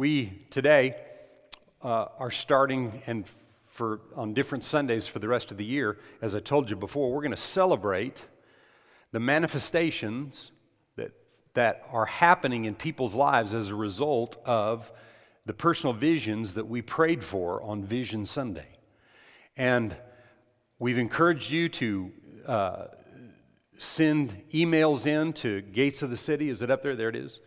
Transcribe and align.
We 0.00 0.46
today 0.48 0.94
uh, 1.84 2.06
are 2.18 2.30
starting 2.30 3.02
and 3.06 3.26
for 3.66 4.00
on 4.16 4.32
different 4.32 4.64
Sundays 4.64 5.06
for 5.06 5.18
the 5.18 5.28
rest 5.28 5.50
of 5.50 5.58
the 5.58 5.64
year, 5.66 5.98
as 6.22 6.34
I 6.34 6.40
told 6.40 6.70
you 6.70 6.76
before, 6.76 7.12
we're 7.12 7.20
going 7.20 7.32
to 7.32 7.36
celebrate 7.36 8.16
the 9.12 9.20
manifestations 9.20 10.52
that, 10.96 11.12
that 11.52 11.82
are 11.92 12.06
happening 12.06 12.64
in 12.64 12.74
people's 12.76 13.14
lives 13.14 13.52
as 13.52 13.68
a 13.68 13.74
result 13.74 14.38
of 14.46 14.90
the 15.44 15.52
personal 15.52 15.92
visions 15.92 16.54
that 16.54 16.66
we 16.66 16.80
prayed 16.80 17.22
for 17.22 17.62
on 17.62 17.84
Vision 17.84 18.24
Sunday. 18.24 18.78
And 19.58 19.94
we've 20.78 20.96
encouraged 20.96 21.50
you 21.50 21.68
to 21.68 22.12
uh, 22.46 22.84
send 23.76 24.44
emails 24.54 25.06
in 25.06 25.34
to 25.34 25.60
Gates 25.60 26.00
of 26.00 26.08
the 26.08 26.16
City. 26.16 26.48
Is 26.48 26.62
it 26.62 26.70
up 26.70 26.82
there? 26.82 26.96
There 26.96 27.10
it 27.10 27.16
is. 27.16 27.42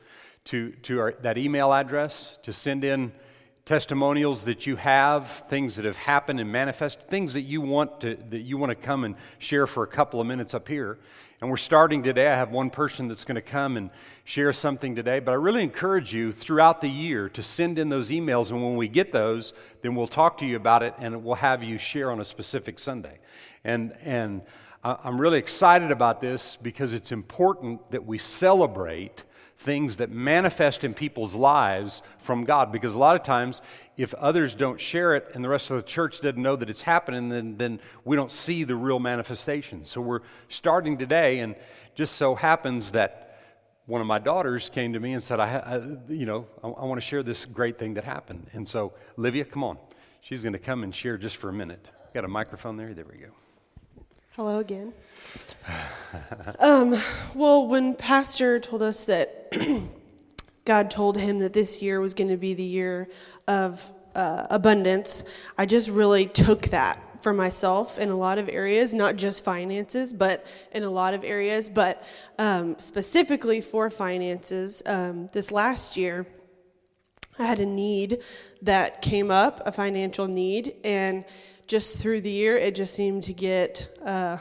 To, 0.46 0.72
to 0.84 1.00
our, 1.00 1.14
that 1.22 1.38
email 1.38 1.72
address 1.72 2.38
to 2.44 2.52
send 2.52 2.84
in 2.84 3.14
testimonials 3.66 4.44
that 4.44 4.68
you 4.68 4.76
have, 4.76 5.30
things 5.48 5.78
that 5.78 5.86
have 5.86 5.96
happened 5.96 6.40
and 6.42 6.52
manifest, 6.52 7.00
things 7.04 7.34
that 7.34 7.44
you 7.44 7.62
want 7.62 8.02
to 8.02 8.18
that 8.30 8.42
you 8.42 8.58
want 8.58 8.70
to 8.70 8.76
come 8.76 9.06
and 9.06 9.16
share 9.40 9.66
for 9.68 9.84
a 9.84 9.88
couple 9.88 10.20
of 10.20 10.28
minutes 10.28 10.54
up 10.54 10.68
here. 10.68 11.00
And 11.40 11.50
we're 11.50 11.56
starting 11.58 12.04
today. 12.04 12.28
I 12.28 12.36
have 12.36 12.52
one 12.52 12.70
person 12.70 13.08
that's 13.08 13.24
going 13.24 13.36
to 13.36 13.42
come 13.42 13.78
and 13.78 13.90
share 14.26 14.52
something 14.52 14.96
today, 14.96 15.20
but 15.20 15.32
I 15.32 15.36
really 15.36 15.64
encourage 15.64 16.14
you 16.14 16.34
throughout 16.34 16.82
the 16.82 16.90
year 16.90 17.30
to 17.30 17.44
send 17.44 17.80
in 17.80 17.88
those 17.88 18.10
emails 18.10 18.50
and 18.50 18.62
when 18.62 18.76
we 18.76 18.90
get 18.90 19.14
those, 19.14 19.54
then 19.82 19.96
we'll 19.96 20.08
talk 20.08 20.38
to 20.40 20.46
you 20.46 20.58
about 20.58 20.84
it 20.84 20.94
and 20.98 21.24
we'll 21.24 21.36
have 21.36 21.64
you 21.64 21.78
share 21.78 22.12
on 22.12 22.20
a 22.20 22.26
specific 22.26 22.80
Sunday. 22.80 23.18
And 23.64 23.94
and 24.04 24.42
uh, 24.84 24.98
I'm 25.06 25.20
really 25.20 25.40
excited 25.40 25.90
about 25.90 26.20
this 26.20 26.58
because 26.62 26.92
it's 26.92 27.14
important 27.14 27.92
that 27.92 28.06
we 28.06 28.18
celebrate 28.18 29.24
things 29.64 29.98
that 29.98 30.12
manifest 30.12 30.84
in 30.84 30.94
people's 30.94 31.34
lives 31.34 32.02
from 32.20 32.44
God. 32.44 32.72
Because 32.72 32.94
a 32.94 33.00
lot 33.00 33.16
of 33.16 33.24
times, 33.24 33.62
if 33.98 34.14
others 34.16 34.54
don't 34.54 34.80
share 34.80 35.16
it 35.16 35.32
and 35.34 35.44
the 35.44 35.50
rest 35.50 35.72
of 35.72 35.78
the 35.78 35.84
church 35.84 36.20
doesn't 36.20 36.42
know 36.42 36.56
that 36.56 36.70
it's 36.70 36.82
happening, 36.82 37.30
then, 37.30 37.58
then 37.58 37.80
we 38.06 38.16
don't 38.16 38.32
see 38.32 38.64
the 38.64 38.76
real 38.76 39.00
manifestation. 39.00 39.86
So 39.86 40.02
we're 40.02 40.22
starting 40.50 40.98
today, 40.98 41.40
and 41.40 41.56
just 41.96 42.16
so 42.16 42.36
happens 42.36 42.92
that 42.92 43.24
one 43.86 44.02
of 44.02 44.08
my 44.08 44.20
daughters 44.20 44.70
came 44.70 44.94
to 44.94 45.00
me 45.00 45.14
and 45.14 45.24
said, 45.24 45.40
I, 45.40 45.58
I 45.58 45.78
you 46.12 46.26
know, 46.26 46.48
I, 46.64 46.68
I 46.68 46.86
want 46.86 47.02
to 47.02 47.06
share 47.06 47.24
this 47.24 47.46
great 47.46 47.78
thing 47.78 47.94
that 47.96 48.04
happened. 48.04 48.48
And 48.54 48.68
so, 48.68 48.94
Livia, 49.18 49.46
come 49.46 49.64
on. 49.64 49.78
She's 50.22 50.42
going 50.42 50.54
to 50.54 50.60
come 50.60 50.84
and 50.84 50.96
share 50.96 51.18
just 51.18 51.36
for 51.36 51.50
a 51.50 51.54
minute. 51.54 51.86
Got 52.14 52.24
a 52.24 52.30
microphone 52.30 52.78
there? 52.78 52.94
There 52.94 53.06
we 53.06 53.18
go. 53.18 53.28
Hello 54.36 54.60
again. 54.60 54.94
um, 56.60 56.96
well, 57.36 57.68
when 57.68 57.94
Pastor 57.94 58.60
told 58.60 58.82
us 58.82 59.04
that 59.04 59.43
God 60.66 60.90
told 60.90 61.18
him 61.18 61.40
that 61.40 61.54
this 61.54 61.82
year 61.82 62.00
was 62.00 62.14
going 62.14 62.30
to 62.30 62.38
be 62.38 62.54
the 62.54 62.64
year 62.64 63.10
of 63.48 63.92
uh, 64.16 64.48
abundance, 64.50 65.24
I 65.58 65.66
just 65.66 65.90
really 65.90 66.26
took 66.26 66.64
that 66.68 67.00
for 67.22 67.34
myself 67.34 67.98
in 68.00 68.10
a 68.10 68.16
lot 68.16 68.38
of 68.38 68.50
areas, 68.50 68.94
not 68.94 69.16
just 69.16 69.46
finances, 69.46 70.14
but 70.14 70.46
in 70.74 70.84
a 70.84 70.90
lot 70.90 71.14
of 71.14 71.24
areas. 71.24 71.70
But 71.70 72.04
um, 72.38 72.78
specifically 72.80 73.62
for 73.62 73.90
finances, 73.90 74.84
um, 74.86 75.28
this 75.28 75.52
last 75.52 75.96
year, 75.98 76.28
I 77.40 77.46
had 77.46 77.60
a 77.60 77.66
need 77.66 78.20
that 78.62 79.02
came 79.02 79.32
up, 79.32 79.62
a 79.66 79.72
financial 79.72 80.28
need, 80.28 80.76
and 80.84 81.26
just 81.66 81.98
through 81.98 82.22
the 82.22 82.30
year, 82.30 82.58
it 82.58 82.76
just 82.76 82.94
seemed 82.94 83.24
to 83.24 83.34
get 83.34 83.88
uh, 84.06 84.38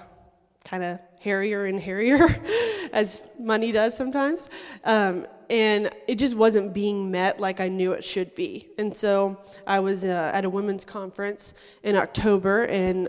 kind 0.65 0.83
of 0.83 0.99
hairier 1.23 1.67
and 1.67 1.81
hairier, 1.81 2.29
as 2.93 3.23
money 3.39 3.73
does 3.73 3.97
sometimes. 3.97 4.51
Um, 4.85 5.27
and 5.51 5.91
it 6.09 6.17
just 6.17 6.35
wasn't 6.35 6.73
being 6.73 7.11
met 7.11 7.39
like 7.39 7.61
I 7.61 7.69
knew 7.69 7.93
it 7.93 8.03
should 8.03 8.35
be. 8.35 8.69
And 8.79 8.97
so 8.97 9.39
I 9.67 9.81
was 9.81 10.05
uh, 10.05 10.31
at 10.35 10.45
a 10.45 10.51
women's 10.51 10.85
conference 10.85 11.55
in 11.83 11.95
October, 11.95 12.65
and 12.65 13.09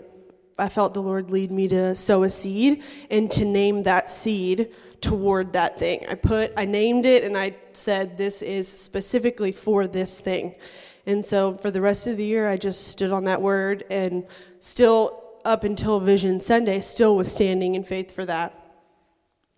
I 0.58 0.68
felt 0.68 0.94
the 0.94 1.02
Lord 1.02 1.30
lead 1.30 1.50
me 1.50 1.68
to 1.68 1.94
sow 1.94 2.22
a 2.22 2.30
seed 2.30 2.82
and 3.10 3.30
to 3.32 3.44
name 3.44 3.82
that 3.84 4.10
seed 4.10 4.70
toward 5.00 5.52
that 5.54 5.78
thing. 5.78 6.04
I 6.08 6.14
put, 6.14 6.52
I 6.56 6.64
named 6.66 7.06
it, 7.06 7.24
and 7.24 7.36
I 7.36 7.54
said, 7.72 8.16
This 8.16 8.42
is 8.42 8.68
specifically 8.68 9.50
for 9.50 9.86
this 9.86 10.20
thing. 10.20 10.54
And 11.06 11.24
so 11.24 11.54
for 11.54 11.70
the 11.70 11.80
rest 11.80 12.06
of 12.06 12.16
the 12.16 12.24
year, 12.24 12.48
I 12.48 12.56
just 12.56 12.88
stood 12.88 13.12
on 13.12 13.24
that 13.24 13.40
word 13.40 13.84
and 13.90 14.26
still 14.58 15.23
up 15.44 15.64
until 15.64 16.00
Vision 16.00 16.40
Sunday, 16.40 16.80
still 16.80 17.16
was 17.16 17.30
standing 17.30 17.74
in 17.74 17.84
faith 17.84 18.14
for 18.14 18.24
that. 18.26 18.60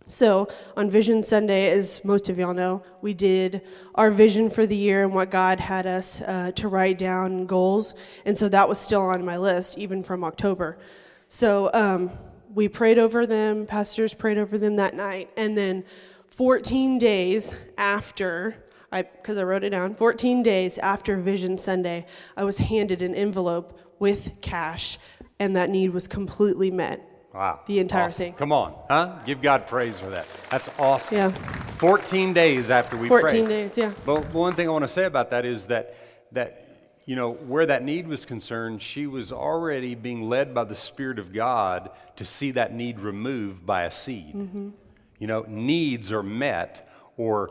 So 0.08 0.48
on 0.76 0.88
Vision 0.88 1.24
Sunday, 1.24 1.70
as 1.70 2.04
most 2.04 2.28
of 2.28 2.38
y'all 2.38 2.54
know, 2.54 2.82
we 3.02 3.12
did 3.12 3.62
our 3.96 4.10
vision 4.10 4.48
for 4.50 4.64
the 4.64 4.76
year 4.76 5.02
and 5.02 5.12
what 5.12 5.30
God 5.30 5.58
had 5.58 5.86
us 5.86 6.22
uh, 6.22 6.52
to 6.54 6.68
write 6.68 6.98
down 6.98 7.46
goals. 7.46 7.94
And 8.24 8.38
so 8.38 8.48
that 8.48 8.68
was 8.68 8.78
still 8.78 9.02
on 9.02 9.24
my 9.24 9.36
list, 9.36 9.78
even 9.78 10.04
from 10.04 10.22
October. 10.22 10.78
So 11.26 11.70
um, 11.74 12.10
we 12.54 12.68
prayed 12.68 12.98
over 12.98 13.26
them, 13.26 13.66
pastors 13.66 14.14
prayed 14.14 14.38
over 14.38 14.58
them 14.58 14.76
that 14.76 14.94
night. 14.94 15.30
And 15.36 15.58
then 15.58 15.84
14 16.30 16.98
days 16.98 17.54
after 17.76 18.54
because 18.90 19.36
I, 19.36 19.40
I 19.40 19.44
wrote 19.44 19.64
it 19.64 19.70
down. 19.70 19.94
14 19.94 20.42
days 20.42 20.78
after 20.78 21.16
Vision 21.16 21.58
Sunday, 21.58 22.06
I 22.36 22.44
was 22.44 22.58
handed 22.58 23.02
an 23.02 23.14
envelope 23.14 23.78
with 23.98 24.30
cash, 24.40 24.98
and 25.38 25.56
that 25.56 25.70
need 25.70 25.90
was 25.90 26.08
completely 26.08 26.70
met. 26.70 27.02
Wow. 27.34 27.60
The 27.66 27.80
entire 27.80 28.06
awesome. 28.06 28.26
thing. 28.26 28.32
Come 28.34 28.52
on, 28.52 28.74
huh? 28.88 29.18
Give 29.26 29.42
God 29.42 29.66
praise 29.66 29.98
for 29.98 30.08
that. 30.10 30.26
That's 30.50 30.70
awesome. 30.78 31.16
Yeah. 31.16 31.30
14 31.76 32.32
days 32.32 32.70
after 32.70 32.96
we 32.96 33.08
14 33.08 33.28
prayed. 33.28 33.48
days, 33.48 33.78
yeah. 33.78 33.92
But 34.06 34.24
one 34.32 34.54
thing 34.54 34.66
I 34.68 34.72
want 34.72 34.84
to 34.84 34.88
say 34.88 35.04
about 35.04 35.30
that 35.30 35.44
is 35.44 35.66
that 35.66 35.94
that 36.32 36.62
you 37.04 37.14
know 37.14 37.32
where 37.32 37.66
that 37.66 37.84
need 37.84 38.08
was 38.08 38.24
concerned, 38.24 38.80
she 38.80 39.06
was 39.06 39.32
already 39.32 39.94
being 39.94 40.28
led 40.28 40.54
by 40.54 40.64
the 40.64 40.74
Spirit 40.74 41.18
of 41.18 41.32
God 41.32 41.90
to 42.16 42.24
see 42.24 42.52
that 42.52 42.74
need 42.74 42.98
removed 43.00 43.66
by 43.66 43.84
a 43.84 43.90
seed. 43.90 44.34
Mm-hmm. 44.34 44.70
You 45.18 45.26
know, 45.26 45.44
needs 45.46 46.12
are 46.12 46.22
met 46.22 46.88
or 47.16 47.50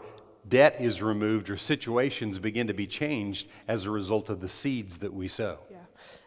debt 0.49 0.77
is 0.79 1.01
removed 1.01 1.49
or 1.49 1.57
situations 1.57 2.37
begin 2.39 2.67
to 2.67 2.73
be 2.73 2.87
changed 2.87 3.47
as 3.67 3.85
a 3.85 3.91
result 3.91 4.29
of 4.29 4.41
the 4.41 4.49
seeds 4.49 4.97
that 4.97 5.13
we 5.13 5.27
sow. 5.27 5.59
Yeah. 5.71 5.74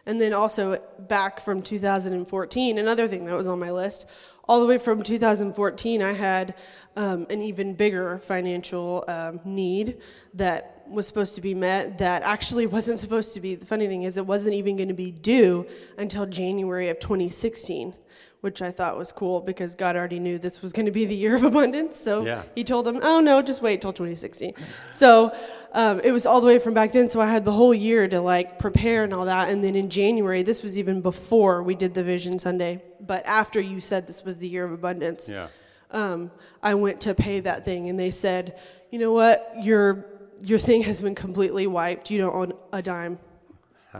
And 0.09 0.19
then 0.19 0.33
also 0.33 0.81
back 1.07 1.39
from 1.39 1.61
2014, 1.61 2.79
another 2.79 3.07
thing 3.07 3.25
that 3.25 3.35
was 3.35 3.45
on 3.45 3.59
my 3.59 3.69
list, 3.69 4.07
all 4.47 4.59
the 4.59 4.65
way 4.65 4.79
from 4.79 5.03
2014, 5.03 6.01
I 6.01 6.13
had 6.13 6.55
um, 6.95 7.27
an 7.29 7.43
even 7.43 7.75
bigger 7.75 8.17
financial 8.17 9.05
um, 9.07 9.39
need 9.45 10.01
that 10.33 10.83
was 10.87 11.05
supposed 11.05 11.35
to 11.35 11.41
be 11.41 11.53
met 11.53 11.99
that 11.99 12.23
actually 12.23 12.65
wasn't 12.77 12.97
supposed 12.97 13.35
to 13.35 13.39
be. 13.39 13.53
The 13.53 13.67
funny 13.67 13.85
thing 13.85 14.01
is, 14.01 14.17
it 14.17 14.25
wasn't 14.25 14.55
even 14.55 14.77
going 14.77 14.87
to 14.87 14.95
be 14.95 15.11
due 15.11 15.67
until 15.99 16.25
January 16.25 16.89
of 16.89 16.97
2016 16.97 17.93
which 18.41 18.61
I 18.61 18.71
thought 18.71 18.97
was 18.97 19.11
cool 19.11 19.41
because 19.41 19.75
God 19.75 19.97
already 19.97 20.19
knew 20.19 20.39
this 20.39 20.61
was 20.61 20.71
going 20.71 20.85
to 20.85 20.91
be 20.91 21.05
the 21.05 21.15
year 21.15 21.35
of 21.35 21.43
abundance. 21.51 21.97
So 21.97 22.25
yeah. 22.25 22.43
he 22.55 22.63
told 22.63 22.87
him, 22.87 22.99
oh 23.03 23.19
no, 23.19 23.41
just 23.41 23.61
wait 23.61 23.81
till 23.81 23.91
2016. 23.91 24.53
So 24.93 25.35
um, 25.73 25.99
it 26.01 26.11
was 26.11 26.25
all 26.25 26.39
the 26.39 26.47
way 26.47 26.57
from 26.57 26.73
back 26.73 26.93
then. 26.93 27.09
So 27.09 27.19
I 27.19 27.29
had 27.29 27.43
the 27.43 27.51
whole 27.51 27.73
year 27.73 28.07
to 28.07 28.21
like 28.21 28.57
prepare 28.57 29.03
and 29.03 29.13
all 29.13 29.25
that. 29.25 29.49
And 29.49 29.63
then 29.63 29.75
in 29.75 29.89
January, 29.89 30.41
this 30.43 30.63
was 30.63 30.79
even 30.79 31.01
before 31.01 31.63
we 31.63 31.75
did 31.75 31.93
the 31.93 32.03
Vision 32.03 32.39
Sunday, 32.39 32.81
but 33.01 33.25
after 33.25 33.59
you 33.59 33.81
said 33.81 34.07
this 34.07 34.23
was 34.23 34.37
the 34.37 34.47
year 34.47 34.63
of 34.63 34.71
abundance, 34.71 35.29
yeah. 35.29 35.47
um, 35.91 36.31
I 36.63 36.75
went 36.75 37.01
to 37.01 37.13
pay 37.13 37.41
that 37.41 37.65
thing 37.65 37.89
and 37.89 37.99
they 37.99 38.11
said, 38.11 38.57
you 38.89 38.99
know 38.99 39.11
what, 39.11 39.53
your, 39.61 40.05
your 40.39 40.59
thing 40.59 40.81
has 40.83 41.01
been 41.01 41.15
completely 41.15 41.67
wiped. 41.67 42.09
You 42.09 42.19
don't 42.19 42.33
own 42.33 42.53
a 42.71 42.81
dime, 42.81 43.19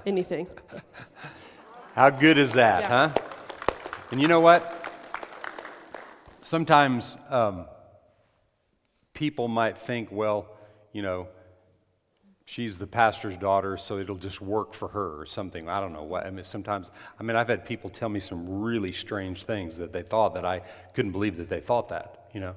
anything. 0.05 0.47
How 1.95 2.09
good 2.09 2.37
is 2.37 2.53
that, 2.53 2.79
Yeah. 2.79 3.09
huh? 3.09 3.28
And 4.11 4.19
you 4.19 4.27
know 4.27 4.39
what? 4.39 4.91
Sometimes 6.41 7.15
um, 7.29 7.65
people 9.13 9.47
might 9.47 9.77
think, 9.77 10.09
well, 10.11 10.47
you 10.93 11.03
know, 11.03 11.27
she's 12.45 12.79
the 12.79 12.87
pastor's 12.87 13.37
daughter, 13.37 13.77
so 13.77 13.99
it'll 13.99 14.15
just 14.15 14.41
work 14.41 14.73
for 14.73 14.87
her 14.87 15.21
or 15.21 15.27
something. 15.27 15.69
I 15.69 15.79
don't 15.79 15.93
know 15.93 16.01
what. 16.01 16.25
I 16.25 16.31
mean, 16.31 16.43
sometimes, 16.43 16.89
I 17.19 17.23
mean, 17.23 17.35
I've 17.35 17.49
had 17.49 17.67
people 17.67 17.91
tell 17.91 18.09
me 18.09 18.19
some 18.19 18.61
really 18.61 18.91
strange 18.91 19.43
things 19.43 19.77
that 19.77 19.93
they 19.93 20.01
thought 20.01 20.33
that 20.33 20.43
I 20.45 20.61
couldn't 20.95 21.11
believe 21.11 21.37
that 21.37 21.47
they 21.47 21.61
thought 21.61 21.89
that, 21.89 22.29
you 22.33 22.39
know. 22.39 22.55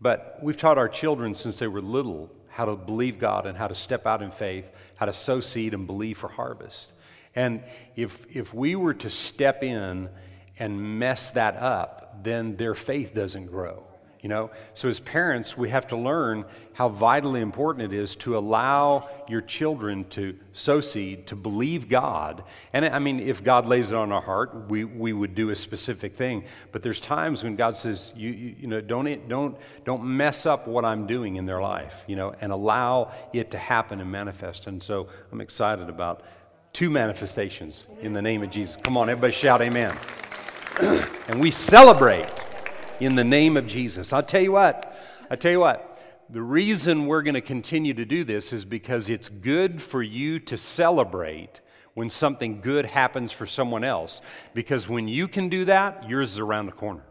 But 0.00 0.38
we've 0.40 0.56
taught 0.56 0.78
our 0.78 0.88
children 0.88 1.34
since 1.34 1.58
they 1.58 1.66
were 1.66 1.82
little 1.82 2.30
how 2.48 2.64
to 2.64 2.74
believe 2.74 3.18
God 3.18 3.44
and 3.44 3.58
how 3.58 3.68
to 3.68 3.74
step 3.74 4.06
out 4.06 4.22
in 4.22 4.30
faith, 4.30 4.70
how 4.96 5.04
to 5.04 5.12
sow 5.12 5.40
seed 5.40 5.74
and 5.74 5.86
believe 5.86 6.16
for 6.16 6.28
harvest. 6.28 6.92
And 7.34 7.62
if, 7.96 8.24
if 8.34 8.54
we 8.54 8.76
were 8.76 8.94
to 8.94 9.10
step 9.10 9.62
in 9.62 10.08
and 10.58 10.98
mess 10.98 11.30
that 11.30 11.56
up, 11.56 12.22
then 12.22 12.56
their 12.56 12.74
faith 12.74 13.14
doesn't 13.14 13.46
grow. 13.46 13.82
You 14.22 14.30
know, 14.30 14.50
so 14.74 14.88
as 14.88 14.98
parents, 14.98 15.56
we 15.56 15.70
have 15.70 15.86
to 15.88 15.96
learn 15.96 16.46
how 16.72 16.88
vitally 16.88 17.40
important 17.40 17.92
it 17.92 17.96
is 17.96 18.16
to 18.16 18.36
allow 18.36 19.08
your 19.28 19.40
children 19.40 20.04
to 20.10 20.36
sow 20.52 20.80
seed, 20.80 21.28
to 21.28 21.36
believe 21.36 21.88
God. 21.88 22.42
And 22.72 22.86
I 22.86 22.98
mean, 22.98 23.20
if 23.20 23.44
God 23.44 23.66
lays 23.66 23.90
it 23.90 23.94
on 23.94 24.10
our 24.10 24.20
heart, 24.20 24.68
we, 24.68 24.82
we 24.82 25.12
would 25.12 25.36
do 25.36 25.50
a 25.50 25.54
specific 25.54 26.16
thing. 26.16 26.42
But 26.72 26.82
there's 26.82 26.98
times 26.98 27.44
when 27.44 27.54
God 27.54 27.76
says, 27.76 28.12
you, 28.16 28.30
you, 28.30 28.56
you 28.62 28.66
know, 28.66 28.80
don't, 28.80 29.28
don't, 29.28 29.56
don't 29.84 30.02
mess 30.02 30.44
up 30.44 30.66
what 30.66 30.84
I'm 30.84 31.06
doing 31.06 31.36
in 31.36 31.46
their 31.46 31.60
life, 31.60 32.02
you 32.08 32.16
know, 32.16 32.34
and 32.40 32.50
allow 32.50 33.12
it 33.32 33.52
to 33.52 33.58
happen 33.58 34.00
and 34.00 34.10
manifest. 34.10 34.66
And 34.66 34.82
so 34.82 35.08
I'm 35.30 35.40
excited 35.40 35.88
about 35.88 36.24
two 36.72 36.90
manifestations 36.90 37.86
in 38.00 38.12
the 38.12 38.22
name 38.22 38.42
of 38.42 38.50
Jesus. 38.50 38.76
Come 38.76 38.96
on, 38.96 39.08
everybody 39.08 39.34
shout 39.34 39.60
amen. 39.60 39.94
and 41.28 41.40
we 41.40 41.50
celebrate 41.50 42.28
in 43.00 43.14
the 43.14 43.24
name 43.24 43.56
of 43.56 43.66
Jesus. 43.66 44.12
I'll 44.12 44.22
tell 44.22 44.42
you 44.42 44.52
what, 44.52 44.94
I'll 45.30 45.36
tell 45.36 45.52
you 45.52 45.60
what, 45.60 45.98
the 46.28 46.42
reason 46.42 47.06
we're 47.06 47.22
going 47.22 47.34
to 47.34 47.40
continue 47.40 47.94
to 47.94 48.04
do 48.04 48.24
this 48.24 48.52
is 48.52 48.64
because 48.64 49.08
it's 49.08 49.28
good 49.28 49.80
for 49.80 50.02
you 50.02 50.38
to 50.40 50.58
celebrate 50.58 51.60
when 51.94 52.10
something 52.10 52.60
good 52.60 52.84
happens 52.84 53.32
for 53.32 53.46
someone 53.46 53.84
else. 53.84 54.20
Because 54.52 54.86
when 54.86 55.08
you 55.08 55.28
can 55.28 55.48
do 55.48 55.64
that, 55.64 56.06
yours 56.08 56.32
is 56.32 56.38
around 56.40 56.66
the 56.66 56.72
corner. 56.72 57.04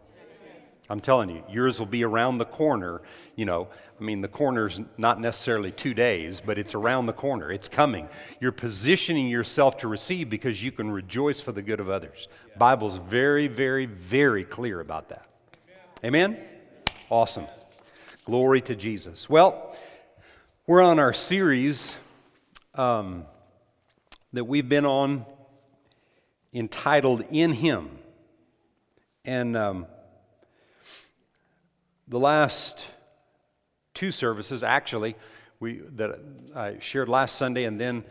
I'm 0.88 1.00
telling 1.00 1.30
you, 1.30 1.42
yours 1.50 1.78
will 1.78 1.86
be 1.86 2.04
around 2.04 2.38
the 2.38 2.44
corner. 2.44 3.02
You 3.34 3.44
know, 3.44 3.68
I 3.98 4.02
mean, 4.04 4.20
the 4.20 4.28
corner's 4.28 4.80
not 4.96 5.20
necessarily 5.20 5.72
two 5.72 5.94
days, 5.94 6.40
but 6.40 6.58
it's 6.58 6.74
around 6.74 7.06
the 7.06 7.12
corner. 7.12 7.50
It's 7.50 7.68
coming. 7.68 8.08
You're 8.40 8.52
positioning 8.52 9.28
yourself 9.28 9.76
to 9.78 9.88
receive 9.88 10.30
because 10.30 10.62
you 10.62 10.70
can 10.70 10.90
rejoice 10.90 11.40
for 11.40 11.52
the 11.52 11.62
good 11.62 11.80
of 11.80 11.90
others. 11.90 12.28
Bible's 12.56 12.98
very, 12.98 13.48
very, 13.48 13.86
very 13.86 14.44
clear 14.44 14.80
about 14.80 15.08
that. 15.08 15.26
Amen? 16.04 16.38
Awesome. 17.10 17.46
Glory 18.24 18.60
to 18.62 18.76
Jesus. 18.76 19.28
Well, 19.28 19.76
we're 20.66 20.82
on 20.82 20.98
our 20.98 21.12
series 21.12 21.96
um, 22.74 23.24
that 24.32 24.44
we've 24.44 24.68
been 24.68 24.86
on 24.86 25.26
entitled 26.52 27.24
In 27.30 27.52
Him. 27.52 27.90
And 29.24 29.56
um, 29.56 29.86
the 32.08 32.18
last 32.18 32.86
two 33.94 34.10
services, 34.10 34.62
actually, 34.62 35.16
we, 35.60 35.80
that 35.96 36.18
I 36.54 36.78
shared 36.80 37.08
last 37.08 37.36
Sunday 37.36 37.64
and 37.64 37.80
then 37.80 38.04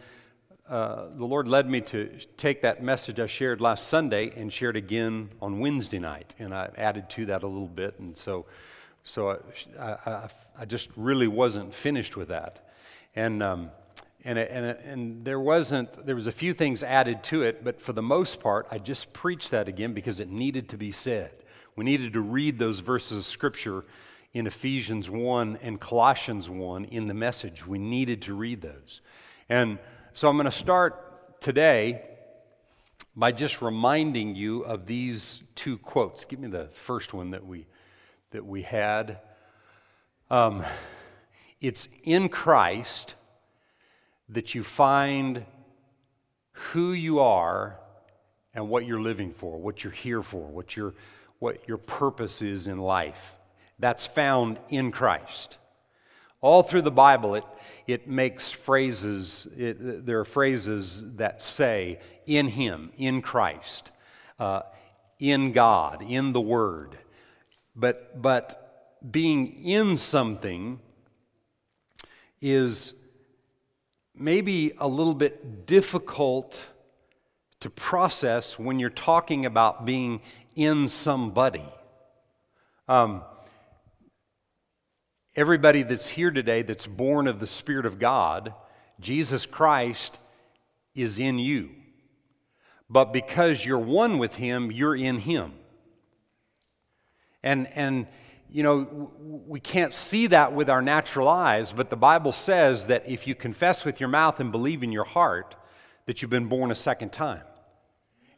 uh, 0.68 1.10
the 1.16 1.26
Lord 1.26 1.48
led 1.48 1.70
me 1.70 1.80
to 1.82 2.10
take 2.38 2.64
that 2.64 2.82
message 2.82 3.20
I 3.20 3.28
shared 3.28 3.62
last 3.62 3.88
Sunday 3.88 4.32
and 4.36 4.52
share 4.52 4.72
it 4.72 4.76
again 4.76 5.30
on 5.40 5.60
Wednesday 5.60 6.00
night, 6.00 6.34
and 6.40 6.56
I 6.56 6.70
added 6.76 7.08
to 7.12 7.28
that 7.28 7.44
a 7.44 7.48
little 7.48 7.68
bit, 7.68 8.00
and 8.00 8.18
so, 8.18 8.48
so 9.04 9.40
I, 9.80 9.84
I, 9.84 10.30
I 10.58 10.66
just 10.66 10.90
really 10.96 11.28
wasn't 11.28 11.72
finished 11.72 12.18
with 12.18 12.30
that, 12.30 12.68
and 13.16 13.44
um, 13.44 13.70
and 14.24 14.40
and 14.40 14.66
and 14.66 15.24
there 15.24 15.40
wasn't 15.40 16.04
there 16.04 16.16
was 16.16 16.26
a 16.26 16.32
few 16.32 16.52
things 16.52 16.82
added 16.82 17.24
to 17.26 17.44
it, 17.44 17.64
but 17.64 17.80
for 17.80 17.94
the 17.94 18.02
most 18.02 18.40
part, 18.40 18.66
I 18.72 18.80
just 18.80 19.14
preached 19.14 19.52
that 19.52 19.68
again 19.68 19.94
because 19.94 20.20
it 20.20 20.30
needed 20.30 20.70
to 20.70 20.78
be 20.78 20.92
said. 20.92 21.30
We 21.76 21.84
needed 21.84 22.14
to 22.14 22.22
read 22.22 22.58
those 22.58 22.80
verses 22.80 23.18
of 23.18 23.26
Scripture 23.26 23.84
in 24.34 24.48
Ephesians 24.48 25.10
one 25.10 25.58
and 25.62 25.78
Colossians 25.78 26.50
one 26.50 26.86
in 26.86 27.08
the 27.08 27.14
message. 27.14 27.68
We 27.68 27.80
needed 27.80 28.22
to 28.24 28.34
read 28.34 28.62
those, 28.62 29.02
and 29.50 29.78
so 30.14 30.30
I'm 30.30 30.38
going 30.38 30.46
to 30.46 30.52
start 30.52 31.42
today 31.42 32.02
by 33.14 33.34
just 33.34 33.62
reminding 33.62 34.36
you 34.36 34.62
of 34.62 34.86
these 34.86 35.42
two 35.56 35.78
quotes. 35.78 36.24
Give 36.24 36.40
me 36.40 36.48
the 36.48 36.68
first 36.68 37.14
one 37.14 37.32
that 37.32 37.46
we 37.46 37.66
that 38.32 38.46
we 38.46 38.62
had. 38.62 39.20
Um, 40.30 40.64
it's 41.60 41.90
in 42.04 42.30
Christ 42.30 43.16
that 44.30 44.56
you 44.56 44.64
find 44.64 45.46
who 46.54 46.94
you 46.94 47.20
are 47.20 47.80
and 48.54 48.70
what 48.70 48.86
you're 48.86 49.02
living 49.02 49.34
for, 49.34 49.58
what 49.58 49.84
you're 49.84 49.92
here 49.92 50.22
for, 50.22 50.48
what 50.48 50.78
your 50.78 50.94
what 51.40 51.68
your 51.68 51.78
purpose 51.78 52.42
is 52.42 52.68
in 52.68 52.80
life. 52.80 53.36
That's 53.80 54.06
found 54.06 54.60
in 54.70 54.92
Christ. 54.92 55.58
All 56.42 56.64
through 56.64 56.84
the 56.84 56.92
Bible, 56.92 57.36
it, 57.36 57.44
it 57.88 58.08
makes 58.08 58.52
phrases, 58.52 59.48
it, 59.58 60.06
there 60.06 60.20
are 60.20 60.26
phrases 60.26 61.04
that 61.16 61.42
say, 61.42 62.00
in 62.26 62.48
Him, 62.48 62.92
in 62.98 63.22
Christ, 63.22 63.92
uh, 64.40 64.62
in 65.20 65.52
God, 65.52 66.04
in 66.04 66.34
the 66.34 66.42
Word. 66.42 66.98
But, 67.76 68.22
but 68.22 69.02
being 69.12 69.66
in 69.66 69.98
something 69.98 70.80
is 72.42 72.94
maybe 74.14 74.74
a 74.78 74.88
little 74.88 75.16
bit 75.16 75.66
difficult 75.66 76.64
to 77.60 77.70
process 77.70 78.60
when 78.60 78.80
you're 78.80 78.90
talking 78.90 79.46
about 79.46 79.86
being 79.86 80.22
in 80.56 80.88
somebody. 80.88 81.66
Um, 82.88 83.24
everybody 85.36 85.84
that's 85.84 86.08
here 86.08 86.32
today 86.32 86.62
that's 86.62 86.88
born 86.88 87.28
of 87.28 87.40
the 87.40 87.48
Spirit 87.48 87.86
of 87.86 88.00
God, 88.00 88.54
Jesus 89.00 89.46
Christ 89.46 90.18
is 90.96 91.20
in 91.20 91.40
you. 91.40 91.70
But 92.90 93.12
because 93.12 93.66
you're 93.66 93.80
one 93.80 94.18
with 94.18 94.36
Him, 94.36 94.72
you're 94.72 94.96
in 94.96 95.20
Him. 95.20 95.54
And, 97.44 97.68
and 97.76 98.08
you 98.50 98.64
know, 98.64 99.12
we 99.20 99.60
can't 99.60 99.92
see 99.92 100.28
that 100.28 100.54
with 100.54 100.70
our 100.70 100.82
natural 100.82 101.28
eyes, 101.28 101.72
but 101.72 101.90
the 101.90 101.98
Bible 101.98 102.32
says 102.32 102.88
that 102.88 103.10
if 103.10 103.28
you 103.28 103.36
confess 103.36 103.84
with 103.84 104.00
your 104.00 104.10
mouth 104.10 104.40
and 104.40 104.52
believe 104.52 104.84
in 104.84 104.92
your 104.92 105.04
heart, 105.04 105.56
that 106.06 106.22
you've 106.22 106.32
been 106.32 106.48
born 106.48 106.72
a 106.72 106.76
second 106.76 107.12
time. 107.12 107.42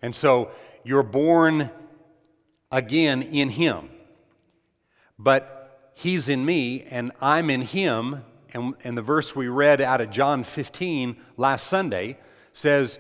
And 0.02 0.16
so 0.16 0.52
you're 0.84 1.04
born 1.04 1.70
again 2.72 3.22
in 3.22 3.50
Him. 3.50 3.90
But 5.20 5.58
He's 6.00 6.30
in 6.30 6.46
me 6.46 6.84
and 6.84 7.12
I'm 7.20 7.50
in 7.50 7.62
him. 7.62 8.24
And, 8.54 8.76
and 8.84 8.96
the 8.96 9.02
verse 9.02 9.36
we 9.36 9.48
read 9.48 9.82
out 9.82 10.00
of 10.00 10.12
John 10.12 10.44
15 10.44 11.18
last 11.38 11.66
Sunday 11.66 12.20
says, 12.54 13.00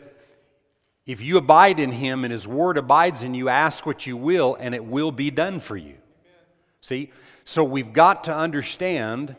If 1.05 1.21
you 1.21 1.37
abide 1.37 1.79
in 1.79 1.91
him 1.91 2.23
and 2.23 2.31
his 2.31 2.47
word 2.47 2.75
abides 2.75 3.21
in 3.21 3.35
you, 3.35 3.49
ask 3.49 3.85
what 3.85 4.07
you 4.07 4.17
will 4.17 4.57
and 4.59 4.73
it 4.73 4.83
will 4.83 5.11
be 5.11 5.29
done 5.29 5.59
for 5.59 5.77
you. 5.77 5.93
See? 6.81 7.11
So 7.45 7.63
we've 7.63 7.93
got 7.93 8.23
to 8.23 8.35
understand 8.35 9.35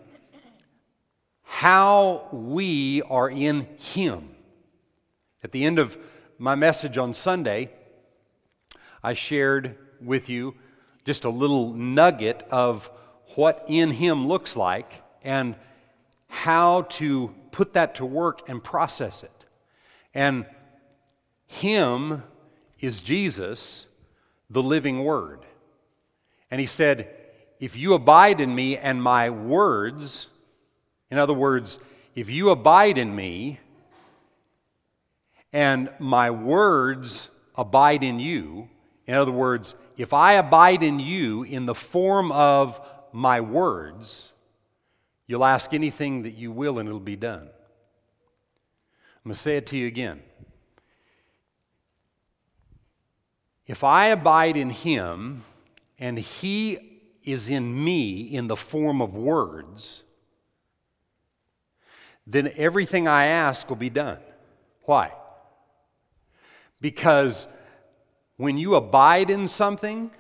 how 1.43 2.29
we 2.31 3.03
are 3.03 3.29
in 3.29 3.67
him. 3.81 4.37
At 5.43 5.51
the 5.51 5.65
end 5.65 5.81
of 5.81 5.99
my 6.39 6.55
message 6.55 6.97
on 6.97 7.13
Sunday, 7.13 7.71
I 9.03 9.15
shared 9.15 9.77
with 10.01 10.29
you 10.29 10.55
just 11.05 11.25
a 11.25 11.31
little 11.31 11.73
nugget 11.73 12.47
of 12.51 12.91
what 13.35 13.65
in 13.69 13.91
Him 13.91 14.29
looks 14.29 14.57
like 14.57 15.03
and 15.23 15.57
how 16.29 16.83
to 16.83 17.35
put 17.51 17.73
that 17.73 17.95
to 17.95 18.05
work 18.05 18.49
and 18.49 18.63
process 18.63 19.23
it. 19.23 19.45
And 20.13 20.45
Him 21.47 22.23
is 22.81 23.01
Jesus, 23.01 23.87
the 24.51 24.63
living 24.63 25.03
Word. 25.03 25.47
And 26.51 26.61
He 26.61 26.67
said, 26.67 27.09
If 27.59 27.77
you 27.77 27.95
abide 27.95 28.41
in 28.41 28.55
me 28.55 28.77
and 28.77 29.03
my 29.03 29.31
words, 29.31 30.29
in 31.11 31.19
other 31.19 31.33
words, 31.33 31.79
if 32.15 32.29
you 32.29 32.51
abide 32.51 32.99
in 32.99 33.15
me 33.17 33.61
and 35.53 35.89
my 35.99 36.31
words 36.31 37.29
abide 37.55 38.03
in 38.03 38.21
you, 38.21 38.69
in 39.07 39.15
other 39.15 39.33
words, 39.33 39.75
if 39.99 40.15
I 40.15 40.35
abide 40.35 40.85
in 40.85 41.01
you 41.01 41.43
in 41.43 41.67
the 41.67 41.75
form 41.75 42.31
of 42.31 42.81
my 43.13 43.41
words, 43.41 44.33
you'll 45.27 45.45
ask 45.45 45.75
anything 45.75 46.23
that 46.23 46.35
you 46.35 46.53
will 46.53 46.79
and 46.79 46.89
it'll 46.89 47.01
be 47.01 47.17
done. 47.17 47.43
I'm 47.43 49.25
going 49.25 49.35
to 49.35 49.39
say 49.39 49.57
it 49.57 49.67
to 49.67 49.77
you 49.77 49.89
again. 49.89 50.23
If 53.67 53.83
I 53.83 54.07
abide 54.07 54.57
in 54.57 54.71
him 54.71 55.43
and 55.99 56.17
he 56.17 56.79
is 57.25 57.51
in 57.51 57.85
me 57.85 58.21
in 58.21 58.47
the 58.47 58.57
form 58.57 59.03
of 59.03 59.15
words, 59.15 60.05
then 62.25 62.53
everything 62.57 63.09
I 63.09 63.27
ask 63.27 63.69
will 63.69 63.77
be 63.77 63.91
done. 63.91 64.21
Why? 64.85 65.13
Because 66.81 67.49
when 68.39 68.57
you 68.57 68.77
abide 68.77 69.31
in 69.31 69.47
something, 69.49 70.11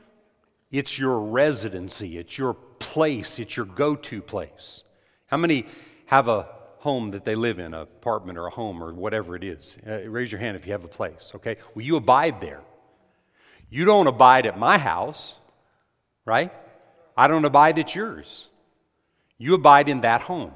it's 0.70 0.98
your 0.98 1.20
residency, 1.20 2.18
it's 2.18 2.36
your 2.36 2.54
place, 2.54 3.38
it's 3.38 3.56
your 3.56 3.64
go 3.64 3.96
to 3.96 4.20
place. 4.20 4.82
How 5.26 5.38
many 5.38 5.66
have 6.06 6.28
a 6.28 6.48
home 6.78 7.12
that 7.12 7.24
they 7.24 7.34
live 7.34 7.58
in, 7.58 7.72
an 7.72 7.74
apartment 7.74 8.36
or 8.36 8.46
a 8.46 8.50
home 8.50 8.82
or 8.82 8.92
whatever 8.92 9.34
it 9.36 9.44
is? 9.44 9.78
Uh, 9.86 10.00
raise 10.08 10.30
your 10.30 10.40
hand 10.40 10.56
if 10.56 10.66
you 10.66 10.72
have 10.72 10.84
a 10.84 10.88
place, 10.88 11.32
okay? 11.36 11.56
Well, 11.74 11.84
you 11.84 11.96
abide 11.96 12.40
there. 12.40 12.60
You 13.70 13.84
don't 13.84 14.06
abide 14.06 14.46
at 14.46 14.58
my 14.58 14.78
house, 14.78 15.36
right? 16.24 16.52
I 17.16 17.28
don't 17.28 17.44
abide 17.44 17.78
at 17.78 17.94
yours. 17.94 18.48
You 19.38 19.54
abide 19.54 19.88
in 19.88 20.00
that 20.00 20.22
home. 20.22 20.52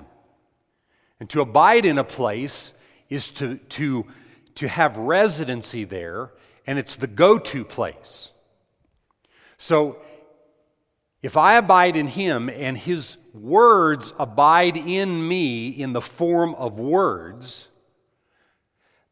And 1.21 1.31
to 1.31 1.41
abide 1.41 1.85
in 1.85 1.99
a 1.99 2.05
place 2.05 2.73
is 3.09 3.31
to, 3.31 3.57
to, 3.57 4.07
to 4.57 4.69
have 4.69 4.97
residency 4.97 5.85
there, 5.85 6.31
and 6.67 6.79
it's 6.79 6.97
the 6.97 7.07
go 7.07 7.39
to 7.39 7.65
place. 7.65 8.33
So 9.59 9.99
if 11.23 11.37
I 11.37 11.55
abide 11.55 11.97
in 11.97 12.09
him 12.09 12.49
and 12.49 12.77
his 12.77 13.17
words 13.33 14.13
abide 14.19 14.77
in 14.77 15.27
me 15.27 15.69
in 15.69 15.93
the 15.93 16.01
form 16.01 16.55
of 16.57 16.79
words 16.79 17.69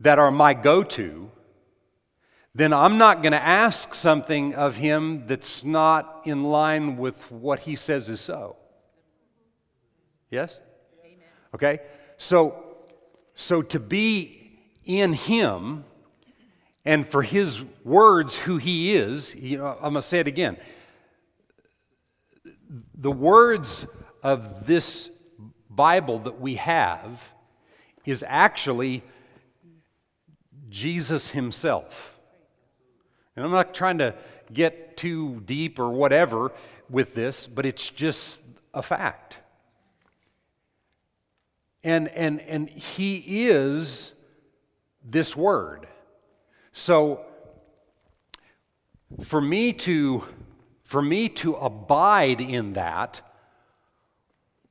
that 0.00 0.18
are 0.18 0.30
my 0.30 0.54
go 0.54 0.82
to, 0.82 1.30
then 2.54 2.72
I'm 2.72 2.98
not 2.98 3.22
going 3.22 3.32
to 3.32 3.42
ask 3.42 3.94
something 3.94 4.54
of 4.54 4.76
him 4.76 5.26
that's 5.26 5.62
not 5.62 6.22
in 6.24 6.42
line 6.42 6.96
with 6.96 7.30
what 7.30 7.60
he 7.60 7.76
says 7.76 8.08
is 8.08 8.20
so. 8.20 8.56
Yes? 10.30 10.58
Amen. 11.04 11.18
Okay? 11.54 11.80
So, 12.16 12.64
so 13.34 13.62
to 13.62 13.78
be 13.78 14.58
in 14.84 15.12
him 15.12 15.84
and 16.84 17.06
for 17.06 17.22
his 17.22 17.62
words 17.84 18.36
who 18.36 18.56
he 18.56 18.94
is, 18.94 19.34
I'm 19.34 19.58
going 19.58 19.94
to 19.94 20.02
say 20.02 20.20
it 20.20 20.26
again 20.26 20.56
the 22.94 23.10
words 23.10 23.86
of 24.22 24.66
this 24.66 25.10
Bible 25.68 26.20
that 26.20 26.40
we 26.40 26.56
have 26.56 27.32
is 28.06 28.24
actually 28.26 29.02
Jesus 30.68 31.30
himself. 31.30 32.18
And 33.34 33.44
I'm 33.44 33.50
not 33.50 33.74
trying 33.74 33.98
to 33.98 34.14
get 34.52 34.96
too 34.96 35.40
deep 35.46 35.78
or 35.78 35.90
whatever 35.90 36.52
with 36.88 37.14
this, 37.14 37.46
but 37.46 37.64
it's 37.64 37.88
just 37.88 38.40
a 38.74 38.82
fact. 38.82 39.38
And, 41.82 42.08
and, 42.08 42.40
and 42.42 42.68
he 42.68 43.48
is 43.48 44.12
this 45.02 45.34
word. 45.34 45.86
So 46.72 47.24
for 49.24 49.40
me 49.40 49.72
to 49.72 50.24
for 50.84 51.00
me 51.00 51.28
to 51.28 51.54
abide 51.54 52.40
in 52.40 52.72
that, 52.72 53.20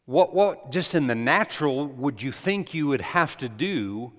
what, 0.05 0.35
what 0.35 0.69
just 0.69 0.93
in 0.93 1.07
the 1.07 1.15
natural 1.15 1.87
would 1.87 2.21
you 2.21 2.33
think 2.33 2.73
you 2.73 2.87
would 2.87 2.99
have 2.99 3.37
to 3.37 3.47
do 3.47 4.11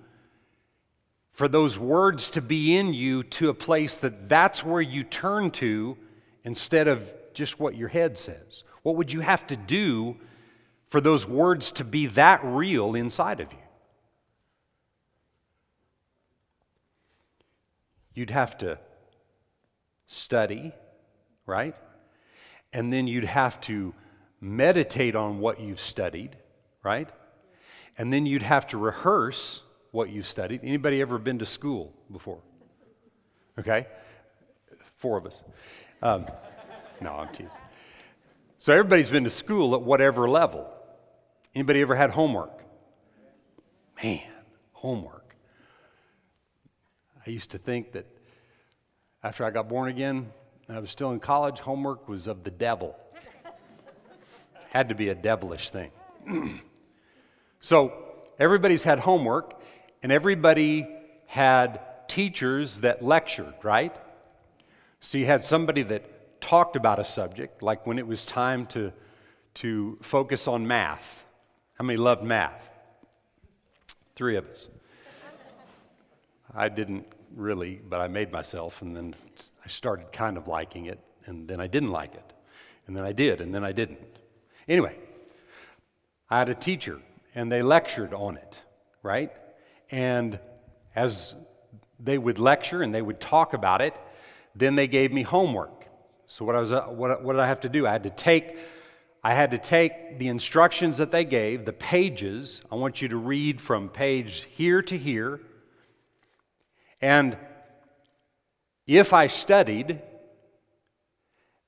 for 1.31 1.47
those 1.47 1.77
words 1.77 2.31
to 2.31 2.41
be 2.41 2.75
in 2.75 2.95
you 2.95 3.21
to 3.23 3.49
a 3.49 3.53
place 3.53 3.97
that 3.97 4.27
that's 4.27 4.65
where 4.65 4.81
you 4.81 5.03
turn 5.03 5.51
to 5.51 5.95
instead 6.43 6.87
of 6.87 7.07
just 7.35 7.59
what 7.59 7.75
your 7.75 7.87
head 7.87 8.17
says? 8.17 8.63
What 8.81 8.95
would 8.95 9.13
you 9.13 9.19
have 9.19 9.45
to 9.47 9.55
do 9.55 10.17
for 10.87 11.01
those 11.01 11.27
words 11.27 11.71
to 11.73 11.83
be 11.83 12.07
that 12.07 12.39
real 12.43 12.95
inside 12.95 13.41
of 13.41 13.51
you? 13.51 13.59
You'd 18.13 18.29
have 18.29 18.57
to 18.59 18.77
study, 20.07 20.73
right? 21.45 21.75
and 22.73 22.91
then 22.91 23.07
you'd 23.07 23.25
have 23.25 23.59
to 23.61 23.93
meditate 24.39 25.15
on 25.15 25.39
what 25.39 25.59
you've 25.59 25.81
studied, 25.81 26.35
right? 26.83 27.09
And 27.97 28.11
then 28.11 28.25
you'd 28.25 28.43
have 28.43 28.67
to 28.67 28.77
rehearse 28.77 29.61
what 29.91 30.09
you've 30.09 30.27
studied. 30.27 30.61
Anybody 30.63 31.01
ever 31.01 31.17
been 31.17 31.39
to 31.39 31.45
school 31.45 31.93
before? 32.11 32.39
Okay? 33.59 33.87
Four 34.97 35.17
of 35.17 35.25
us. 35.25 35.43
Um, 36.01 36.25
no, 37.01 37.11
I'm 37.11 37.29
teasing. 37.29 37.49
So 38.57 38.71
everybody's 38.71 39.09
been 39.09 39.25
to 39.25 39.29
school 39.29 39.75
at 39.75 39.81
whatever 39.81 40.29
level. 40.29 40.69
Anybody 41.53 41.81
ever 41.81 41.95
had 41.95 42.11
homework? 42.11 42.63
Man, 44.01 44.21
homework. 44.71 45.20
I 47.25 47.29
used 47.29 47.51
to 47.51 47.57
think 47.57 47.91
that 47.91 48.05
after 49.23 49.45
I 49.45 49.51
got 49.51 49.69
born 49.69 49.89
again, 49.89 50.31
I 50.67 50.79
was 50.79 50.89
still 50.89 51.11
in 51.11 51.19
college, 51.19 51.59
homework 51.59 52.07
was 52.07 52.27
of 52.27 52.43
the 52.43 52.51
devil. 52.51 52.95
had 54.69 54.89
to 54.89 54.95
be 54.95 55.09
a 55.09 55.15
devilish 55.15 55.69
thing. 55.69 55.91
so 57.59 57.93
everybody's 58.39 58.83
had 58.83 58.99
homework, 58.99 59.61
and 60.01 60.11
everybody 60.11 60.87
had 61.27 61.79
teachers 62.07 62.79
that 62.79 63.03
lectured, 63.03 63.53
right? 63.63 63.95
So 65.01 65.17
you 65.17 65.25
had 65.25 65.43
somebody 65.43 65.83
that 65.83 66.41
talked 66.41 66.75
about 66.75 66.99
a 66.99 67.05
subject, 67.05 67.61
like 67.61 67.85
when 67.85 67.99
it 67.99 68.07
was 68.07 68.25
time 68.25 68.65
to, 68.67 68.91
to 69.55 69.97
focus 70.01 70.47
on 70.47 70.65
math. 70.65 71.25
How 71.75 71.85
many 71.85 71.97
loved 71.97 72.23
math? 72.23 72.69
Three 74.15 74.35
of 74.35 74.47
us. 74.47 74.69
I 76.55 76.69
didn't 76.69 77.05
really, 77.35 77.81
but 77.87 78.01
I 78.01 78.07
made 78.07 78.31
myself, 78.31 78.81
and 78.81 78.95
then 78.95 79.15
I 79.63 79.67
started 79.67 80.11
kind 80.11 80.37
of 80.37 80.47
liking 80.47 80.85
it, 80.85 80.99
and 81.25 81.47
then 81.47 81.61
I 81.61 81.67
didn't 81.67 81.91
like 81.91 82.13
it. 82.13 82.33
And 82.87 82.95
then 82.95 83.03
I 83.03 83.13
did, 83.13 83.41
and 83.41 83.53
then 83.53 83.63
I 83.63 83.71
didn't. 83.71 83.99
Anyway, 84.67 84.97
I 86.29 86.39
had 86.39 86.49
a 86.49 86.55
teacher, 86.55 86.99
and 87.35 87.51
they 87.51 87.61
lectured 87.61 88.13
on 88.13 88.37
it, 88.37 88.59
right? 89.03 89.31
And 89.91 90.39
as 90.95 91.35
they 91.99 92.17
would 92.17 92.39
lecture 92.39 92.81
and 92.81 92.93
they 92.93 93.01
would 93.01 93.19
talk 93.19 93.53
about 93.53 93.81
it, 93.81 93.95
then 94.55 94.75
they 94.75 94.87
gave 94.87 95.13
me 95.13 95.21
homework. 95.21 95.85
So 96.27 96.45
what, 96.45 96.55
I 96.55 96.59
was, 96.59 96.71
uh, 96.71 96.83
what, 96.83 97.23
what 97.23 97.33
did 97.33 97.39
I 97.39 97.47
have 97.47 97.61
to 97.61 97.69
do? 97.69 97.85
I 97.85 97.91
had 97.91 98.03
to 98.03 98.09
take 98.09 98.57
I 99.23 99.35
had 99.35 99.51
to 99.51 99.59
take 99.59 100.17
the 100.17 100.29
instructions 100.29 100.97
that 100.97 101.11
they 101.11 101.25
gave, 101.25 101.63
the 101.63 101.73
pages. 101.73 102.61
I 102.71 102.75
want 102.75 103.03
you 103.03 103.07
to 103.09 103.17
read 103.17 103.61
from 103.61 103.87
page 103.87 104.47
here 104.49 104.81
to 104.81 104.97
here. 104.97 105.41
And 107.01 107.37
if 108.87 109.13
I 109.13 109.27
studied, 109.27 110.01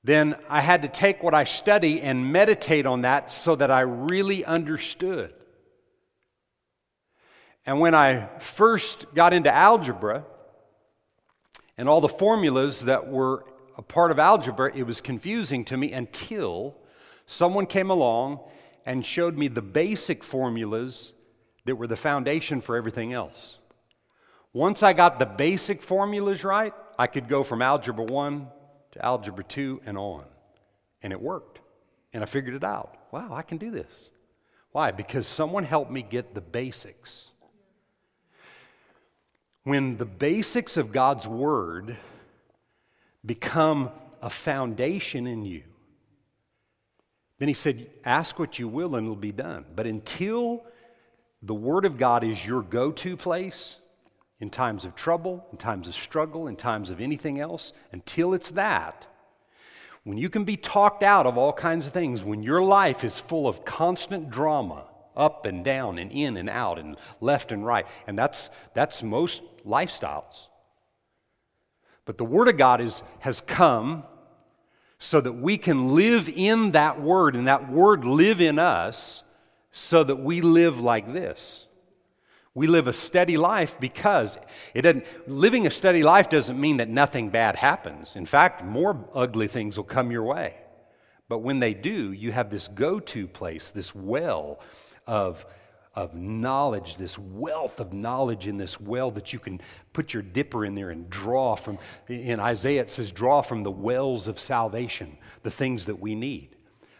then 0.04 0.36
I 0.48 0.60
had 0.60 0.82
to 0.82 0.88
take 0.88 1.22
what 1.22 1.34
I 1.34 1.44
study 1.44 2.00
and 2.02 2.30
meditate 2.30 2.86
on 2.86 3.02
that 3.02 3.30
so 3.30 3.56
that 3.56 3.70
I 3.70 3.80
really 3.80 4.44
understood. 4.44 5.32
And 7.66 7.80
when 7.80 7.94
I 7.94 8.28
first 8.38 9.06
got 9.14 9.32
into 9.32 9.52
algebra 9.52 10.24
and 11.78 11.88
all 11.88 12.02
the 12.02 12.08
formulas 12.08 12.82
that 12.82 13.08
were 13.08 13.46
a 13.76 13.82
part 13.82 14.10
of 14.10 14.18
algebra, 14.18 14.70
it 14.76 14.82
was 14.82 15.00
confusing 15.00 15.64
to 15.64 15.76
me 15.76 15.92
until 15.92 16.76
someone 17.26 17.66
came 17.66 17.90
along 17.90 18.40
and 18.84 19.04
showed 19.04 19.38
me 19.38 19.48
the 19.48 19.62
basic 19.62 20.22
formulas 20.22 21.14
that 21.64 21.76
were 21.76 21.86
the 21.86 21.96
foundation 21.96 22.60
for 22.60 22.76
everything 22.76 23.14
else. 23.14 23.58
Once 24.54 24.84
I 24.84 24.92
got 24.92 25.18
the 25.18 25.26
basic 25.26 25.82
formulas 25.82 26.44
right, 26.44 26.72
I 26.96 27.08
could 27.08 27.28
go 27.28 27.42
from 27.42 27.60
Algebra 27.60 28.04
1 28.04 28.46
to 28.92 29.04
Algebra 29.04 29.42
2 29.42 29.82
and 29.84 29.98
on. 29.98 30.24
And 31.02 31.12
it 31.12 31.20
worked. 31.20 31.58
And 32.12 32.22
I 32.22 32.26
figured 32.26 32.54
it 32.54 32.62
out. 32.62 32.96
Wow, 33.10 33.34
I 33.34 33.42
can 33.42 33.58
do 33.58 33.72
this. 33.72 34.10
Why? 34.70 34.92
Because 34.92 35.26
someone 35.26 35.64
helped 35.64 35.90
me 35.90 36.02
get 36.02 36.34
the 36.34 36.40
basics. 36.40 37.30
When 39.64 39.96
the 39.96 40.04
basics 40.04 40.76
of 40.76 40.92
God's 40.92 41.26
Word 41.26 41.96
become 43.26 43.90
a 44.22 44.30
foundation 44.30 45.26
in 45.26 45.44
you, 45.44 45.64
then 47.38 47.48
he 47.48 47.54
said, 47.54 47.90
Ask 48.04 48.38
what 48.38 48.60
you 48.60 48.68
will 48.68 48.94
and 48.94 49.04
it'll 49.04 49.16
be 49.16 49.32
done. 49.32 49.64
But 49.74 49.88
until 49.88 50.64
the 51.42 51.54
Word 51.54 51.86
of 51.86 51.98
God 51.98 52.22
is 52.22 52.46
your 52.46 52.62
go 52.62 52.92
to 52.92 53.16
place, 53.16 53.78
in 54.40 54.50
times 54.50 54.84
of 54.84 54.94
trouble, 54.94 55.46
in 55.52 55.58
times 55.58 55.88
of 55.88 55.94
struggle, 55.94 56.46
in 56.48 56.56
times 56.56 56.90
of 56.90 57.00
anything 57.00 57.40
else, 57.40 57.72
until 57.92 58.34
it's 58.34 58.50
that, 58.52 59.06
when 60.04 60.18
you 60.18 60.28
can 60.28 60.44
be 60.44 60.56
talked 60.56 61.02
out 61.02 61.26
of 61.26 61.38
all 61.38 61.52
kinds 61.52 61.86
of 61.86 61.92
things, 61.92 62.22
when 62.22 62.42
your 62.42 62.62
life 62.62 63.04
is 63.04 63.18
full 63.18 63.48
of 63.48 63.64
constant 63.64 64.30
drama, 64.30 64.84
up 65.16 65.46
and 65.46 65.64
down 65.64 65.98
and 65.98 66.12
in 66.12 66.36
and 66.36 66.50
out 66.50 66.78
and 66.78 66.96
left 67.20 67.52
and 67.52 67.64
right, 67.64 67.86
and 68.06 68.18
that's, 68.18 68.50
that's 68.74 69.02
most 69.02 69.42
lifestyles. 69.64 70.46
But 72.04 72.18
the 72.18 72.24
Word 72.24 72.48
of 72.48 72.58
God 72.58 72.80
is, 72.80 73.02
has 73.20 73.40
come 73.40 74.04
so 74.98 75.20
that 75.20 75.32
we 75.32 75.56
can 75.56 75.94
live 75.94 76.28
in 76.28 76.72
that 76.72 77.00
Word 77.00 77.34
and 77.34 77.46
that 77.46 77.70
Word 77.70 78.04
live 78.04 78.40
in 78.40 78.58
us 78.58 79.22
so 79.72 80.04
that 80.04 80.16
we 80.16 80.40
live 80.40 80.80
like 80.80 81.12
this. 81.12 81.66
We 82.56 82.68
live 82.68 82.86
a 82.86 82.92
steady 82.92 83.36
life 83.36 83.76
because 83.80 84.38
it 84.74 84.82
doesn't, 84.82 85.04
living 85.28 85.66
a 85.66 85.70
steady 85.70 86.04
life 86.04 86.28
doesn't 86.28 86.60
mean 86.60 86.76
that 86.76 86.88
nothing 86.88 87.28
bad 87.28 87.56
happens. 87.56 88.14
In 88.14 88.26
fact, 88.26 88.64
more 88.64 89.08
ugly 89.12 89.48
things 89.48 89.76
will 89.76 89.84
come 89.84 90.12
your 90.12 90.22
way. 90.22 90.54
But 91.28 91.38
when 91.38 91.58
they 91.58 91.74
do, 91.74 92.12
you 92.12 92.30
have 92.30 92.50
this 92.50 92.68
go 92.68 93.00
to 93.00 93.26
place, 93.26 93.70
this 93.70 93.92
well 93.92 94.60
of, 95.04 95.44
of 95.96 96.14
knowledge, 96.14 96.96
this 96.96 97.18
wealth 97.18 97.80
of 97.80 97.92
knowledge 97.92 98.46
in 98.46 98.56
this 98.56 98.80
well 98.80 99.10
that 99.12 99.32
you 99.32 99.40
can 99.40 99.60
put 99.92 100.14
your 100.14 100.22
dipper 100.22 100.64
in 100.64 100.76
there 100.76 100.90
and 100.90 101.10
draw 101.10 101.56
from. 101.56 101.78
In 102.08 102.38
Isaiah, 102.38 102.82
it 102.82 102.90
says, 102.90 103.10
draw 103.10 103.42
from 103.42 103.64
the 103.64 103.70
wells 103.70 104.28
of 104.28 104.38
salvation 104.38 105.18
the 105.42 105.50
things 105.50 105.86
that 105.86 105.98
we 105.98 106.14
need. 106.14 106.50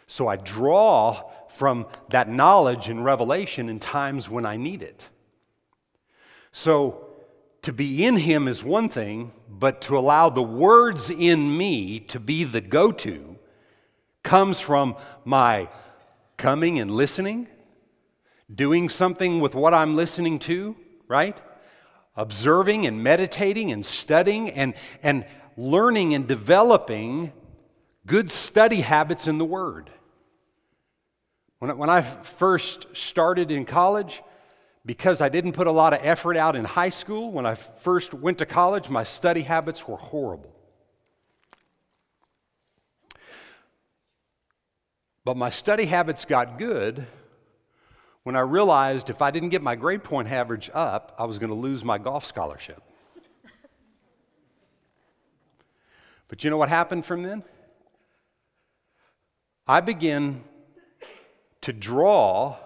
So 0.08 0.26
I 0.26 0.34
draw 0.34 1.30
from 1.50 1.86
that 2.08 2.28
knowledge 2.28 2.88
and 2.88 3.04
revelation 3.04 3.68
in 3.68 3.78
times 3.78 4.28
when 4.28 4.44
I 4.44 4.56
need 4.56 4.82
it. 4.82 5.08
So 6.56 7.08
to 7.62 7.72
be 7.72 8.06
in 8.06 8.16
Him 8.16 8.46
is 8.46 8.62
one 8.62 8.88
thing, 8.88 9.32
but 9.50 9.82
to 9.82 9.98
allow 9.98 10.30
the 10.30 10.42
words 10.42 11.10
in 11.10 11.58
me 11.58 11.98
to 12.00 12.20
be 12.20 12.44
the 12.44 12.60
go 12.60 12.92
to 12.92 13.36
comes 14.22 14.60
from 14.60 14.94
my 15.24 15.68
coming 16.36 16.78
and 16.78 16.92
listening, 16.92 17.48
doing 18.54 18.88
something 18.88 19.40
with 19.40 19.56
what 19.56 19.74
I'm 19.74 19.96
listening 19.96 20.38
to, 20.40 20.76
right? 21.08 21.36
Observing 22.16 22.86
and 22.86 23.02
meditating 23.02 23.72
and 23.72 23.84
studying 23.84 24.50
and, 24.50 24.74
and 25.02 25.26
learning 25.56 26.14
and 26.14 26.28
developing 26.28 27.32
good 28.06 28.30
study 28.30 28.80
habits 28.80 29.26
in 29.26 29.38
the 29.38 29.44
Word. 29.44 29.90
When, 31.58 31.76
when 31.76 31.90
I 31.90 32.02
first 32.02 32.86
started 32.96 33.50
in 33.50 33.64
college, 33.64 34.22
because 34.86 35.20
I 35.20 35.28
didn't 35.28 35.52
put 35.52 35.66
a 35.66 35.72
lot 35.72 35.92
of 35.92 36.00
effort 36.02 36.36
out 36.36 36.56
in 36.56 36.64
high 36.64 36.90
school, 36.90 37.32
when 37.32 37.46
I 37.46 37.54
first 37.54 38.12
went 38.12 38.38
to 38.38 38.46
college, 38.46 38.90
my 38.90 39.04
study 39.04 39.42
habits 39.42 39.88
were 39.88 39.96
horrible. 39.96 40.54
But 45.24 45.38
my 45.38 45.48
study 45.48 45.86
habits 45.86 46.26
got 46.26 46.58
good 46.58 47.06
when 48.24 48.36
I 48.36 48.40
realized 48.40 49.10
if 49.10 49.22
I 49.22 49.30
didn't 49.30 49.50
get 49.50 49.62
my 49.62 49.76
grade 49.76 50.02
point 50.02 50.28
average 50.30 50.70
up, 50.72 51.14
I 51.18 51.24
was 51.24 51.38
going 51.38 51.50
to 51.50 51.56
lose 51.56 51.84
my 51.84 51.98
golf 51.98 52.24
scholarship. 52.24 52.82
but 56.28 56.42
you 56.42 56.50
know 56.50 56.56
what 56.56 56.70
happened 56.70 57.04
from 57.04 57.22
then? 57.22 57.42
I 59.66 59.80
began 59.80 60.42
to 61.62 61.72
draw 61.72 62.56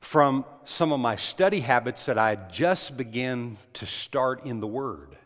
from 0.00 0.44
some 0.64 0.92
of 0.92 1.00
my 1.00 1.16
study 1.16 1.60
habits 1.60 2.06
that 2.06 2.18
I 2.18 2.36
just 2.36 2.96
began 2.96 3.56
to 3.74 3.86
start 3.86 4.44
in 4.44 4.60
the 4.60 4.66
Word. 4.66 5.16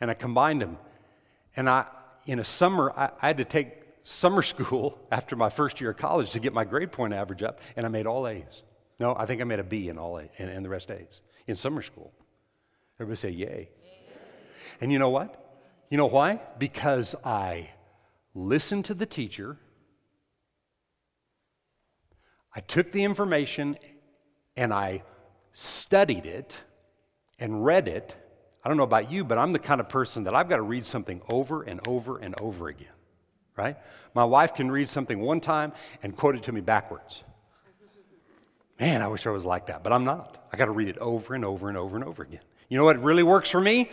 And 0.00 0.10
I 0.10 0.14
combined 0.14 0.62
them. 0.62 0.78
And 1.56 1.70
I, 1.70 1.86
in 2.26 2.38
a 2.38 2.44
summer, 2.44 2.92
I, 2.96 3.10
I 3.20 3.28
had 3.28 3.38
to 3.38 3.44
take 3.44 3.82
summer 4.04 4.42
school 4.54 4.98
after 5.10 5.36
my 5.36 5.48
first 5.48 5.80
year 5.80 5.90
of 5.90 5.96
college 5.96 6.32
to 6.32 6.40
get 6.40 6.52
my 6.52 6.64
grade 6.64 6.92
point 6.92 7.14
average 7.14 7.42
up, 7.42 7.60
and 7.76 7.86
I 7.86 7.88
made 7.88 8.06
all 8.06 8.26
A's. 8.26 8.62
No, 8.98 9.14
I 9.16 9.26
think 9.26 9.40
I 9.40 9.44
made 9.44 9.60
a 9.60 9.64
B 9.64 9.88
in 9.88 9.98
all 9.98 10.18
A, 10.18 10.28
and, 10.38 10.50
and 10.50 10.64
the 10.64 10.68
rest 10.68 10.90
A's 10.90 11.20
in 11.46 11.54
summer 11.54 11.82
school. 11.82 12.12
Everybody 12.98 13.16
say 13.16 13.30
yay. 13.30 13.68
And 14.80 14.92
you 14.92 14.98
know 14.98 15.10
what? 15.10 15.42
You 15.90 15.96
know 15.96 16.06
why? 16.06 16.40
Because 16.58 17.14
I 17.24 17.70
listened 18.34 18.86
to 18.86 18.94
the 18.94 19.06
teacher 19.06 19.58
I 22.56 22.60
took 22.60 22.90
the 22.90 23.04
information 23.04 23.76
and 24.56 24.72
I 24.72 25.02
studied 25.52 26.24
it 26.24 26.56
and 27.38 27.62
read 27.62 27.86
it. 27.86 28.16
I 28.64 28.68
don't 28.68 28.78
know 28.78 28.82
about 28.82 29.12
you, 29.12 29.24
but 29.24 29.36
I'm 29.36 29.52
the 29.52 29.58
kind 29.58 29.78
of 29.78 29.90
person 29.90 30.24
that 30.24 30.34
I've 30.34 30.48
got 30.48 30.56
to 30.56 30.62
read 30.62 30.86
something 30.86 31.20
over 31.30 31.62
and 31.64 31.86
over 31.86 32.16
and 32.16 32.34
over 32.40 32.68
again, 32.68 32.88
right? 33.56 33.76
My 34.14 34.24
wife 34.24 34.54
can 34.54 34.70
read 34.70 34.88
something 34.88 35.20
one 35.20 35.40
time 35.40 35.74
and 36.02 36.16
quote 36.16 36.34
it 36.34 36.44
to 36.44 36.52
me 36.52 36.62
backwards. 36.62 37.22
Man, 38.80 39.02
I 39.02 39.08
wish 39.08 39.26
I 39.26 39.30
was 39.30 39.44
like 39.44 39.66
that, 39.66 39.82
but 39.82 39.92
I'm 39.92 40.04
not. 40.04 40.48
I 40.50 40.56
got 40.56 40.64
to 40.66 40.70
read 40.70 40.88
it 40.88 40.98
over 40.98 41.34
and 41.34 41.44
over 41.44 41.68
and 41.68 41.76
over 41.76 41.96
and 41.96 42.04
over 42.04 42.22
again. 42.22 42.40
You 42.70 42.78
know 42.78 42.84
what 42.84 43.02
really 43.02 43.22
works 43.22 43.50
for 43.50 43.60
me? 43.60 43.90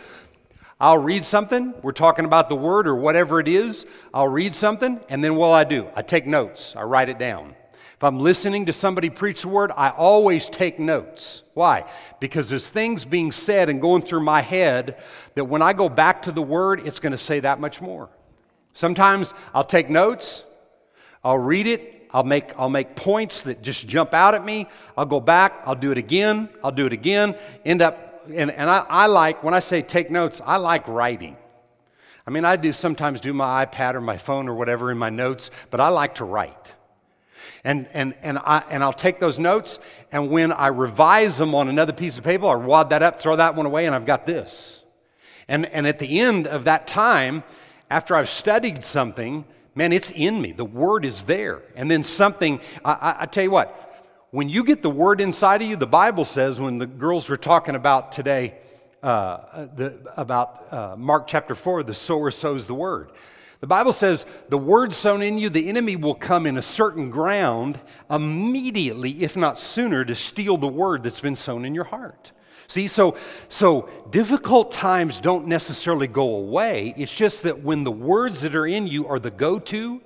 I'll 0.80 0.98
read 0.98 1.24
something. 1.24 1.74
We're 1.82 1.92
talking 1.92 2.24
about 2.24 2.48
the 2.48 2.56
word 2.56 2.88
or 2.88 2.96
whatever 2.96 3.40
it 3.40 3.48
is. 3.48 3.84
I'll 4.12 4.28
read 4.28 4.54
something, 4.54 5.00
and 5.10 5.22
then 5.22 5.36
what 5.36 5.50
I 5.50 5.64
do? 5.64 5.86
I 5.94 6.02
take 6.02 6.26
notes. 6.26 6.74
I 6.76 6.82
write 6.82 7.10
it 7.10 7.18
down. 7.18 7.54
If 7.94 8.02
I'm 8.02 8.18
listening 8.18 8.66
to 8.66 8.72
somebody 8.72 9.10
preach 9.10 9.42
the 9.42 9.48
word, 9.48 9.72
I 9.76 9.90
always 9.90 10.48
take 10.48 10.78
notes. 10.78 11.42
Why? 11.54 11.84
Because 12.20 12.48
there's 12.48 12.68
things 12.68 13.04
being 13.04 13.32
said 13.32 13.68
and 13.68 13.80
going 13.80 14.02
through 14.02 14.22
my 14.22 14.40
head 14.40 15.02
that 15.34 15.44
when 15.44 15.62
I 15.62 15.72
go 15.72 15.88
back 15.88 16.22
to 16.22 16.32
the 16.32 16.42
word, 16.42 16.86
it's 16.86 16.98
going 16.98 17.12
to 17.12 17.18
say 17.18 17.40
that 17.40 17.60
much 17.60 17.80
more. 17.80 18.08
Sometimes 18.72 19.34
I'll 19.54 19.64
take 19.64 19.88
notes, 19.88 20.44
I'll 21.22 21.38
read 21.38 21.66
it, 21.66 22.08
I'll 22.10 22.24
make, 22.24 22.56
I'll 22.58 22.70
make 22.70 22.94
points 22.94 23.42
that 23.42 23.62
just 23.62 23.86
jump 23.88 24.14
out 24.14 24.34
at 24.34 24.44
me. 24.44 24.68
I'll 24.96 25.06
go 25.06 25.20
back, 25.20 25.62
I'll 25.64 25.74
do 25.74 25.90
it 25.90 25.98
again, 25.98 26.48
I'll 26.62 26.72
do 26.72 26.86
it 26.86 26.92
again, 26.92 27.36
end 27.64 27.82
up, 27.82 28.24
and, 28.32 28.50
and 28.50 28.70
I, 28.70 28.84
I 28.88 29.06
like, 29.06 29.42
when 29.42 29.54
I 29.54 29.60
say 29.60 29.82
take 29.82 30.10
notes, 30.10 30.40
I 30.44 30.56
like 30.56 30.86
writing. 30.88 31.36
I 32.26 32.30
mean, 32.30 32.44
I 32.44 32.56
do 32.56 32.72
sometimes 32.72 33.20
do 33.20 33.32
my 33.32 33.66
iPad 33.66 33.94
or 33.94 34.00
my 34.00 34.16
phone 34.16 34.48
or 34.48 34.54
whatever 34.54 34.90
in 34.90 34.98
my 34.98 35.10
notes, 35.10 35.50
but 35.70 35.80
I 35.80 35.88
like 35.88 36.16
to 36.16 36.24
write. 36.24 36.73
And, 37.64 37.88
and, 37.92 38.14
and, 38.22 38.38
I, 38.38 38.62
and 38.70 38.82
I'll 38.82 38.92
take 38.92 39.20
those 39.20 39.38
notes, 39.38 39.78
and 40.12 40.30
when 40.30 40.52
I 40.52 40.68
revise 40.68 41.38
them 41.38 41.54
on 41.54 41.68
another 41.68 41.92
piece 41.92 42.18
of 42.18 42.24
paper, 42.24 42.46
I 42.46 42.54
wad 42.54 42.90
that 42.90 43.02
up, 43.02 43.20
throw 43.20 43.36
that 43.36 43.54
one 43.54 43.66
away, 43.66 43.86
and 43.86 43.94
I've 43.94 44.06
got 44.06 44.26
this. 44.26 44.82
And, 45.48 45.66
and 45.66 45.86
at 45.86 45.98
the 45.98 46.20
end 46.20 46.46
of 46.46 46.64
that 46.64 46.86
time, 46.86 47.42
after 47.90 48.14
I've 48.14 48.30
studied 48.30 48.84
something, 48.84 49.44
man, 49.74 49.92
it's 49.92 50.10
in 50.10 50.40
me. 50.40 50.52
The 50.52 50.64
word 50.64 51.04
is 51.04 51.24
there. 51.24 51.62
And 51.76 51.90
then 51.90 52.02
something, 52.02 52.60
I, 52.84 52.92
I, 52.92 53.16
I 53.20 53.26
tell 53.26 53.44
you 53.44 53.50
what, 53.50 53.80
when 54.30 54.48
you 54.48 54.64
get 54.64 54.82
the 54.82 54.90
word 54.90 55.20
inside 55.20 55.62
of 55.62 55.68
you, 55.68 55.76
the 55.76 55.86
Bible 55.86 56.24
says, 56.24 56.58
when 56.58 56.78
the 56.78 56.86
girls 56.86 57.28
were 57.28 57.36
talking 57.36 57.76
about 57.76 58.10
today, 58.10 58.54
uh, 59.02 59.66
the, 59.76 59.96
about 60.16 60.66
uh, 60.72 60.96
Mark 60.96 61.26
chapter 61.26 61.54
4, 61.54 61.82
the 61.82 61.94
sower 61.94 62.30
sows 62.30 62.66
the 62.66 62.74
word. 62.74 63.12
The 63.64 63.68
Bible 63.68 63.94
says 63.94 64.26
the 64.50 64.58
word 64.58 64.92
sown 64.92 65.22
in 65.22 65.38
you, 65.38 65.48
the 65.48 65.70
enemy 65.70 65.96
will 65.96 66.14
come 66.14 66.44
in 66.44 66.58
a 66.58 66.62
certain 66.62 67.08
ground 67.08 67.80
immediately, 68.10 69.24
if 69.24 69.38
not 69.38 69.58
sooner, 69.58 70.04
to 70.04 70.14
steal 70.14 70.58
the 70.58 70.68
word 70.68 71.02
that's 71.02 71.20
been 71.20 71.34
sown 71.34 71.64
in 71.64 71.74
your 71.74 71.84
heart. 71.84 72.32
See, 72.66 72.88
so, 72.88 73.16
so 73.48 73.88
difficult 74.10 74.70
times 74.70 75.18
don't 75.18 75.46
necessarily 75.46 76.06
go 76.06 76.34
away. 76.34 76.92
It's 76.98 77.14
just 77.14 77.44
that 77.44 77.62
when 77.62 77.84
the 77.84 77.90
words 77.90 78.42
that 78.42 78.54
are 78.54 78.66
in 78.66 78.86
you 78.86 79.08
are 79.08 79.18
the 79.18 79.30
go 79.30 79.58
to, 79.58 80.02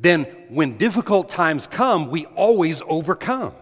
then 0.00 0.24
when 0.48 0.76
difficult 0.78 1.28
times 1.28 1.68
come, 1.68 2.10
we 2.10 2.26
always 2.26 2.82
overcome. 2.88 3.54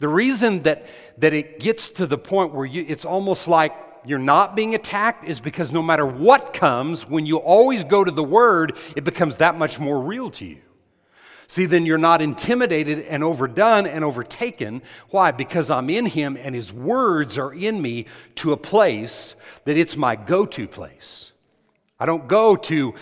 The 0.00 0.08
reason 0.08 0.64
that, 0.64 0.86
that 1.16 1.32
it 1.32 1.60
gets 1.60 1.88
to 1.92 2.06
the 2.06 2.18
point 2.18 2.52
where 2.52 2.66
you, 2.66 2.84
it's 2.86 3.06
almost 3.06 3.48
like 3.48 3.72
you're 4.08 4.18
not 4.18 4.56
being 4.56 4.74
attacked 4.74 5.24
is 5.24 5.40
because 5.40 5.72
no 5.72 5.82
matter 5.82 6.06
what 6.06 6.52
comes, 6.52 7.06
when 7.08 7.26
you 7.26 7.36
always 7.36 7.84
go 7.84 8.02
to 8.02 8.10
the 8.10 8.24
Word, 8.24 8.76
it 8.96 9.04
becomes 9.04 9.36
that 9.38 9.58
much 9.58 9.78
more 9.78 10.00
real 10.00 10.30
to 10.30 10.44
you. 10.44 10.60
See, 11.46 11.64
then 11.64 11.86
you're 11.86 11.98
not 11.98 12.20
intimidated 12.20 13.00
and 13.00 13.24
overdone 13.24 13.86
and 13.86 14.04
overtaken. 14.04 14.82
Why? 15.10 15.30
Because 15.30 15.70
I'm 15.70 15.88
in 15.88 16.06
Him 16.06 16.36
and 16.38 16.54
His 16.54 16.72
words 16.72 17.38
are 17.38 17.52
in 17.52 17.80
me 17.80 18.06
to 18.36 18.52
a 18.52 18.56
place 18.56 19.34
that 19.64 19.76
it's 19.76 19.96
my 19.96 20.14
go 20.14 20.44
to 20.44 20.68
place. 20.68 21.32
I 21.98 22.06
don't 22.06 22.28
go 22.28 22.54
to 22.54 22.94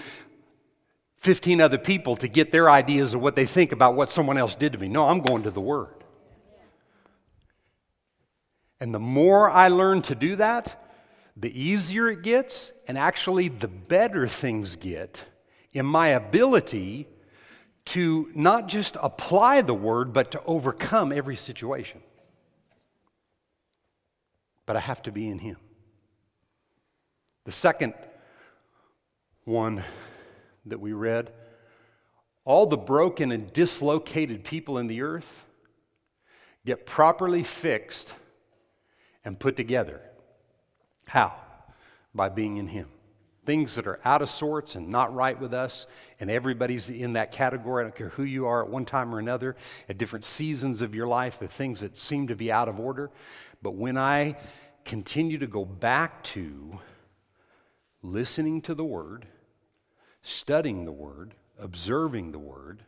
15 1.19 1.61
other 1.61 1.79
people 1.79 2.15
to 2.17 2.29
get 2.29 2.53
their 2.53 2.71
ideas 2.71 3.15
of 3.15 3.21
what 3.21 3.35
they 3.35 3.47
think 3.47 3.73
about 3.73 3.97
what 3.97 4.11
someone 4.11 4.39
else 4.39 4.55
did 4.55 4.73
to 4.73 4.79
me. 4.79 4.87
No, 4.89 5.09
I'm 5.09 5.21
going 5.21 5.43
to 5.43 5.51
the 5.51 5.61
Word. 5.61 6.05
And 8.79 8.95
the 8.95 9.01
more 9.01 9.51
I 9.51 9.69
learn 9.69 10.03
to 10.03 10.15
do 10.15 10.37
that, 10.37 10.86
the 11.37 11.61
easier 11.61 12.09
it 12.09 12.23
gets, 12.23 12.73
and 12.89 12.97
actually 12.97 13.49
the 13.49 13.69
better 13.69 14.27
things 14.27 14.77
get 14.77 15.23
in 15.73 15.85
my 15.85 16.09
ability 16.09 17.07
to 17.85 18.31
not 18.35 18.67
just 18.67 18.97
apply 19.01 19.61
the 19.61 19.75
word, 19.75 20.13
but 20.13 20.31
to 20.33 20.43
overcome 20.45 21.13
every 21.13 21.37
situation. 21.37 22.01
But 24.65 24.77
I 24.77 24.81
have 24.81 25.03
to 25.03 25.13
be 25.13 25.29
in 25.29 25.39
Him. 25.39 25.57
The 27.45 27.53
second 27.53 27.95
one 29.45 29.85
that 30.65 30.81
we 30.81 30.93
read 30.93 31.31
all 32.45 32.67
the 32.67 32.77
broken 32.77 33.31
and 33.31 33.53
dislocated 33.53 34.43
people 34.45 34.79
in 34.79 34.87
the 34.87 35.03
earth 35.03 35.45
get 36.65 36.87
properly 36.87 37.43
fixed 37.43 38.13
and 39.25 39.39
put 39.39 39.57
together. 39.57 40.01
How? 41.07 41.35
By 42.15 42.29
being 42.29 42.59
in 42.59 42.69
Him. 42.69 42.89
Things 43.45 43.77
that 43.77 43.87
are 43.87 44.01
out 44.05 44.23
of 44.23 44.29
sorts 44.29 44.75
and 44.75 44.89
not 44.89 45.15
right 45.15 45.41
with 45.41 45.55
us, 45.55 45.87
and 46.19 46.31
everybody's 46.31 46.91
in 46.91 47.13
that 47.13 47.31
category. 47.31 47.83
I 47.83 47.85
don't 47.85 47.95
care 47.95 48.09
who 48.09 48.25
you 48.25 48.47
are 48.47 48.65
at 48.65 48.69
one 48.69 48.85
time 48.85 49.15
or 49.15 49.21
another, 49.21 49.55
at 49.89 49.99
different 49.99 50.25
seasons 50.25 50.83
of 50.83 50.95
your 50.95 51.07
life, 51.07 51.39
the 51.39 51.47
things 51.47 51.81
that 51.81 51.97
seem 51.97 52.27
to 52.27 52.35
be 52.35 52.51
out 52.51 52.69
of 52.69 52.81
order. 52.81 53.11
But 53.63 53.75
when 53.75 53.97
I 53.97 54.37
continue 54.85 55.39
to 55.39 55.47
go 55.47 55.65
back 55.65 56.25
to 56.25 56.81
listening 58.03 58.63
to 58.63 58.75
the 58.75 58.85
Word, 58.85 59.27
studying 60.23 60.85
the 60.85 60.93
Word, 60.93 61.35
observing 61.59 62.33
the 62.33 62.39
Word, 62.41 62.83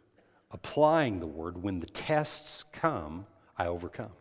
applying 0.50 1.20
the 1.20 1.26
Word, 1.26 1.62
when 1.62 1.78
the 1.78 1.86
tests 1.86 2.64
come, 2.72 3.26
I 3.56 3.66
overcome. 3.66 4.12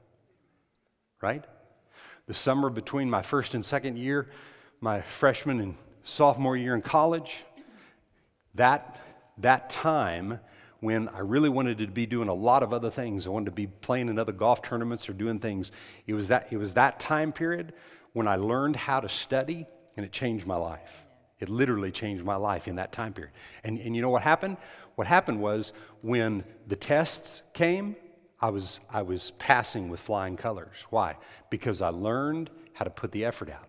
Right? 1.20 1.46
The 2.28 2.34
summer 2.34 2.70
between 2.70 3.10
my 3.10 3.22
first 3.22 3.54
and 3.54 3.64
second 3.66 3.98
year, 3.98 4.28
my 4.82 5.02
freshman 5.02 5.60
and 5.60 5.76
sophomore 6.04 6.56
year 6.56 6.76
in 6.76 6.82
college, 6.82 7.44
that 8.56 8.98
that 9.40 9.70
time 9.70 10.40
when 10.80 11.10
I 11.10 11.20
really 11.20 11.50
wanted 11.50 11.80
to 11.80 11.88
be 11.88 12.06
doing 12.06 12.28
a 12.28 12.34
lot 12.34 12.64
of 12.64 12.74
other 12.74 12.90
things. 12.90 13.26
I 13.26 13.30
wanted 13.32 13.46
to 13.46 13.52
be 13.52 13.68
playing 13.68 14.10
in 14.10 14.20
other 14.20 14.32
golf 14.32 14.62
tournaments 14.62 15.10
or 15.10 15.14
doing 15.14 15.40
things. 15.40 15.72
It 16.06 16.14
was 16.14 16.28
that, 16.28 16.52
it 16.52 16.58
was 16.58 16.76
that 16.76 17.00
time 17.00 17.32
period 17.32 17.74
when 18.14 18.28
I 18.28 18.36
learned 18.36 18.76
how 18.76 19.00
to 19.00 19.10
study, 19.10 19.66
and 19.96 20.06
it 20.06 20.12
changed 20.12 20.46
my 20.46 20.56
life. 20.56 21.06
It 21.40 21.50
literally 21.50 21.92
changed 21.92 22.24
my 22.24 22.36
life 22.36 22.68
in 22.68 22.76
that 22.76 22.92
time 22.92 23.14
period. 23.14 23.34
And, 23.64 23.80
and 23.80 23.96
you 23.96 24.02
know 24.02 24.10
what 24.10 24.24
happened? 24.24 24.58
What 24.96 25.08
happened 25.08 25.40
was 25.40 25.74
when 26.02 26.44
the 26.68 26.76
tests 26.76 27.44
came, 27.54 27.96
I 28.40 28.50
was, 28.50 28.80
I 28.90 29.02
was 29.02 29.32
passing 29.40 29.90
with 29.90 30.00
flying 30.00 30.38
colors. 30.38 30.86
Why? 30.90 31.16
Because 31.50 31.82
I 31.82 31.90
learned 31.90 32.50
how 32.74 32.86
to 32.86 32.92
put 32.92 33.12
the 33.12 33.26
effort 33.26 33.50
out. 33.50 33.68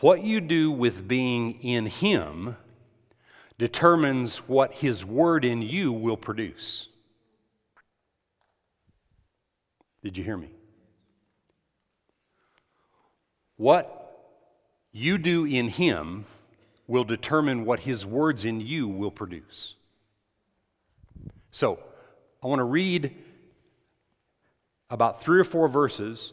What 0.00 0.22
you 0.22 0.40
do 0.40 0.70
with 0.70 1.06
being 1.06 1.60
in 1.62 1.86
Him 1.86 2.56
determines 3.58 4.38
what 4.38 4.72
His 4.72 5.04
Word 5.04 5.44
in 5.44 5.60
you 5.60 5.92
will 5.92 6.16
produce. 6.16 6.88
Did 10.02 10.16
you 10.16 10.24
hear 10.24 10.36
me? 10.36 10.50
What 13.56 14.04
you 14.92 15.18
do 15.18 15.44
in 15.44 15.68
Him 15.68 16.24
will 16.86 17.04
determine 17.04 17.64
what 17.66 17.80
His 17.80 18.06
words 18.06 18.44
in 18.44 18.60
you 18.60 18.88
will 18.88 19.10
produce. 19.10 19.74
So, 21.50 21.80
I 22.42 22.46
want 22.46 22.60
to 22.60 22.64
read 22.64 23.14
about 24.90 25.20
three 25.20 25.38
or 25.38 25.44
four 25.44 25.68
verses 25.68 26.32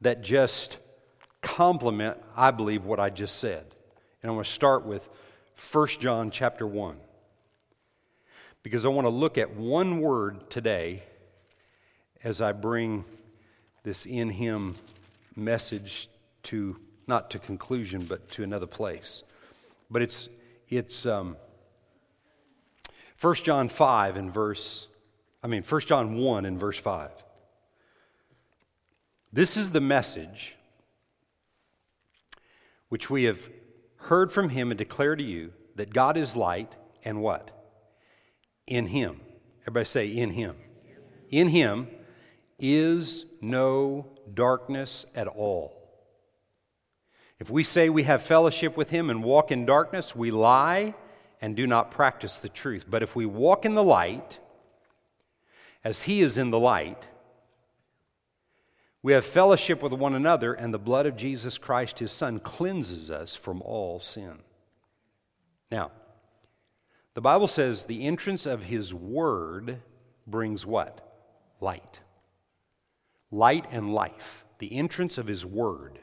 that 0.00 0.22
just 0.22 0.78
complement, 1.40 2.18
I 2.36 2.50
believe, 2.50 2.84
what 2.84 3.00
I 3.00 3.10
just 3.10 3.38
said. 3.38 3.64
And 4.22 4.30
I'm 4.30 4.36
going 4.36 4.44
to 4.44 4.50
start 4.50 4.84
with 4.84 5.08
1 5.72 5.88
John 6.00 6.30
chapter 6.30 6.66
1. 6.66 6.96
Because 8.62 8.84
I 8.86 8.88
want 8.88 9.04
to 9.04 9.10
look 9.10 9.36
at 9.36 9.54
one 9.54 10.00
word 10.00 10.48
today 10.50 11.02
as 12.22 12.40
I 12.40 12.52
bring 12.52 13.04
this 13.82 14.06
in 14.06 14.30
Him 14.30 14.74
message 15.36 16.08
to, 16.44 16.76
not 17.06 17.30
to 17.30 17.38
conclusion, 17.38 18.04
but 18.04 18.30
to 18.32 18.42
another 18.42 18.66
place. 18.66 19.22
But 19.90 20.00
it's, 20.00 20.28
it's 20.68 21.04
um, 21.04 21.36
1 23.20 23.34
John 23.36 23.68
5 23.68 24.16
and 24.16 24.32
verse, 24.32 24.88
I 25.44 25.46
mean, 25.46 25.62
1 25.62 25.80
John 25.82 26.16
1 26.16 26.46
and 26.46 26.58
verse 26.58 26.78
5. 26.78 27.10
This 29.30 29.58
is 29.58 29.70
the 29.70 29.80
message 29.80 30.56
which 32.88 33.10
we 33.10 33.24
have 33.24 33.50
heard 33.96 34.32
from 34.32 34.48
him 34.48 34.70
and 34.70 34.78
declare 34.78 35.14
to 35.14 35.22
you 35.22 35.52
that 35.76 35.92
God 35.92 36.16
is 36.16 36.34
light 36.34 36.74
and 37.04 37.20
what? 37.20 37.50
In 38.66 38.86
him. 38.86 39.20
Everybody 39.62 39.84
say, 39.84 40.06
in 40.06 40.30
him. 40.30 40.56
In 41.28 41.48
him 41.48 41.88
is 42.58 43.26
no 43.42 44.06
darkness 44.32 45.04
at 45.14 45.28
all. 45.28 45.74
If 47.38 47.50
we 47.50 47.64
say 47.64 47.90
we 47.90 48.04
have 48.04 48.22
fellowship 48.22 48.78
with 48.78 48.88
him 48.88 49.10
and 49.10 49.22
walk 49.22 49.50
in 49.50 49.66
darkness, 49.66 50.16
we 50.16 50.30
lie 50.30 50.94
and 51.42 51.54
do 51.54 51.66
not 51.66 51.90
practice 51.90 52.38
the 52.38 52.48
truth. 52.48 52.86
But 52.88 53.02
if 53.02 53.14
we 53.14 53.26
walk 53.26 53.66
in 53.66 53.74
the 53.74 53.82
light, 53.82 54.38
as 55.84 56.02
he 56.02 56.22
is 56.22 56.38
in 56.38 56.50
the 56.50 56.58
light, 56.58 57.06
we 59.02 59.12
have 59.12 59.24
fellowship 59.24 59.82
with 59.82 59.92
one 59.92 60.14
another, 60.14 60.54
and 60.54 60.72
the 60.72 60.78
blood 60.78 61.04
of 61.04 61.14
Jesus 61.14 61.58
Christ, 61.58 61.98
his 61.98 62.10
Son, 62.10 62.40
cleanses 62.40 63.10
us 63.10 63.36
from 63.36 63.60
all 63.60 64.00
sin. 64.00 64.38
Now, 65.70 65.90
the 67.12 67.20
Bible 67.20 67.46
says 67.46 67.84
the 67.84 68.04
entrance 68.06 68.46
of 68.46 68.64
his 68.64 68.94
word 68.94 69.82
brings 70.26 70.64
what? 70.64 71.00
Light. 71.60 72.00
Light 73.30 73.66
and 73.72 73.92
life. 73.92 74.46
The 74.58 74.74
entrance 74.74 75.18
of 75.18 75.26
his 75.26 75.44
word. 75.44 75.98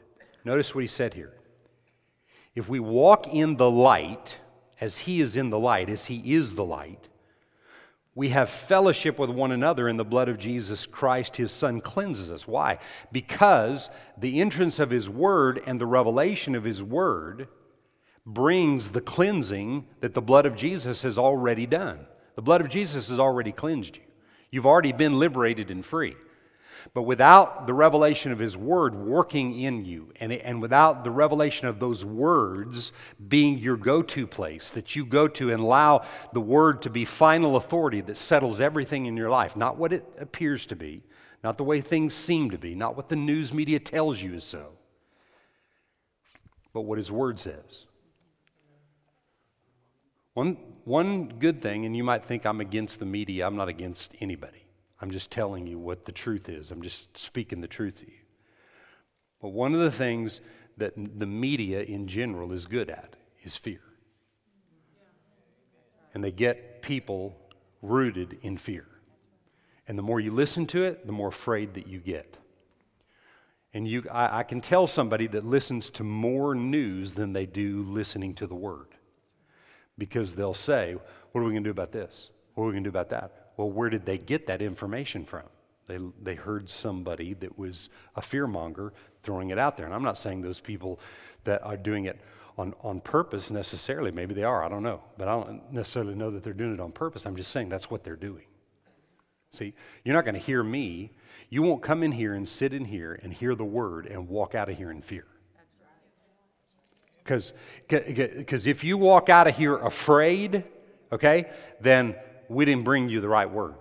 Notice 0.45 0.75
what 0.75 0.81
he 0.81 0.87
said 0.87 1.15
here. 1.15 1.33
If 2.53 2.69
we 2.69 2.79
walk 2.79 3.33
in 3.33 3.57
the 3.57 3.69
light, 3.69 4.37
as 4.79 4.97
he 4.99 5.21
is 5.21 5.37
in 5.37 5.49
the 5.49 5.59
light, 5.59 5.89
as 5.89 6.05
he 6.05 6.33
is 6.33 6.53
the 6.53 6.65
light, 6.65 7.07
we 8.13 8.29
have 8.29 8.49
fellowship 8.49 9.17
with 9.17 9.29
one 9.29 9.51
another 9.53 9.87
in 9.87 9.95
the 9.95 10.03
blood 10.03 10.27
of 10.27 10.37
Jesus 10.37 10.85
Christ, 10.85 11.37
his 11.37 11.51
Son, 11.51 11.79
cleanses 11.79 12.29
us. 12.29 12.45
Why? 12.45 12.79
Because 13.11 13.89
the 14.17 14.41
entrance 14.41 14.79
of 14.79 14.89
his 14.89 15.09
word 15.09 15.61
and 15.65 15.79
the 15.79 15.85
revelation 15.85 16.55
of 16.55 16.63
his 16.63 16.83
word 16.83 17.47
brings 18.25 18.89
the 18.89 19.01
cleansing 19.01 19.87
that 20.01 20.13
the 20.13 20.21
blood 20.21 20.45
of 20.45 20.55
Jesus 20.55 21.01
has 21.03 21.17
already 21.17 21.65
done. 21.65 22.05
The 22.35 22.41
blood 22.41 22.61
of 22.61 22.69
Jesus 22.69 23.09
has 23.09 23.19
already 23.19 23.51
cleansed 23.51 23.97
you. 23.97 24.03
You've 24.51 24.65
already 24.65 24.91
been 24.91 25.17
liberated 25.17 25.71
and 25.71 25.85
free. 25.85 26.15
But 26.93 27.03
without 27.03 27.67
the 27.67 27.73
revelation 27.73 28.31
of 28.31 28.39
His 28.39 28.57
Word 28.57 28.95
working 28.95 29.59
in 29.59 29.85
you, 29.85 30.11
and, 30.19 30.31
and 30.31 30.61
without 30.61 31.03
the 31.03 31.11
revelation 31.11 31.67
of 31.67 31.79
those 31.79 32.03
words 32.03 32.91
being 33.27 33.57
your 33.57 33.77
go 33.77 34.01
to 34.01 34.27
place 34.27 34.69
that 34.71 34.95
you 34.95 35.05
go 35.05 35.27
to 35.27 35.51
and 35.51 35.61
allow 35.61 36.03
the 36.33 36.41
Word 36.41 36.81
to 36.83 36.89
be 36.89 37.05
final 37.05 37.55
authority 37.55 38.01
that 38.01 38.17
settles 38.17 38.59
everything 38.59 39.05
in 39.05 39.17
your 39.17 39.29
life, 39.29 39.55
not 39.55 39.77
what 39.77 39.93
it 39.93 40.05
appears 40.19 40.65
to 40.67 40.75
be, 40.75 41.03
not 41.43 41.57
the 41.57 41.63
way 41.63 41.81
things 41.81 42.13
seem 42.13 42.51
to 42.51 42.57
be, 42.57 42.75
not 42.75 42.95
what 42.95 43.09
the 43.09 43.15
news 43.15 43.53
media 43.53 43.79
tells 43.79 44.21
you 44.21 44.33
is 44.33 44.43
so, 44.43 44.71
but 46.73 46.81
what 46.81 46.97
His 46.97 47.11
Word 47.11 47.39
says. 47.39 47.85
One, 50.33 50.57
one 50.85 51.27
good 51.27 51.61
thing, 51.61 51.85
and 51.85 51.95
you 51.95 52.03
might 52.03 52.23
think 52.23 52.45
I'm 52.45 52.61
against 52.61 52.99
the 52.99 53.05
media, 53.05 53.45
I'm 53.45 53.55
not 53.55 53.67
against 53.67 54.15
anybody. 54.21 54.65
I'm 55.01 55.09
just 55.09 55.31
telling 55.31 55.65
you 55.65 55.79
what 55.79 56.05
the 56.05 56.11
truth 56.11 56.47
is. 56.47 56.69
I'm 56.69 56.83
just 56.83 57.17
speaking 57.17 57.59
the 57.59 57.67
truth 57.67 57.99
to 57.99 58.05
you. 58.05 58.19
But 59.41 59.49
one 59.49 59.73
of 59.73 59.79
the 59.79 59.91
things 59.91 60.41
that 60.77 60.93
the 60.95 61.25
media 61.25 61.81
in 61.81 62.07
general 62.07 62.51
is 62.51 62.67
good 62.67 62.89
at 62.89 63.15
is 63.43 63.55
fear. 63.55 63.81
And 66.13 66.23
they 66.23 66.31
get 66.31 66.81
people 66.81 67.35
rooted 67.81 68.37
in 68.43 68.57
fear. 68.57 68.85
And 69.87 69.97
the 69.97 70.03
more 70.03 70.19
you 70.19 70.31
listen 70.31 70.67
to 70.67 70.83
it, 70.83 71.07
the 71.07 71.11
more 71.13 71.29
afraid 71.29 71.73
that 71.73 71.87
you 71.87 71.99
get. 71.99 72.37
And 73.73 73.87
you, 73.87 74.03
I, 74.11 74.39
I 74.39 74.43
can 74.43 74.61
tell 74.61 74.85
somebody 74.85 75.27
that 75.27 75.45
listens 75.45 75.89
to 75.91 76.03
more 76.03 76.53
news 76.53 77.13
than 77.13 77.33
they 77.33 77.45
do 77.45 77.83
listening 77.83 78.35
to 78.35 78.47
the 78.47 78.55
Word. 78.55 78.89
Because 79.97 80.35
they'll 80.35 80.53
say, 80.53 80.95
What 81.31 81.41
are 81.41 81.43
we 81.43 81.51
going 81.51 81.63
to 81.63 81.67
do 81.67 81.71
about 81.71 81.91
this? 81.91 82.29
What 82.53 82.65
are 82.65 82.67
we 82.67 82.73
going 82.73 82.83
to 82.83 82.89
do 82.89 82.97
about 82.97 83.09
that? 83.09 83.40
Well, 83.61 83.69
where 83.69 83.91
did 83.91 84.07
they 84.07 84.17
get 84.17 84.47
that 84.47 84.59
information 84.59 85.23
from? 85.23 85.43
They, 85.85 85.99
they 86.23 86.33
heard 86.33 86.67
somebody 86.67 87.35
that 87.35 87.59
was 87.59 87.89
a 88.15 88.19
fearmonger 88.19 88.89
throwing 89.21 89.51
it 89.51 89.59
out 89.59 89.77
there. 89.77 89.85
And 89.85 89.93
I'm 89.93 90.01
not 90.01 90.17
saying 90.17 90.41
those 90.41 90.59
people 90.59 90.99
that 91.43 91.61
are 91.61 91.77
doing 91.77 92.05
it 92.05 92.19
on, 92.57 92.73
on 92.81 93.01
purpose 93.01 93.51
necessarily. 93.51 94.09
Maybe 94.09 94.33
they 94.33 94.43
are, 94.43 94.63
I 94.63 94.67
don't 94.67 94.81
know. 94.81 95.03
But 95.15 95.27
I 95.27 95.33
don't 95.33 95.71
necessarily 95.71 96.15
know 96.15 96.31
that 96.31 96.41
they're 96.41 96.53
doing 96.53 96.73
it 96.73 96.79
on 96.79 96.91
purpose. 96.91 97.27
I'm 97.27 97.35
just 97.35 97.51
saying 97.51 97.69
that's 97.69 97.91
what 97.91 98.03
they're 98.03 98.15
doing. 98.15 98.45
See, 99.51 99.75
you're 100.03 100.15
not 100.15 100.25
going 100.25 100.33
to 100.33 100.41
hear 100.41 100.63
me. 100.63 101.11
You 101.51 101.61
won't 101.61 101.83
come 101.83 102.01
in 102.01 102.11
here 102.11 102.33
and 102.33 102.49
sit 102.49 102.73
in 102.73 102.83
here 102.83 103.19
and 103.21 103.31
hear 103.31 103.53
the 103.53 103.63
word 103.63 104.07
and 104.07 104.27
walk 104.27 104.55
out 104.55 104.69
of 104.69 104.75
here 104.75 104.89
in 104.89 105.03
fear. 105.03 105.27
Because 107.23 108.65
if 108.65 108.83
you 108.83 108.97
walk 108.97 109.29
out 109.29 109.47
of 109.47 109.55
here 109.55 109.77
afraid, 109.77 110.63
okay, 111.11 111.51
then 111.79 112.15
we 112.51 112.65
didn't 112.65 112.83
bring 112.83 113.09
you 113.09 113.21
the 113.21 113.29
right 113.29 113.49
word. 113.49 113.75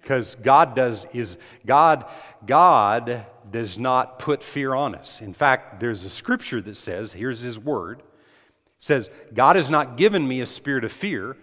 Because 0.00 0.34
God 0.36 0.74
does 0.74 1.06
is 1.12 1.38
God 1.64 2.06
God 2.44 3.24
does 3.50 3.78
not 3.78 4.18
put 4.18 4.42
fear 4.42 4.74
on 4.74 4.94
us. 4.94 5.20
In 5.20 5.32
fact, 5.32 5.80
there's 5.80 6.04
a 6.04 6.10
scripture 6.10 6.60
that 6.62 6.76
says, 6.76 7.12
here's 7.12 7.40
his 7.40 7.58
word, 7.58 8.02
says, 8.78 9.10
God 9.32 9.56
has 9.56 9.70
not 9.70 9.96
given 9.96 10.26
me 10.26 10.40
a 10.40 10.46
spirit 10.46 10.84
of 10.84 10.90
fear, 10.90 11.36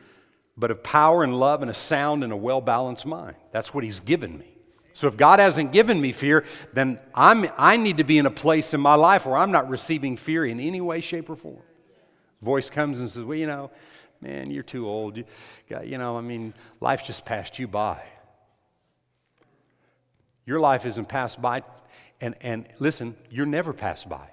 but 0.58 0.72
of 0.72 0.84
power 0.84 1.24
and 1.24 1.40
love 1.40 1.62
and 1.62 1.72
a 1.72 1.74
sound 1.74 2.24
and 2.24 2.34
a 2.34 2.38
well-balanced 2.38 3.06
mind. 3.06 3.38
That's 3.54 3.74
what 3.74 3.84
he's 3.84 4.02
given 4.02 4.38
me. 4.38 4.58
So 4.94 5.08
if 5.08 5.16
God 5.16 5.40
hasn't 5.40 5.72
given 5.72 6.02
me 6.02 6.12
fear, 6.12 6.44
then 6.74 7.00
I'm, 7.16 7.48
I 7.58 7.78
need 7.78 7.98
to 7.98 8.04
be 8.04 8.18
in 8.18 8.26
a 8.26 8.32
place 8.32 8.74
in 8.74 8.82
my 8.82 8.96
life 8.96 9.26
where 9.26 9.38
I'm 9.38 9.52
not 9.52 9.70
receiving 9.70 10.18
fear 10.18 10.46
in 10.46 10.60
any 10.60 10.82
way, 10.82 11.00
shape, 11.00 11.30
or 11.30 11.38
form. 11.38 11.62
Voice 12.42 12.70
comes 12.70 13.00
and 13.00 13.10
says, 13.10 13.24
Well, 13.24 13.38
you 13.38 13.48
know, 13.48 13.72
man, 14.22 14.50
you're 14.50 14.64
too 14.64 14.88
old. 14.88 15.18
You, 15.18 15.26
you 15.84 15.98
know, 15.98 16.18
I 16.18 16.22
mean, 16.22 16.54
life 16.80 17.04
just 17.04 17.26
passed 17.26 17.60
you 17.60 17.68
by. 17.68 18.02
Your 20.46 20.60
life 20.60 20.86
isn't 20.86 21.08
passed 21.08 21.42
by. 21.42 21.64
And, 22.22 22.36
and 22.42 22.68
listen, 22.80 23.16
you're 23.30 23.46
never 23.46 23.72
passed 23.72 24.10
by. 24.10 24.30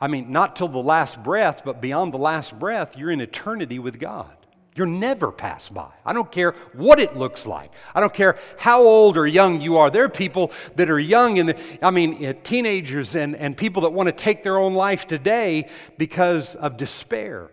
I 0.00 0.08
mean, 0.08 0.32
not 0.32 0.56
till 0.56 0.68
the 0.68 0.82
last 0.82 1.22
breath, 1.22 1.62
but 1.64 1.80
beyond 1.80 2.12
the 2.12 2.18
last 2.18 2.58
breath, 2.58 2.96
you're 2.96 3.10
in 3.10 3.20
eternity 3.20 3.78
with 3.78 3.98
God. 3.98 4.36
You're 4.74 4.86
never 4.86 5.30
passed 5.30 5.74
by. 5.74 5.90
I 6.04 6.12
don't 6.12 6.32
care 6.32 6.52
what 6.72 6.98
it 6.98 7.16
looks 7.16 7.46
like. 7.46 7.70
I 7.94 8.00
don't 8.00 8.12
care 8.12 8.38
how 8.58 8.82
old 8.82 9.18
or 9.18 9.26
young 9.26 9.60
you 9.60 9.76
are. 9.76 9.90
There 9.90 10.04
are 10.04 10.08
people 10.08 10.50
that 10.76 10.88
are 10.88 10.98
young, 10.98 11.38
and 11.38 11.54
I 11.82 11.90
mean, 11.90 12.24
uh, 12.24 12.32
teenagers 12.42 13.14
and, 13.14 13.36
and 13.36 13.56
people 13.56 13.82
that 13.82 13.90
want 13.90 14.06
to 14.08 14.12
take 14.12 14.42
their 14.42 14.58
own 14.58 14.74
life 14.74 15.06
today 15.06 15.68
because 15.98 16.54
of 16.54 16.78
despair. 16.78 17.50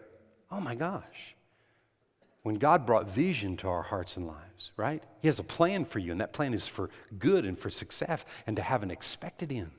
Oh 0.51 0.59
my 0.59 0.75
gosh. 0.75 1.35
when 2.43 2.55
God 2.55 2.85
brought 2.85 3.07
vision 3.09 3.57
to 3.57 3.67
our 3.67 3.83
hearts 3.83 4.17
and 4.17 4.25
lives, 4.25 4.71
right? 4.77 5.03
He 5.21 5.27
has 5.27 5.39
a 5.39 5.43
plan 5.43 5.85
for 5.85 5.99
you, 5.99 6.11
and 6.11 6.21
that 6.21 6.33
plan 6.33 6.53
is 6.53 6.67
for 6.67 6.89
good 7.17 7.45
and 7.45 7.57
for 7.57 7.69
success 7.69 8.23
and 8.47 8.55
to 8.55 8.61
have 8.61 8.81
an 8.81 8.91
expected 8.91 9.51
end. 9.51 9.69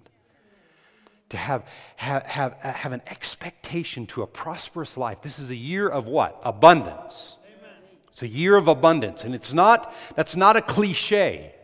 To 1.30 1.36
have, 1.36 1.66
have, 1.96 2.24
have, 2.24 2.52
have 2.54 2.92
an 2.92 3.02
expectation 3.06 4.06
to 4.08 4.22
a 4.22 4.26
prosperous 4.26 4.96
life. 4.96 5.22
This 5.22 5.38
is 5.38 5.50
a 5.50 5.56
year 5.56 5.88
of 5.88 6.06
what? 6.06 6.40
Abundance. 6.44 7.36
Amen. 7.44 7.74
It's 8.10 8.22
a 8.22 8.28
year 8.28 8.56
of 8.56 8.68
abundance. 8.68 9.24
And 9.24 9.34
it's 9.34 9.54
not, 9.54 9.94
that's 10.16 10.36
not 10.36 10.56
a 10.56 10.60
cliche. 10.60 11.54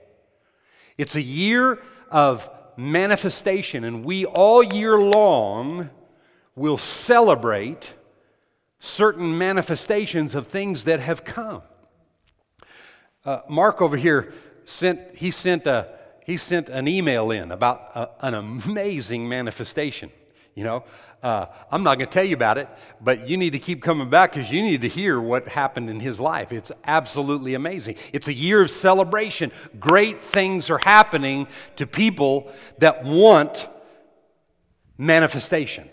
It's 0.96 1.14
a 1.14 1.20
year 1.20 1.82
of 2.10 2.48
manifestation, 2.76 3.84
and 3.84 4.04
we 4.04 4.24
all 4.24 4.62
year 4.62 4.98
long 4.98 5.90
will 6.54 6.78
celebrate 6.78 7.92
certain 8.78 9.36
manifestations 9.36 10.34
of 10.34 10.46
things 10.46 10.84
that 10.84 11.00
have 11.00 11.24
come. 11.24 11.62
Uh, 13.24 13.40
Mark 13.48 13.82
over 13.82 13.96
here 13.96 14.32
sent, 14.64 15.00
he 15.16 15.30
sent, 15.30 15.66
a, 15.66 15.88
he 16.24 16.36
sent 16.36 16.68
an 16.68 16.86
email 16.86 17.30
in 17.30 17.50
about 17.50 17.90
a, 17.94 18.08
an 18.20 18.34
amazing 18.34 19.28
manifestation. 19.28 20.10
You 20.54 20.64
know, 20.64 20.84
uh, 21.22 21.46
I'm 21.70 21.82
not 21.82 21.98
going 21.98 22.08
to 22.08 22.12
tell 22.12 22.24
you 22.24 22.34
about 22.34 22.56
it, 22.56 22.68
but 23.00 23.28
you 23.28 23.36
need 23.36 23.50
to 23.50 23.58
keep 23.58 23.82
coming 23.82 24.08
back 24.08 24.32
because 24.32 24.50
you 24.50 24.62
need 24.62 24.82
to 24.82 24.88
hear 24.88 25.20
what 25.20 25.48
happened 25.48 25.90
in 25.90 26.00
his 26.00 26.20
life. 26.20 26.52
It's 26.52 26.72
absolutely 26.84 27.54
amazing. 27.54 27.96
It's 28.12 28.28
a 28.28 28.32
year 28.32 28.62
of 28.62 28.70
celebration. 28.70 29.50
Great 29.80 30.20
things 30.20 30.70
are 30.70 30.78
happening 30.78 31.46
to 31.76 31.86
people 31.86 32.52
that 32.78 33.04
want 33.04 33.68
manifestation. 34.98 35.90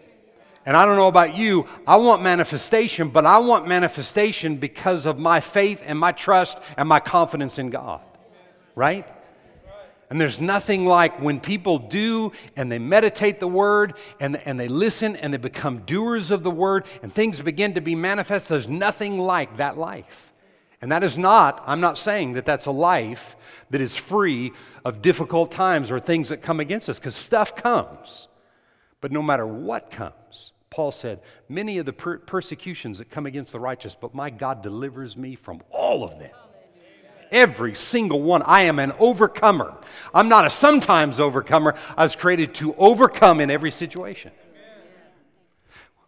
And 0.65 0.77
I 0.77 0.85
don't 0.85 0.95
know 0.95 1.07
about 1.07 1.35
you, 1.35 1.67
I 1.85 1.97
want 1.97 2.21
manifestation, 2.21 3.09
but 3.09 3.25
I 3.25 3.37
want 3.39 3.67
manifestation 3.67 4.55
because 4.55 5.05
of 5.05 5.19
my 5.19 5.41
faith 5.41 5.81
and 5.85 5.99
my 5.99 6.13
trust 6.13 6.57
and 6.77 6.87
my 6.87 6.99
confidence 6.99 7.59
in 7.59 7.69
God. 7.69 8.01
Right? 8.75 9.05
And 10.09 10.21
there's 10.21 10.39
nothing 10.39 10.85
like 10.85 11.19
when 11.21 11.39
people 11.39 11.79
do 11.79 12.31
and 12.55 12.71
they 12.71 12.79
meditate 12.79 13.39
the 13.39 13.47
word 13.47 13.95
and, 14.19 14.37
and 14.45 14.59
they 14.59 14.67
listen 14.67 15.15
and 15.15 15.33
they 15.33 15.37
become 15.37 15.79
doers 15.79 16.29
of 16.29 16.43
the 16.43 16.51
word 16.51 16.85
and 17.01 17.11
things 17.11 17.41
begin 17.41 17.73
to 17.73 17.81
be 17.81 17.95
manifest. 17.95 18.47
There's 18.47 18.67
nothing 18.67 19.17
like 19.17 19.57
that 19.57 19.77
life. 19.77 20.31
And 20.81 20.91
that 20.91 21.03
is 21.03 21.17
not, 21.17 21.63
I'm 21.65 21.81
not 21.81 21.97
saying 21.97 22.33
that 22.33 22.45
that's 22.45 22.67
a 22.67 22.71
life 22.71 23.35
that 23.69 23.81
is 23.81 23.97
free 23.97 24.53
of 24.85 25.01
difficult 25.01 25.49
times 25.49 25.89
or 25.89 25.99
things 25.99 26.29
that 26.29 26.41
come 26.41 26.59
against 26.59 26.89
us, 26.89 26.99
because 26.99 27.15
stuff 27.15 27.55
comes. 27.55 28.27
But 29.01 29.11
no 29.11 29.21
matter 29.21 29.45
what 29.45 29.91
comes, 29.91 30.52
Paul 30.73 30.91
said, 30.91 31.21
Many 31.47 31.77
of 31.77 31.85
the 31.85 31.93
per- 31.93 32.17
persecutions 32.17 32.97
that 32.97 33.11
come 33.11 33.27
against 33.27 33.51
the 33.51 33.59
righteous, 33.59 33.93
but 33.93 34.15
my 34.15 34.31
God 34.31 34.63
delivers 34.63 35.15
me 35.15 35.35
from 35.35 35.61
all 35.69 36.03
of 36.03 36.17
them. 36.17 36.31
Every 37.29 37.75
single 37.75 38.23
one. 38.23 38.41
I 38.41 38.63
am 38.63 38.79
an 38.79 38.91
overcomer. 38.97 39.77
I'm 40.15 40.29
not 40.29 40.47
a 40.47 40.49
sometimes 40.49 41.19
overcomer. 41.19 41.75
I 41.95 42.01
was 42.01 42.15
created 42.15 42.55
to 42.55 42.73
overcome 42.73 43.39
in 43.39 43.51
every 43.51 43.69
situation. 43.69 44.31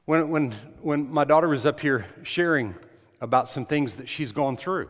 When, 0.06 0.30
when, 0.30 0.56
when 0.82 1.12
my 1.12 1.26
daughter 1.26 1.48
was 1.48 1.68
up 1.68 1.80
here 1.80 2.08
sharing 2.24 2.74
about 3.22 3.50
some 3.50 3.68
things 3.68 3.94
that 3.96 4.10
she's 4.10 4.32
gone 4.32 4.58
through, 4.58 4.90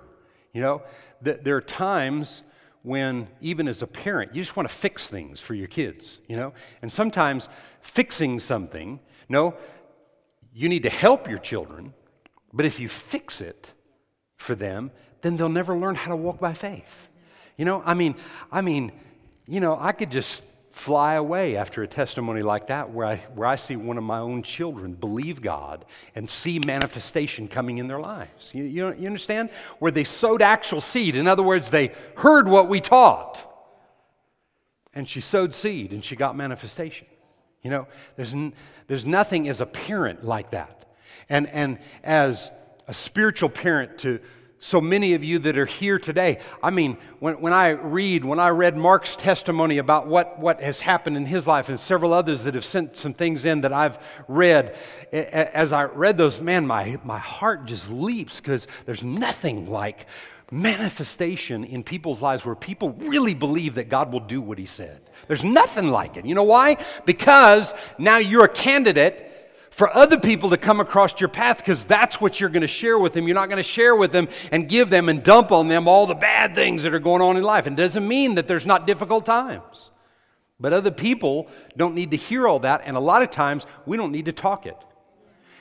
you 0.54 0.62
know, 0.62 0.84
th- 1.22 1.42
there 1.44 1.58
are 1.58 1.62
times 1.62 2.44
when, 2.86 3.28
even 3.41 3.67
as 3.67 3.82
a 3.82 3.88
parent, 3.88 4.36
you 4.36 4.41
just 4.41 4.56
want 4.56 4.69
to 4.69 4.76
fix 4.76 5.10
things 5.10 5.39
for 5.39 5.56
your 5.56 5.67
kids, 5.67 6.19
you 6.28 6.36
know? 6.36 6.54
And 6.82 6.91
sometimes 6.91 7.50
fixing 7.82 8.39
something 8.39 9.00
no, 9.28 9.56
you 10.54 10.69
need 10.69 10.84
to 10.84 10.89
help 10.89 11.28
your 11.28 11.39
children, 11.39 11.93
but 12.54 12.65
if 12.65 12.80
you 12.80 12.88
fix 12.88 13.41
it 13.41 13.74
for 14.38 14.56
them, 14.56 14.91
then 15.21 15.38
they'll 15.38 15.50
never 15.50 15.76
learn 15.76 15.95
how 15.95 16.12
to 16.12 16.15
walk 16.15 16.39
by 16.39 16.54
faith. 16.54 17.10
You 17.58 17.65
know, 17.65 17.82
I 17.86 17.93
mean, 17.93 18.15
I 18.52 18.62
mean, 18.62 18.91
you 19.48 19.60
know, 19.60 19.78
I 19.80 19.91
could 19.91 20.12
just 20.12 20.41
fly 20.76 21.14
away 21.14 21.56
after 21.56 21.84
a 21.84 21.88
testimony 21.88 22.42
like 22.42 22.68
that 22.68 22.92
where 22.92 23.08
I, 23.08 23.16
where 23.34 23.48
I 23.48 23.56
see 23.56 23.78
one 23.78 23.98
of 23.98 24.04
my 24.04 24.20
own 24.20 24.44
children 24.44 24.94
believe 24.94 25.42
God 25.42 25.86
and 26.16 26.30
see 26.30 26.60
manifestation 26.60 27.48
coming 27.48 27.78
in 27.78 27.88
their 27.88 28.02
lives. 28.02 28.54
You, 28.54 28.66
you, 28.66 28.94
you 28.94 29.08
understand? 29.08 29.52
Where 29.80 29.90
they 29.90 30.04
sowed 30.04 30.42
actual 30.42 30.82
seed. 30.82 31.16
In 31.16 31.28
other 31.28 31.44
words, 31.44 31.70
they 31.70 31.94
heard 32.18 32.50
what 32.50 32.68
we 32.68 32.82
taught. 32.82 33.42
And 34.94 35.10
she 35.10 35.22
sowed 35.22 35.54
seed 35.54 35.94
and 35.94 36.04
she 36.04 36.18
got 36.18 36.36
manifestation. 36.36 37.08
You 37.62 37.70
know, 37.70 37.88
there's, 38.18 38.34
n- 38.34 38.54
there's 38.88 39.06
nothing 39.06 39.48
as 39.48 39.62
a 39.62 39.66
parent 39.66 40.26
like 40.26 40.50
that. 40.50 40.94
And, 41.30 41.48
and 41.48 41.80
as 42.04 42.52
a 42.86 42.94
spiritual 42.94 43.50
parent 43.50 43.98
to 44.00 44.20
so 44.65 44.82
many 44.82 45.13
of 45.13 45.23
you 45.23 45.38
that 45.39 45.60
are 45.60 45.67
here 45.67 45.99
today, 45.99 46.39
I 46.63 46.71
mean, 46.71 46.97
when, 47.19 47.39
when 47.39 47.54
I 47.54 47.69
read, 47.69 48.25
when 48.25 48.39
I 48.39 48.49
read 48.49 48.75
Mark's 48.75 49.15
testimony 49.15 49.78
about 49.78 50.08
what, 50.08 50.39
what 50.39 50.60
has 50.60 50.80
happened 50.80 51.17
in 51.17 51.28
his 51.28 51.45
life 51.45 51.69
and 51.69 51.80
several 51.80 52.13
others 52.13 52.43
that 52.45 52.56
have 52.56 52.65
sent 52.65 52.95
some 52.95 53.13
things 53.13 53.45
in 53.45 53.62
that 53.62 53.71
I've 53.71 53.99
read, 54.28 54.75
as 55.12 55.71
I 55.71 55.84
read 55.84 56.17
those, 56.17 56.41
man, 56.41 56.65
my, 56.65 56.97
my 57.04 57.19
heart 57.19 57.65
just 57.65 57.91
leaps 57.91 58.41
because 58.41 58.67
there's 58.88 59.04
nothing 59.04 59.69
like 59.69 60.08
manifestation 60.51 61.63
in 61.63 61.84
people's 61.84 62.23
lives 62.23 62.43
where 62.43 62.56
people 62.56 62.89
really 62.93 63.36
believe 63.36 63.75
that 63.75 63.89
God 63.89 64.12
will 64.12 64.19
do 64.19 64.41
what 64.41 64.58
He 64.58 64.65
said. 64.65 64.99
There's 65.28 65.43
nothing 65.43 65.89
like 65.89 66.17
it. 66.17 66.25
You 66.25 66.34
know 66.34 66.43
why? 66.43 66.78
Because 67.06 67.75
now 67.99 68.17
you're 68.17 68.45
a 68.45 68.49
candidate 68.49 69.32
for 69.76 69.94
other 69.94 70.18
people 70.18 70.52
to 70.52 70.56
come 70.56 70.80
across 70.80 71.20
your 71.20 71.28
path 71.28 71.58
because 71.58 71.84
that's 71.84 72.22
what 72.22 72.40
you're 72.40 72.50
going 72.50 72.62
to 72.62 72.68
share 72.68 72.98
with 72.98 73.12
them. 73.12 73.28
You're 73.28 73.36
not 73.36 73.50
going 73.50 73.62
to 73.62 73.64
share 73.64 73.94
with 73.94 74.14
them 74.14 74.30
and 74.50 74.70
give 74.70 74.90
them 74.90 75.10
and 75.10 75.22
dump 75.22 75.52
on 75.52 75.68
them 75.68 75.86
all 75.86 76.08
the 76.08 76.16
bad 76.16 76.56
things 76.56 76.84
that 76.84 76.94
are 76.94 77.00
going 77.00 77.22
on 77.22 77.36
in 77.36 77.44
life. 77.44 77.68
It 77.68 77.76
doesn't 77.76 78.08
mean 78.08 78.36
that 78.36 78.48
there's 78.48 78.66
not 78.66 78.88
difficult 78.88 79.26
times. 79.26 79.90
But 80.62 80.72
other 80.72 80.92
people 80.92 81.50
don't 81.76 81.94
need 81.94 82.12
to 82.12 82.18
hear 82.18 82.48
all 82.48 82.60
that, 82.60 82.84
and 82.86 82.96
a 82.96 83.02
lot 83.02 83.22
of 83.22 83.32
times 83.32 83.66
we 83.86 83.98
don't 83.98 84.14
need 84.14 84.28
to 84.28 84.32
talk 84.32 84.66
it. 84.66 84.78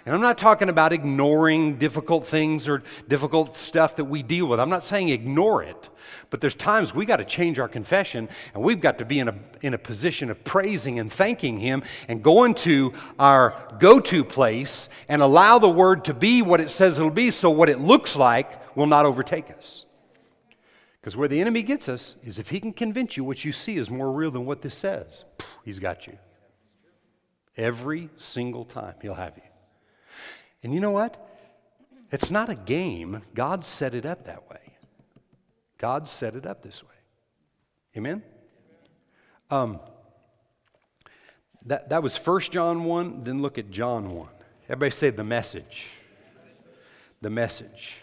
And 0.06 0.14
I'm 0.14 0.20
not 0.20 0.36
talking 0.36 0.68
about 0.68 0.92
ignoring 0.92 1.76
difficult 1.76 2.26
things 2.26 2.68
or 2.68 2.82
difficult 3.08 3.56
stuff 3.56 3.96
that 3.96 4.04
we 4.04 4.22
deal 4.22 4.46
with. 4.46 4.60
I'm 4.60 4.68
not 4.68 4.84
saying 4.84 5.08
ignore 5.08 5.62
it. 5.62 5.88
But 6.28 6.42
there's 6.42 6.54
times 6.54 6.94
we 6.94 7.06
got 7.06 7.16
to 7.16 7.24
change 7.24 7.58
our 7.58 7.68
confession 7.68 8.28
and 8.52 8.62
we've 8.62 8.82
got 8.82 8.98
to 8.98 9.06
be 9.06 9.18
in 9.20 9.28
a, 9.28 9.34
in 9.62 9.72
a 9.72 9.78
position 9.78 10.28
of 10.28 10.44
praising 10.44 10.98
and 10.98 11.10
thanking 11.10 11.58
Him 11.58 11.82
and 12.08 12.22
going 12.22 12.52
to 12.56 12.92
our 13.18 13.54
go 13.78 13.98
to 13.98 14.24
place 14.24 14.90
and 15.08 15.22
allow 15.22 15.58
the 15.58 15.70
word 15.70 16.04
to 16.04 16.12
be 16.12 16.42
what 16.42 16.60
it 16.60 16.70
says 16.70 16.98
it'll 16.98 17.10
be 17.10 17.30
so 17.30 17.48
what 17.48 17.70
it 17.70 17.80
looks 17.80 18.14
like 18.14 18.76
will 18.76 18.86
not 18.86 19.06
overtake 19.06 19.50
us. 19.50 19.86
Because 21.00 21.16
where 21.16 21.28
the 21.28 21.40
enemy 21.40 21.62
gets 21.62 21.88
us 21.88 22.16
is 22.24 22.38
if 22.38 22.50
he 22.50 22.60
can 22.60 22.74
convince 22.74 23.16
you 23.16 23.24
what 23.24 23.42
you 23.42 23.52
see 23.52 23.76
is 23.76 23.88
more 23.88 24.12
real 24.12 24.30
than 24.30 24.44
what 24.44 24.60
this 24.60 24.74
says, 24.74 25.24
he's 25.64 25.78
got 25.78 26.06
you. 26.06 26.18
Every 27.56 28.10
single 28.18 28.66
time 28.66 28.94
he'll 29.00 29.14
have 29.14 29.36
you. 29.36 29.53
And 30.64 30.72
you 30.72 30.80
know 30.80 30.90
what? 30.90 31.24
It's 32.10 32.30
not 32.30 32.48
a 32.48 32.54
game. 32.54 33.22
God 33.34 33.64
set 33.64 33.94
it 33.94 34.06
up 34.06 34.24
that 34.24 34.48
way. 34.50 34.60
God 35.78 36.08
set 36.08 36.34
it 36.34 36.46
up 36.46 36.62
this 36.62 36.82
way. 36.82 36.88
Amen? 37.96 38.22
Um, 39.50 39.78
that, 41.66 41.90
that 41.90 42.02
was 42.02 42.16
1 42.16 42.40
John 42.42 42.84
1, 42.84 43.24
then 43.24 43.42
look 43.42 43.58
at 43.58 43.70
John 43.70 44.10
1. 44.10 44.28
Everybody 44.64 44.90
say 44.90 45.10
the 45.10 45.22
message. 45.22 45.90
The 47.20 47.30
message. 47.30 47.96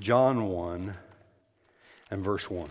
John 0.00 0.46
1 0.46 0.94
and 2.10 2.24
verse 2.24 2.50
1. 2.50 2.68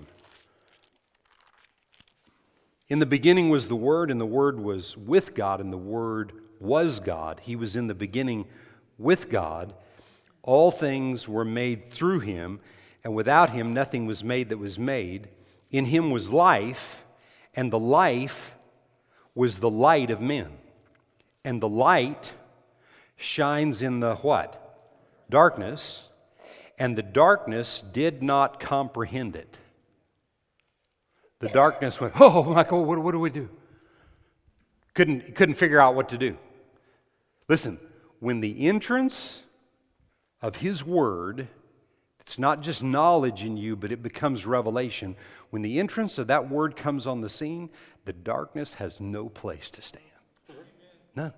In 2.90 3.00
the 3.00 3.06
beginning 3.06 3.50
was 3.50 3.68
the 3.68 3.76
Word, 3.76 4.12
and 4.12 4.20
the 4.20 4.26
Word 4.26 4.60
was 4.60 4.98
with 4.98 5.34
God, 5.34 5.62
and 5.62 5.72
the 5.72 5.78
Word 5.78 6.34
was 6.60 7.00
God. 7.00 7.40
He 7.40 7.56
was 7.56 7.76
in 7.76 7.88
the 7.88 7.96
beginning 7.96 8.46
with 9.04 9.30
God. 9.30 9.74
All 10.42 10.72
things 10.72 11.28
were 11.28 11.46
made 11.46 11.92
through 11.92 12.22
him, 12.22 12.60
and 13.04 13.14
without 13.14 13.52
him 13.52 13.74
nothing 13.74 14.06
was 14.06 14.24
made 14.24 14.50
that 14.50 14.58
was 14.58 14.80
made. 14.80 15.30
In 15.70 15.86
him 15.86 16.12
was 16.12 16.32
life, 16.32 17.04
and 17.56 17.72
the 17.72 17.80
life 17.80 18.56
was 19.36 19.60
the 19.60 19.70
light 19.70 20.10
of 20.10 20.22
men. 20.22 20.50
And 21.46 21.62
the 21.62 21.70
light 21.70 22.32
shines 23.16 23.82
in 23.82 24.00
the 24.00 24.16
what? 24.16 24.60
Darkness, 25.30 26.08
and 26.78 26.98
the 26.98 27.04
darkness 27.04 27.82
did 27.82 28.22
not 28.24 28.60
comprehend 28.60 29.36
it. 29.36 29.58
The 31.40 31.50
darkness 31.50 32.00
went, 32.00 32.14
oh, 32.20 32.44
Michael, 32.56 32.86
what, 32.86 33.00
what 33.00 33.12
do 33.12 33.20
we 33.20 33.30
do? 33.30 33.50
Couldn't, 34.94 35.36
couldn't 35.36 35.56
figure 35.56 35.80
out 35.80 35.96
what 35.96 36.10
to 36.10 36.18
do. 36.18 36.38
Listen, 37.50 37.80
when 38.24 38.40
the 38.40 38.68
entrance 38.68 39.44
of 40.42 40.56
His 40.56 40.82
Word, 40.82 41.46
it's 42.22 42.40
not 42.40 42.62
just 42.62 42.82
knowledge 42.82 43.44
in 43.44 43.58
you, 43.58 43.76
but 43.76 43.92
it 43.92 44.02
becomes 44.02 44.46
revelation. 44.46 45.18
When 45.50 45.62
the 45.62 45.78
entrance 45.78 46.18
of 46.18 46.28
that 46.28 46.50
Word 46.50 46.78
comes 46.78 47.06
on 47.06 47.20
the 47.20 47.28
scene, 47.28 47.70
the 48.06 48.14
darkness 48.14 48.74
has 48.76 49.02
no 49.02 49.28
place 49.28 49.70
to 49.72 49.82
stand. 49.82 50.06
None. 51.18 51.34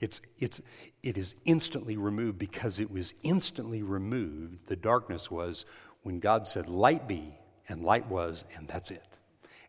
It's, 0.00 0.20
it's, 0.40 0.60
it 1.04 1.16
is 1.16 1.36
instantly 1.44 1.96
removed 1.96 2.36
because 2.36 2.80
it 2.80 2.90
was 2.90 3.14
instantly 3.22 3.84
removed. 3.84 4.66
The 4.66 4.74
darkness 4.74 5.30
was 5.30 5.64
when 6.02 6.18
God 6.18 6.48
said, 6.48 6.68
Light 6.68 7.06
be, 7.06 7.38
and 7.68 7.84
light 7.84 8.08
was, 8.08 8.44
and 8.56 8.66
that's 8.66 8.90
it. 8.90 9.06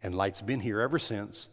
And 0.02 0.16
light's 0.16 0.42
been 0.42 0.60
here 0.60 0.82
ever 0.82 0.98
since, 0.98 1.50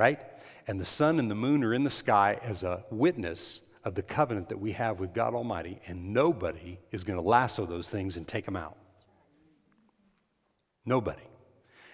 right? 0.00 0.18
And 0.66 0.80
the 0.80 0.86
sun 0.86 1.18
and 1.18 1.30
the 1.30 1.34
moon 1.34 1.62
are 1.62 1.74
in 1.74 1.84
the 1.84 1.90
sky 1.90 2.38
as 2.42 2.62
a 2.62 2.82
witness 2.90 3.60
of 3.84 3.94
the 3.94 4.02
covenant 4.02 4.48
that 4.48 4.58
we 4.58 4.72
have 4.72 4.98
with 4.98 5.12
God 5.12 5.34
Almighty, 5.34 5.78
and 5.86 6.14
nobody 6.14 6.78
is 6.90 7.04
going 7.04 7.18
to 7.18 7.22
lasso 7.22 7.66
those 7.66 7.90
things 7.90 8.16
and 8.16 8.26
take 8.26 8.46
them 8.46 8.56
out. 8.56 8.78
Nobody. 10.86 11.20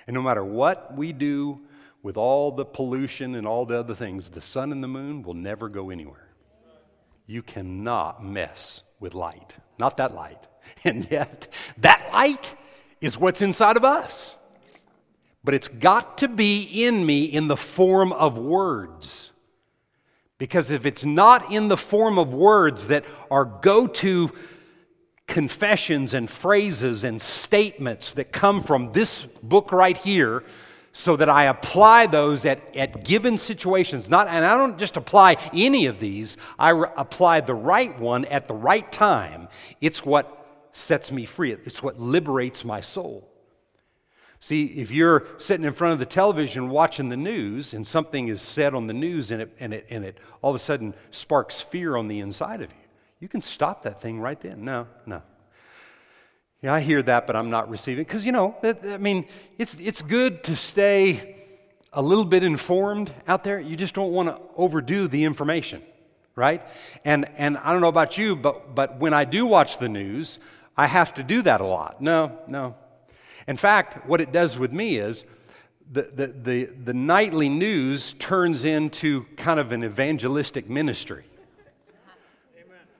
And 0.07 0.14
no 0.14 0.23
matter 0.23 0.45
what 0.45 0.97
we 0.97 1.12
do 1.12 1.61
with 2.05 2.16
all 2.16 2.53
the 2.53 2.64
pollution 2.64 3.35
and 3.35 3.45
all 3.45 3.66
the 3.66 3.77
other 3.77 3.97
things, 3.97 4.31
the 4.31 4.40
sun 4.40 4.71
and 4.71 4.85
the 4.85 4.88
moon 4.88 5.25
will 5.25 5.35
never 5.35 5.69
go 5.69 5.90
anywhere. 5.90 6.29
You 7.27 7.42
cannot 7.42 8.25
mess 8.25 8.85
with 9.01 9.14
light. 9.14 9.57
Not 9.81 9.97
that 9.97 10.14
light. 10.14 10.47
And 10.85 11.09
yet, 11.11 11.47
that 11.79 12.11
light 12.12 12.55
is 13.01 13.16
what's 13.16 13.40
inside 13.40 13.77
of 13.77 13.85
us. 13.85 14.37
But 15.47 15.55
it's 15.55 15.69
got 15.69 16.19
to 16.19 16.29
be 16.29 16.87
in 16.87 17.07
me 17.07 17.25
in 17.25 17.47
the 17.47 17.57
form 17.57 18.13
of 18.13 18.37
words. 18.37 19.31
Because 20.39 20.73
if 20.73 20.85
it's 20.85 21.05
not 21.05 21.53
in 21.53 21.69
the 21.69 21.77
form 21.77 22.19
of 22.19 22.35
words 22.35 22.89
that 22.89 23.05
are 23.31 23.45
go 23.45 23.87
to 23.87 24.33
confessions 25.29 26.15
and 26.15 26.29
phrases 26.29 27.05
and 27.05 27.23
statements 27.23 28.15
that 28.15 28.33
come 28.33 28.65
from 28.65 28.91
this 28.91 29.23
book 29.41 29.71
right 29.71 29.97
here, 29.97 30.43
so 30.93 31.15
that 31.15 31.29
I 31.29 31.45
apply 31.45 32.07
those 32.07 32.45
at, 32.45 32.75
at 32.75 33.05
given 33.05 33.39
situations. 33.39 34.11
Not, 34.11 34.27
and 34.27 34.45
I 34.45 34.57
don't 34.57 34.79
just 34.79 34.97
apply 34.97 35.37
any 35.53 35.87
of 35.87 36.01
these, 36.01 36.39
I 36.59 36.71
re- 36.71 36.89
apply 36.97 37.43
the 37.43 37.55
right 37.55 37.97
one 38.01 38.25
at 38.25 38.49
the 38.49 38.55
right 38.55 38.91
time. 38.91 39.47
It's 39.81 40.05
what 40.05 40.69
sets 40.73 41.13
me 41.13 41.25
free, 41.25 41.53
it's 41.53 41.85
what 41.85 42.01
liberates 42.01 42.65
my 42.65 42.81
soul. 42.81 43.31
See, 44.40 44.64
if 44.66 44.90
you're 44.90 45.27
sitting 45.38 45.64
in 45.64 45.72
front 45.72 45.94
of 45.94 45.99
the 45.99 46.07
television 46.07 46.68
watching 46.68 47.09
the 47.09 47.16
news 47.16 47.72
and 47.72 47.87
something 47.87 48.29
is 48.29 48.42
said 48.42 48.75
on 48.75 48.87
the 48.87 48.92
news 48.92 49.31
and 49.31 49.42
it, 49.42 49.57
and 49.59 49.72
it, 49.72 49.87
and 49.90 50.05
it 50.05 50.18
all 50.42 50.51
of 50.51 50.57
a 50.57 50.61
sudden 50.61 50.94
sparks 51.11 51.61
fear 51.61 51.96
on 51.96 52.07
the 52.09 52.20
inside 52.20 52.61
of 52.61 52.70
you, 52.70 52.88
you 53.20 53.29
can 53.29 53.42
stop 53.42 53.83
that 53.85 54.01
thing 54.01 54.20
right 54.20 54.40
then. 54.40 54.64
No, 54.64 54.87
no. 55.07 55.22
Yeah, 56.62 56.75
I 56.75 56.81
hear 56.81 57.03
that, 57.03 57.27
but 57.27 57.37
I'm 57.37 57.51
not 57.51 57.70
receiving 57.70 58.05
because 58.05 58.25
you 58.25 58.33
know, 58.33 58.57
I 58.62 58.99
mean, 58.99 59.27
it's 59.59 59.79
it's 59.79 60.03
good 60.03 60.42
to 60.44 60.57
stay 60.57 61.37
a 61.92 62.03
little 62.03 62.25
bit 62.25 62.42
informed 62.42 63.11
out 63.27 63.44
there. 63.44 63.59
You 63.59 63.77
just 63.77 63.94
don't 63.94 64.12
want 64.12 64.29
to 64.29 64.40
overdo 64.57 65.09
the 65.09 65.25
information, 65.25 65.83
right? 66.35 66.62
And 67.05 67.27
and 67.37 67.57
I 67.59 67.72
don't 67.72 67.81
know 67.81 67.88
about 67.88 68.18
you, 68.18 68.37
but 68.37 68.75
but 68.75 68.99
when 68.99 69.14
I 69.14 69.25
do 69.25 69.46
watch 69.46 69.79
the 69.79 69.88
news, 69.88 70.38
I 70.77 70.87
have 70.87 71.14
to 71.14 71.22
do 71.22 71.42
that 71.42 71.61
a 71.61 71.66
lot. 71.66 72.01
No, 72.01 72.38
no. 72.46 72.75
In 73.49 73.57
fact, 73.57 74.07
what 74.09 74.21
it 74.21 74.33
does 74.33 74.59
with 74.59 74.73
me 74.73 74.97
is 74.97 75.25
the, 75.93 76.03
the, 76.03 76.27
the, 76.27 76.65
the 76.65 76.95
nightly 76.95 77.49
news 77.49 78.15
turns 78.15 78.65
into 78.65 79.25
kind 79.37 79.61
of 79.61 79.73
an 79.73 79.85
evangelistic 79.85 80.69
ministry. 80.69 81.25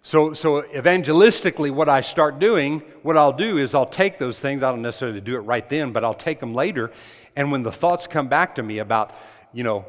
So, 0.03 0.35
so 0.35 0.63
evangelistically, 0.63 1.73
what 1.73 1.89
I 1.89 2.01
start 2.01 2.39
doing, 2.39 2.79
what 3.03 3.17
I'll 3.17 3.33
do 3.33 3.59
is 3.59 3.75
I'll 3.75 3.87
take 3.87 4.21
those 4.21 4.39
things. 4.39 4.63
I 4.63 4.71
don't 4.71 4.83
necessarily 4.83 5.21
do 5.21 5.35
it 5.35 5.41
right 5.41 5.69
then, 5.69 5.93
but 5.93 6.05
I'll 6.05 6.15
take 6.15 6.39
them 6.39 6.55
later. 6.55 6.93
And 7.35 7.51
when 7.51 7.65
the 7.65 7.73
thoughts 7.73 8.07
come 8.07 8.29
back 8.29 8.55
to 8.55 8.63
me 8.63 8.79
about, 8.79 9.17
you 9.53 9.65
know, 9.65 9.85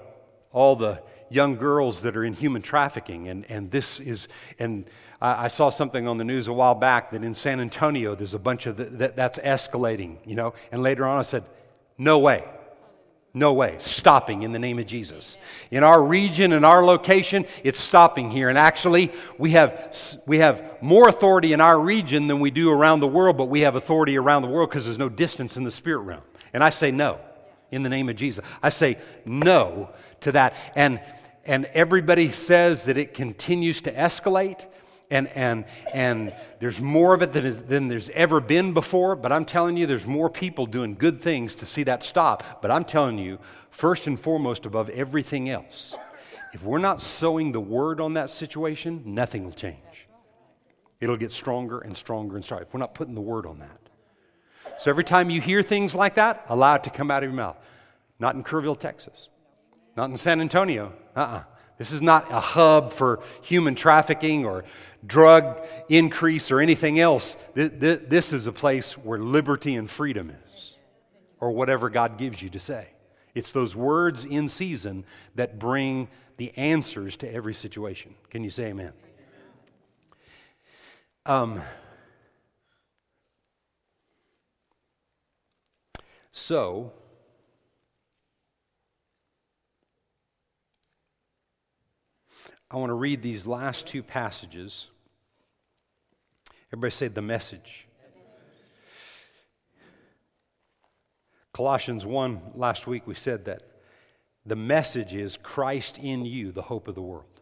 all 0.51 0.75
the 0.75 1.03
young 1.29 1.55
girls 1.55 2.01
that 2.01 2.17
are 2.17 2.25
in 2.25 2.33
human 2.33 2.63
trafficking, 2.63 3.27
and, 3.27 3.45
and 3.47 3.69
this 3.69 3.99
is, 3.99 4.27
and 4.57 4.85
I, 5.19 5.47
saw 5.47 5.71
something 5.71 6.07
on 6.07 6.17
the 6.17 6.23
news 6.23 6.47
a 6.47 6.53
while 6.53 6.75
back 6.75 7.11
that 7.11 7.23
in 7.23 7.33
San 7.33 7.59
Antonio 7.59 8.13
there's 8.13 8.35
a 8.35 8.39
bunch 8.39 8.67
of 8.67 8.77
the, 8.77 8.85
that, 8.85 9.15
that's 9.15 9.39
escalating, 9.39 10.17
you 10.25 10.35
know. 10.35 10.53
And 10.71 10.83
later 10.83 11.05
on 11.05 11.17
I 11.17 11.23
said, 11.23 11.43
no 11.97 12.19
way. 12.19 12.43
No 13.33 13.53
way. 13.53 13.75
Stopping 13.79 14.43
in 14.43 14.51
the 14.51 14.59
name 14.59 14.79
of 14.79 14.87
Jesus. 14.87 15.37
In 15.69 15.83
our 15.83 16.01
region, 16.01 16.53
in 16.53 16.63
our 16.63 16.83
location, 16.83 17.45
it's 17.63 17.79
stopping 17.79 18.31
here. 18.31 18.49
And 18.49 18.57
actually, 18.57 19.11
we 19.37 19.51
have, 19.51 19.95
we 20.25 20.39
have 20.39 20.77
more 20.81 21.07
authority 21.07 21.53
in 21.53 21.61
our 21.61 21.79
region 21.79 22.27
than 22.27 22.39
we 22.39 22.51
do 22.51 22.71
around 22.71 22.99
the 22.99 23.07
world, 23.07 23.37
but 23.37 23.45
we 23.45 23.61
have 23.61 23.75
authority 23.75 24.17
around 24.17 24.41
the 24.41 24.47
world 24.47 24.69
because 24.69 24.85
there's 24.85 24.97
no 24.99 25.09
distance 25.09 25.57
in 25.57 25.63
the 25.63 25.71
spirit 25.71 25.99
realm. 25.99 26.23
And 26.53 26.63
I 26.63 26.69
say 26.69 26.89
no 26.89 27.19
in 27.71 27.83
the 27.83 27.89
name 27.89 28.09
of 28.09 28.15
Jesus. 28.15 28.43
I 28.63 28.69
say 28.69 28.97
no 29.25 29.89
to 30.21 30.31
that. 30.31 30.55
And, 30.75 31.01
and 31.45 31.65
everybody 31.73 32.31
says 32.31 32.85
that 32.85 32.97
it 32.97 33.13
continues 33.13 33.81
to 33.81 33.91
escalate 33.91 34.65
and, 35.09 35.27
and, 35.29 35.65
and 35.93 36.35
there's 36.59 36.81
more 36.81 37.13
of 37.13 37.21
it 37.21 37.31
than, 37.31 37.45
is, 37.45 37.61
than 37.61 37.87
there's 37.87 38.09
ever 38.09 38.41
been 38.41 38.73
before. 38.73 39.15
But 39.15 39.31
I'm 39.31 39.45
telling 39.45 39.77
you, 39.77 39.85
there's 39.85 40.07
more 40.07 40.29
people 40.29 40.65
doing 40.65 40.95
good 40.95 41.21
things 41.21 41.55
to 41.55 41.65
see 41.65 41.83
that 41.83 42.03
stop. 42.03 42.61
But 42.61 42.71
I'm 42.71 42.83
telling 42.83 43.17
you, 43.17 43.39
first 43.69 44.07
and 44.07 44.19
foremost, 44.19 44.65
above 44.65 44.89
everything 44.89 45.49
else, 45.49 45.95
if 46.53 46.63
we're 46.63 46.77
not 46.77 47.01
sowing 47.01 47.51
the 47.51 47.59
word 47.59 48.01
on 48.01 48.13
that 48.15 48.29
situation, 48.29 49.01
nothing 49.05 49.45
will 49.45 49.53
change. 49.53 49.77
It'll 50.99 51.17
get 51.17 51.31
stronger 51.31 51.79
and 51.79 51.95
stronger 51.95 52.35
and 52.35 52.43
stronger 52.43 52.65
if 52.65 52.73
we're 52.73 52.79
not 52.79 52.95
putting 52.95 53.15
the 53.15 53.21
word 53.21 53.45
on 53.45 53.59
that. 53.59 53.79
So 54.79 54.89
every 54.89 55.03
time 55.03 55.29
you 55.29 55.39
hear 55.39 55.61
things 55.61 55.95
like 55.95 56.15
that, 56.15 56.45
allow 56.49 56.75
it 56.75 56.83
to 56.83 56.89
come 56.89 57.11
out 57.11 57.23
of 57.23 57.29
your 57.29 57.35
mouth. 57.35 57.57
Not 58.19 58.35
in 58.35 58.43
Kerrville, 58.43 58.79
Texas. 58.79 59.29
Not 59.95 60.09
in 60.09 60.17
San 60.17 60.41
Antonio. 60.41 60.93
Uh 61.15 61.19
uh-uh. 61.19 61.37
uh 61.37 61.43
this 61.77 61.91
is 61.91 62.01
not 62.01 62.31
a 62.31 62.39
hub 62.39 62.91
for 62.91 63.21
human 63.41 63.75
trafficking 63.75 64.45
or 64.45 64.65
drug 65.05 65.63
increase 65.89 66.51
or 66.51 66.59
anything 66.59 66.99
else. 66.99 67.35
This 67.53 68.33
is 68.33 68.47
a 68.47 68.51
place 68.51 68.97
where 68.97 69.19
liberty 69.19 69.75
and 69.75 69.89
freedom 69.89 70.33
is, 70.51 70.77
or 71.39 71.51
whatever 71.51 71.89
God 71.89 72.17
gives 72.17 72.41
you 72.41 72.49
to 72.49 72.59
say. 72.59 72.87
It's 73.35 73.51
those 73.51 73.75
words 73.75 74.25
in 74.25 74.49
season 74.49 75.05
that 75.35 75.59
bring 75.59 76.07
the 76.37 76.57
answers 76.57 77.15
to 77.17 77.31
every 77.31 77.53
situation. 77.53 78.15
Can 78.31 78.43
you 78.43 78.49
say 78.49 78.65
amen? 78.69 78.93
Um, 81.27 81.61
so, 86.31 86.93
I 92.69 92.75
want 92.75 92.89
to 92.89 92.95
read 92.95 93.21
these 93.21 93.45
last 93.45 93.87
two 93.87 94.03
passages. 94.03 94.87
Everybody 96.69 96.91
say 96.91 97.07
the 97.07 97.21
message. 97.21 97.87
Colossians 101.53 102.05
1, 102.05 102.41
last 102.55 102.85
week 102.85 103.07
we 103.07 103.15
said 103.15 103.45
that 103.45 103.63
the 104.45 104.55
message 104.55 105.15
is 105.15 105.37
Christ 105.37 105.97
in 105.97 106.25
you, 106.25 106.51
the 106.51 106.61
hope 106.61 106.87
of 106.87 106.95
the 106.95 107.01
world. 107.01 107.41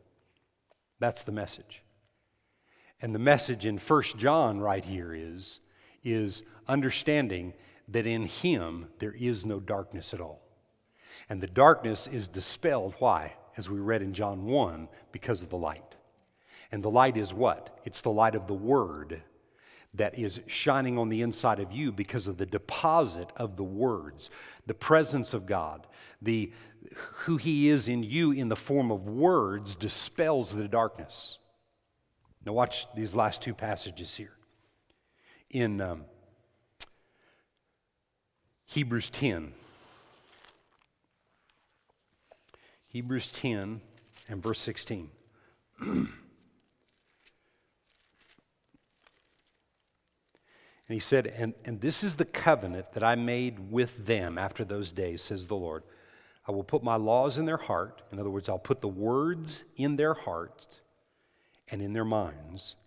That's 0.99 1.23
the 1.23 1.31
message. 1.31 1.81
And 3.01 3.13
the 3.13 3.19
message 3.19 3.65
in 3.65 3.77
1 3.77 4.03
John 4.17 4.59
right 4.59 4.85
here 4.85 5.13
is, 5.13 5.59
is 6.03 6.43
understanding 6.67 7.53
that 7.89 8.07
in 8.07 8.25
him 8.25 8.87
there 8.99 9.11
is 9.11 9.45
no 9.45 9.59
darkness 9.59 10.13
at 10.13 10.21
all. 10.21 10.41
And 11.29 11.41
the 11.41 11.47
darkness 11.47 12.07
is 12.07 12.27
dispelled. 12.27 12.93
Why? 12.99 13.33
As 13.57 13.69
we 13.69 13.79
read 13.79 14.01
in 14.01 14.13
John 14.13 14.45
1, 14.45 14.87
because 15.11 15.41
of 15.41 15.49
the 15.49 15.57
light. 15.57 15.95
And 16.71 16.83
the 16.83 16.89
light 16.89 17.17
is 17.17 17.33
what? 17.33 17.79
It's 17.85 18.01
the 18.01 18.11
light 18.11 18.35
of 18.35 18.47
the 18.47 18.53
Word 18.53 19.21
that 19.93 20.19
is 20.19 20.41
shining 20.47 20.97
on 20.97 21.09
the 21.09 21.21
inside 21.21 21.59
of 21.59 21.71
you 21.71 21.91
because 21.91 22.27
of 22.27 22.37
the 22.37 22.45
deposit 22.45 23.29
of 23.37 23.55
the 23.55 23.63
words, 23.63 24.29
the 24.65 24.73
presence 24.73 25.33
of 25.33 25.45
God, 25.45 25.87
the 26.21 26.51
who 26.93 27.37
He 27.37 27.69
is 27.69 27.87
in 27.87 28.03
you 28.03 28.31
in 28.31 28.49
the 28.49 28.55
form 28.55 28.91
of 28.91 29.07
words 29.07 29.75
dispels 29.75 30.51
the 30.51 30.67
darkness. 30.67 31.39
Now, 32.45 32.53
watch 32.53 32.87
these 32.95 33.15
last 33.15 33.41
two 33.41 33.53
passages 33.53 34.15
here. 34.15 34.33
In 35.49 35.81
um, 35.81 36.03
Hebrews 38.65 39.09
10, 39.09 39.53
Hebrews 42.95 43.29
10 43.31 43.81
and 44.29 44.41
verse 44.41 44.61
16. 44.61 45.09
and 45.81 46.07
he 50.87 50.99
said, 50.99 51.27
and, 51.27 51.53
and 51.65 51.81
this 51.81 52.05
is 52.05 52.15
the 52.15 52.23
covenant 52.23 52.93
that 52.93 53.03
I 53.03 53.15
made 53.15 53.69
with 53.69 54.05
them 54.05 54.37
after 54.37 54.63
those 54.63 54.93
days, 54.93 55.21
says 55.21 55.45
the 55.45 55.57
Lord. 55.57 55.83
I 56.47 56.53
will 56.53 56.63
put 56.63 56.83
my 56.83 56.95
laws 56.95 57.37
in 57.37 57.43
their 57.43 57.57
heart. 57.57 58.01
In 58.13 58.19
other 58.21 58.29
words, 58.29 58.47
I'll 58.47 58.57
put 58.57 58.79
the 58.79 58.87
words 58.87 59.65
in 59.75 59.97
their 59.97 60.13
hearts 60.13 60.65
and 61.67 61.81
in 61.81 61.91
their 61.91 62.05
minds, 62.05 62.77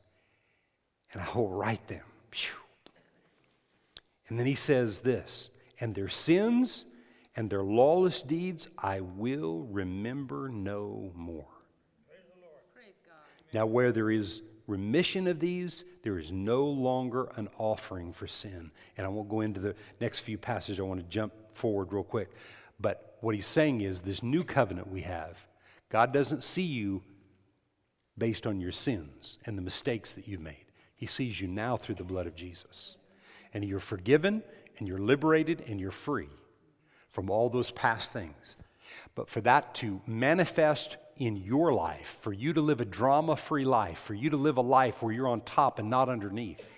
and 1.13 1.21
I 1.21 1.31
will 1.35 1.51
write 1.51 1.87
them. 1.87 2.05
And 4.31 4.39
then 4.39 4.47
he 4.47 4.55
says 4.55 5.01
this, 5.01 5.51
and 5.79 5.95
their 5.95 6.09
sins 6.09 6.87
and 7.39 7.49
their 7.49 7.63
lawless 7.63 8.21
deeds 8.21 8.67
I 8.77 8.99
will 9.01 9.61
remember 9.71 10.49
no 10.49 11.13
more. 11.15 11.47
Now, 13.55 13.65
where 13.65 13.93
there 13.93 14.11
is 14.11 14.43
remission 14.67 15.29
of 15.29 15.39
these, 15.39 15.85
there 16.03 16.19
is 16.19 16.33
no 16.33 16.65
longer 16.65 17.31
an 17.37 17.49
offering 17.57 18.13
for 18.13 18.27
sin. 18.27 18.73
And 18.97 19.07
I 19.07 19.09
won't 19.09 19.29
go 19.29 19.43
into 19.43 19.61
the 19.61 19.77
next 20.01 20.19
few 20.21 20.37
passages. 20.37 20.81
I 20.81 20.83
want 20.83 20.99
to 20.99 21.07
jump 21.07 21.33
forward 21.55 21.93
real 21.93 22.03
quick. 22.03 22.33
But 22.81 23.17
what 23.21 23.37
he's 23.37 23.47
saying 23.47 23.83
is 23.83 24.01
this 24.01 24.21
new 24.21 24.43
covenant 24.43 24.91
we 24.91 25.03
have, 25.03 25.39
God 25.91 26.13
doesn't 26.13 26.43
see 26.43 26.65
you 26.65 27.05
based 28.19 28.49
on 28.49 28.61
your 28.61 28.73
sins 28.73 29.39
and 29.47 29.57
the 29.57 29.63
mistakes 29.63 30.13
that 30.15 30.27
you've 30.27 30.41
made. 30.41 30.65
He 30.97 31.07
sees 31.07 31.41
you 31.41 31.47
now 31.47 31.77
through 31.77 31.95
the 31.95 32.05
blood 32.05 32.27
of 32.27 32.35
Jesus. 32.35 32.97
And 33.55 33.65
you're 33.65 33.79
forgiven 33.79 34.43
and 34.79 34.89
you're 34.89 34.99
liberated 34.99 35.63
and 35.69 35.79
you're 35.79 35.93
free 35.93 36.31
from 37.11 37.31
all 37.31 37.49
those 37.49 37.71
past 37.71 38.13
things. 38.13 38.57
But 39.15 39.29
for 39.29 39.41
that 39.43 39.75
to 39.77 40.01
manifest 40.07 40.97
in 41.17 41.37
your 41.37 41.73
life, 41.73 42.19
for 42.21 42.33
you 42.33 42.53
to 42.53 42.61
live 42.61 42.81
a 42.81 42.85
drama 42.85 43.37
free 43.37 43.65
life, 43.65 43.99
for 43.99 44.15
you 44.15 44.31
to 44.31 44.37
live 44.37 44.57
a 44.57 44.63
life 44.63 45.03
where 45.03 45.13
you're 45.13 45.29
on 45.29 45.41
top 45.41 45.79
and 45.79 45.91
not 45.91 46.09
underneath, 46.09 46.73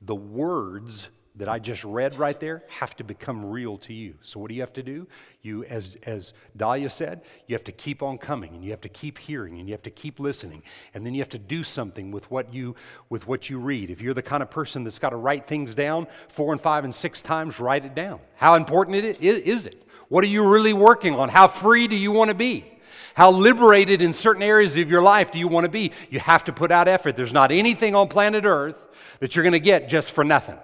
the 0.00 0.14
words 0.14 1.08
that 1.36 1.48
I 1.48 1.58
just 1.58 1.84
read 1.84 2.18
right 2.18 2.38
there 2.38 2.64
have 2.68 2.96
to 2.96 3.04
become 3.04 3.44
real 3.44 3.78
to 3.78 3.94
you. 3.94 4.14
So 4.20 4.40
what 4.40 4.48
do 4.48 4.54
you 4.54 4.60
have 4.62 4.72
to 4.72 4.82
do? 4.82 5.06
You, 5.42 5.64
as, 5.64 5.96
as 6.04 6.34
Dahlia 6.56 6.90
said, 6.90 7.22
you 7.46 7.54
have 7.54 7.64
to 7.64 7.72
keep 7.72 8.02
on 8.02 8.18
coming 8.18 8.54
and 8.54 8.64
you 8.64 8.70
have 8.72 8.80
to 8.80 8.88
keep 8.88 9.16
hearing 9.16 9.58
and 9.58 9.68
you 9.68 9.72
have 9.72 9.82
to 9.84 9.90
keep 9.90 10.18
listening. 10.18 10.62
And 10.92 11.06
then 11.06 11.14
you 11.14 11.20
have 11.20 11.28
to 11.30 11.38
do 11.38 11.62
something 11.62 12.10
with 12.10 12.28
what 12.30 12.52
you 12.52 12.74
with 13.10 13.26
what 13.26 13.48
you 13.48 13.58
read. 13.58 13.90
If 13.90 14.02
you're 14.02 14.14
the 14.14 14.22
kind 14.22 14.42
of 14.42 14.50
person 14.50 14.82
that's 14.82 14.98
got 14.98 15.10
to 15.10 15.16
write 15.16 15.46
things 15.46 15.74
down 15.74 16.08
four 16.28 16.52
and 16.52 16.60
five 16.60 16.84
and 16.84 16.94
six 16.94 17.22
times, 17.22 17.60
write 17.60 17.84
it 17.84 17.94
down. 17.94 18.20
How 18.34 18.56
important 18.56 18.96
it 18.96 19.22
is, 19.22 19.38
is 19.38 19.66
it? 19.66 19.82
What 20.08 20.24
are 20.24 20.28
you 20.28 20.46
really 20.46 20.72
working 20.72 21.14
on? 21.14 21.28
How 21.28 21.46
free 21.46 21.86
do 21.86 21.96
you 21.96 22.10
want 22.10 22.28
to 22.28 22.34
be? 22.34 22.64
How 23.14 23.30
liberated 23.30 24.02
in 24.02 24.12
certain 24.12 24.42
areas 24.42 24.76
of 24.76 24.90
your 24.90 25.02
life 25.02 25.30
do 25.30 25.38
you 25.38 25.48
want 25.48 25.64
to 25.64 25.70
be? 25.70 25.92
You 26.10 26.18
have 26.20 26.44
to 26.44 26.52
put 26.52 26.72
out 26.72 26.88
effort. 26.88 27.16
There's 27.16 27.32
not 27.32 27.50
anything 27.50 27.94
on 27.94 28.08
planet 28.08 28.44
Earth 28.44 28.76
that 29.20 29.36
you're 29.36 29.42
going 29.42 29.52
to 29.52 29.60
get 29.60 29.88
just 29.88 30.12
for 30.12 30.24
nothing 30.24 30.58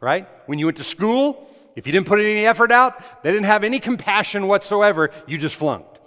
right? 0.00 0.28
When 0.46 0.58
you 0.58 0.66
went 0.66 0.78
to 0.78 0.84
school, 0.84 1.48
if 1.76 1.86
you 1.86 1.92
didn't 1.92 2.06
put 2.06 2.18
any 2.18 2.46
effort 2.46 2.72
out, 2.72 3.02
they 3.22 3.30
didn't 3.30 3.46
have 3.46 3.64
any 3.64 3.78
compassion 3.78 4.46
whatsoever, 4.46 5.10
you 5.26 5.38
just 5.38 5.56
flunked. 5.56 5.98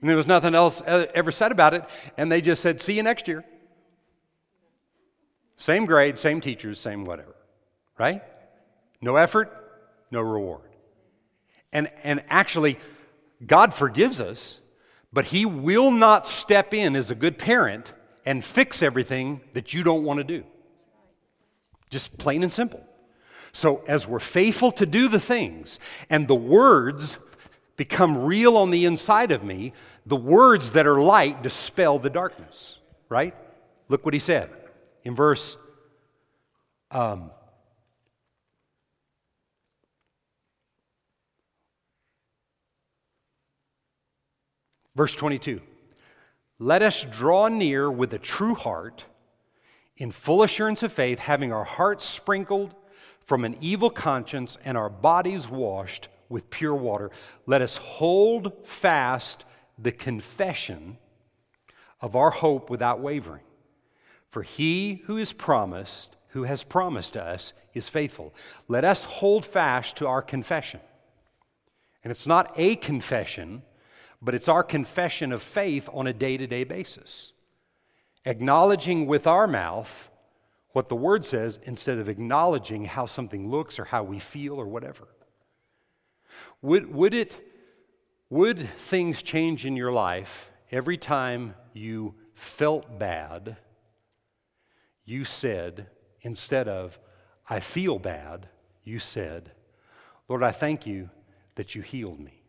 And 0.00 0.08
there 0.08 0.16
was 0.16 0.26
nothing 0.26 0.54
else 0.54 0.82
ever 0.86 1.30
said 1.30 1.52
about 1.52 1.74
it, 1.74 1.84
and 2.16 2.32
they 2.32 2.40
just 2.40 2.62
said, 2.62 2.80
see 2.80 2.94
you 2.94 3.02
next 3.02 3.28
year. 3.28 3.44
Same 5.56 5.84
grade, 5.84 6.18
same 6.18 6.40
teachers, 6.40 6.80
same 6.80 7.04
whatever, 7.04 7.36
right? 7.98 8.22
No 9.02 9.16
effort, 9.16 9.54
no 10.10 10.20
reward. 10.22 10.62
And, 11.72 11.90
and 12.02 12.22
actually, 12.28 12.78
God 13.46 13.74
forgives 13.74 14.20
us, 14.20 14.60
but 15.12 15.26
He 15.26 15.44
will 15.44 15.90
not 15.90 16.26
step 16.26 16.72
in 16.72 16.96
as 16.96 17.10
a 17.10 17.14
good 17.14 17.36
parent 17.36 17.92
and 18.24 18.44
fix 18.44 18.82
everything 18.82 19.42
that 19.52 19.74
you 19.74 19.82
don't 19.82 20.02
want 20.02 20.18
to 20.18 20.24
do. 20.24 20.44
Just 21.90 22.16
plain 22.18 22.42
and 22.42 22.52
simple. 22.52 22.84
So, 23.52 23.82
as 23.88 24.06
we're 24.06 24.20
faithful 24.20 24.70
to 24.72 24.86
do 24.86 25.08
the 25.08 25.20
things 25.20 25.80
and 26.08 26.28
the 26.28 26.36
words 26.36 27.18
become 27.76 28.24
real 28.24 28.56
on 28.56 28.70
the 28.70 28.84
inside 28.84 29.32
of 29.32 29.42
me, 29.42 29.72
the 30.06 30.16
words 30.16 30.72
that 30.72 30.86
are 30.86 31.00
light 31.02 31.42
dispel 31.42 31.98
the 31.98 32.10
darkness, 32.10 32.78
right? 33.08 33.34
Look 33.88 34.04
what 34.04 34.14
he 34.14 34.20
said 34.20 34.50
in 35.02 35.16
verse 35.16 35.56
um, 36.92 37.30
verse 44.94 45.14
22. 45.14 45.60
Let 46.58 46.82
us 46.82 47.06
draw 47.10 47.48
near 47.48 47.90
with 47.90 48.12
a 48.12 48.18
true 48.18 48.54
heart 48.54 49.04
in 50.00 50.10
full 50.10 50.42
assurance 50.42 50.82
of 50.82 50.90
faith, 50.90 51.18
having 51.18 51.52
our 51.52 51.62
hearts 51.62 52.06
sprinkled 52.06 52.74
from 53.26 53.44
an 53.44 53.54
evil 53.60 53.90
conscience 53.90 54.56
and 54.64 54.76
our 54.76 54.88
bodies 54.88 55.46
washed 55.46 56.08
with 56.30 56.48
pure 56.48 56.74
water, 56.74 57.10
let 57.44 57.60
us 57.60 57.76
hold 57.76 58.66
fast 58.66 59.44
the 59.78 59.92
confession 59.92 60.96
of 62.00 62.16
our 62.16 62.30
hope 62.30 62.70
without 62.70 63.00
wavering. 63.00 63.42
For 64.30 64.42
he 64.42 65.02
who 65.04 65.18
is 65.18 65.34
promised, 65.34 66.16
who 66.28 66.44
has 66.44 66.64
promised 66.64 67.16
us, 67.16 67.52
is 67.74 67.90
faithful. 67.90 68.34
Let 68.68 68.84
us 68.84 69.04
hold 69.04 69.44
fast 69.44 69.96
to 69.96 70.06
our 70.06 70.22
confession. 70.22 70.80
And 72.02 72.10
it's 72.10 72.26
not 72.26 72.54
a 72.56 72.76
confession, 72.76 73.62
but 74.22 74.34
it's 74.34 74.48
our 74.48 74.64
confession 74.64 75.30
of 75.30 75.42
faith 75.42 75.90
on 75.92 76.06
a 76.06 76.14
day 76.14 76.38
to 76.38 76.46
day 76.46 76.64
basis 76.64 77.32
acknowledging 78.24 79.06
with 79.06 79.26
our 79.26 79.46
mouth 79.46 80.10
what 80.72 80.88
the 80.88 80.96
word 80.96 81.24
says 81.24 81.58
instead 81.64 81.98
of 81.98 82.08
acknowledging 82.08 82.84
how 82.84 83.06
something 83.06 83.48
looks 83.48 83.78
or 83.78 83.84
how 83.84 84.02
we 84.02 84.18
feel 84.18 84.54
or 84.54 84.66
whatever. 84.66 85.08
Would, 86.62 86.94
would, 86.94 87.14
it, 87.14 87.40
would 88.28 88.68
things 88.78 89.22
change 89.22 89.66
in 89.66 89.76
your 89.76 89.90
life 89.90 90.50
every 90.70 90.96
time 90.96 91.54
you 91.72 92.14
felt 92.34 92.98
bad, 92.98 93.56
you 95.04 95.24
said, 95.24 95.88
instead 96.22 96.68
of, 96.68 96.98
I 97.48 97.60
feel 97.60 97.98
bad, 97.98 98.48
you 98.84 98.98
said, 98.98 99.50
Lord, 100.28 100.42
I 100.42 100.52
thank 100.52 100.86
you 100.86 101.10
that 101.56 101.74
you 101.74 101.82
healed 101.82 102.20
me. 102.20 102.42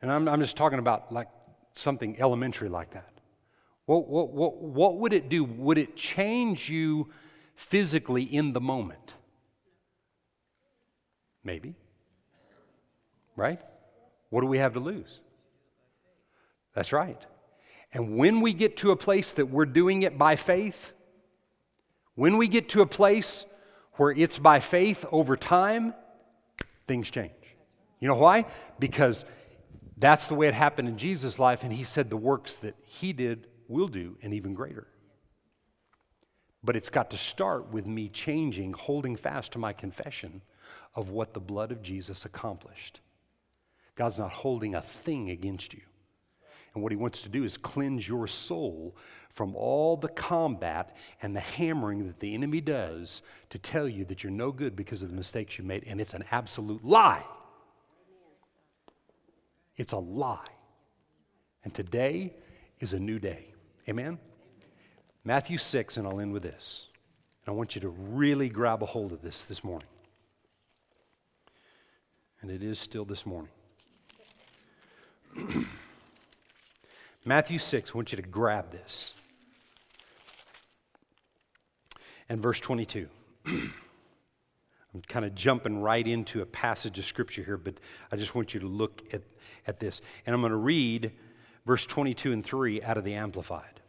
And 0.00 0.10
I'm, 0.10 0.28
I'm 0.28 0.40
just 0.40 0.56
talking 0.56 0.78
about 0.78 1.12
like 1.12 1.28
something 1.72 2.18
elementary 2.20 2.68
like 2.68 2.92
that. 2.92 3.09
What, 3.90 4.06
what, 4.06 4.30
what, 4.30 4.56
what 4.62 4.98
would 4.98 5.12
it 5.12 5.28
do? 5.28 5.42
Would 5.42 5.76
it 5.76 5.96
change 5.96 6.68
you 6.68 7.08
physically 7.56 8.22
in 8.22 8.52
the 8.52 8.60
moment? 8.60 9.14
Maybe. 11.42 11.74
Right? 13.34 13.60
What 14.28 14.42
do 14.42 14.46
we 14.46 14.58
have 14.58 14.74
to 14.74 14.78
lose? 14.78 15.18
That's 16.72 16.92
right. 16.92 17.20
And 17.92 18.16
when 18.16 18.40
we 18.40 18.52
get 18.52 18.76
to 18.76 18.92
a 18.92 18.96
place 18.96 19.32
that 19.32 19.46
we're 19.46 19.66
doing 19.66 20.02
it 20.02 20.16
by 20.16 20.36
faith, 20.36 20.92
when 22.14 22.36
we 22.36 22.46
get 22.46 22.68
to 22.68 22.82
a 22.82 22.86
place 22.86 23.44
where 23.94 24.12
it's 24.12 24.38
by 24.38 24.60
faith 24.60 25.04
over 25.10 25.36
time, 25.36 25.94
things 26.86 27.10
change. 27.10 27.32
You 27.98 28.06
know 28.06 28.14
why? 28.14 28.44
Because 28.78 29.24
that's 29.96 30.28
the 30.28 30.36
way 30.36 30.46
it 30.46 30.54
happened 30.54 30.86
in 30.86 30.96
Jesus' 30.96 31.40
life, 31.40 31.64
and 31.64 31.72
he 31.72 31.82
said 31.82 32.08
the 32.08 32.16
works 32.16 32.54
that 32.58 32.76
he 32.86 33.12
did 33.12 33.48
will 33.70 33.88
do, 33.88 34.16
and 34.22 34.34
even 34.34 34.54
greater. 34.54 34.86
But 36.62 36.76
it's 36.76 36.90
got 36.90 37.10
to 37.10 37.18
start 37.18 37.72
with 37.72 37.86
me 37.86 38.08
changing, 38.08 38.74
holding 38.74 39.16
fast 39.16 39.52
to 39.52 39.58
my 39.58 39.72
confession 39.72 40.42
of 40.94 41.08
what 41.08 41.32
the 41.32 41.40
blood 41.40 41.72
of 41.72 41.82
Jesus 41.82 42.24
accomplished. 42.24 43.00
God's 43.94 44.18
not 44.18 44.32
holding 44.32 44.74
a 44.74 44.82
thing 44.82 45.30
against 45.30 45.72
you. 45.72 45.80
And 46.74 46.82
what 46.82 46.92
he 46.92 46.96
wants 46.96 47.22
to 47.22 47.28
do 47.28 47.42
is 47.42 47.56
cleanse 47.56 48.06
your 48.06 48.28
soul 48.28 48.96
from 49.30 49.56
all 49.56 49.96
the 49.96 50.08
combat 50.08 50.96
and 51.20 51.34
the 51.34 51.40
hammering 51.40 52.06
that 52.06 52.20
the 52.20 52.32
enemy 52.32 52.60
does 52.60 53.22
to 53.48 53.58
tell 53.58 53.88
you 53.88 54.04
that 54.04 54.22
you're 54.22 54.30
no 54.30 54.52
good 54.52 54.76
because 54.76 55.02
of 55.02 55.10
the 55.10 55.16
mistakes 55.16 55.58
you 55.58 55.64
made. 55.64 55.84
And 55.86 56.00
it's 56.00 56.14
an 56.14 56.24
absolute 56.30 56.84
lie. 56.84 57.24
It's 59.76 59.92
a 59.92 59.98
lie. 59.98 60.46
And 61.64 61.74
today 61.74 62.34
is 62.78 62.92
a 62.92 62.98
new 63.00 63.18
day. 63.18 63.49
Amen? 63.90 64.18
Matthew 65.24 65.58
6, 65.58 65.96
and 65.96 66.06
I'll 66.06 66.20
end 66.20 66.32
with 66.32 66.44
this. 66.44 66.86
And 67.44 67.52
I 67.52 67.56
want 67.56 67.74
you 67.74 67.80
to 67.80 67.88
really 67.88 68.48
grab 68.48 68.84
a 68.84 68.86
hold 68.86 69.10
of 69.10 69.20
this 69.20 69.42
this 69.42 69.64
morning. 69.64 69.88
And 72.40 72.52
it 72.52 72.62
is 72.62 72.78
still 72.78 73.04
this 73.04 73.26
morning. 73.26 73.50
Matthew 77.24 77.58
6, 77.58 77.90
I 77.90 77.98
want 77.98 78.12
you 78.12 78.16
to 78.16 78.22
grab 78.22 78.70
this. 78.70 79.12
And 82.28 82.40
verse 82.40 82.60
22. 82.60 83.08
I'm 83.46 83.72
kind 85.08 85.24
of 85.24 85.34
jumping 85.34 85.82
right 85.82 86.06
into 86.06 86.42
a 86.42 86.46
passage 86.46 86.96
of 87.00 87.04
scripture 87.04 87.42
here, 87.42 87.56
but 87.56 87.74
I 88.12 88.16
just 88.16 88.36
want 88.36 88.54
you 88.54 88.60
to 88.60 88.68
look 88.68 89.02
at, 89.12 89.22
at 89.66 89.80
this. 89.80 90.00
And 90.26 90.34
I'm 90.34 90.40
going 90.42 90.50
to 90.50 90.56
read 90.56 91.10
verse 91.66 91.86
22 91.86 92.32
and 92.32 92.44
3 92.44 92.82
out 92.82 92.96
of 92.96 93.02
the 93.02 93.14
Amplified. 93.14 93.79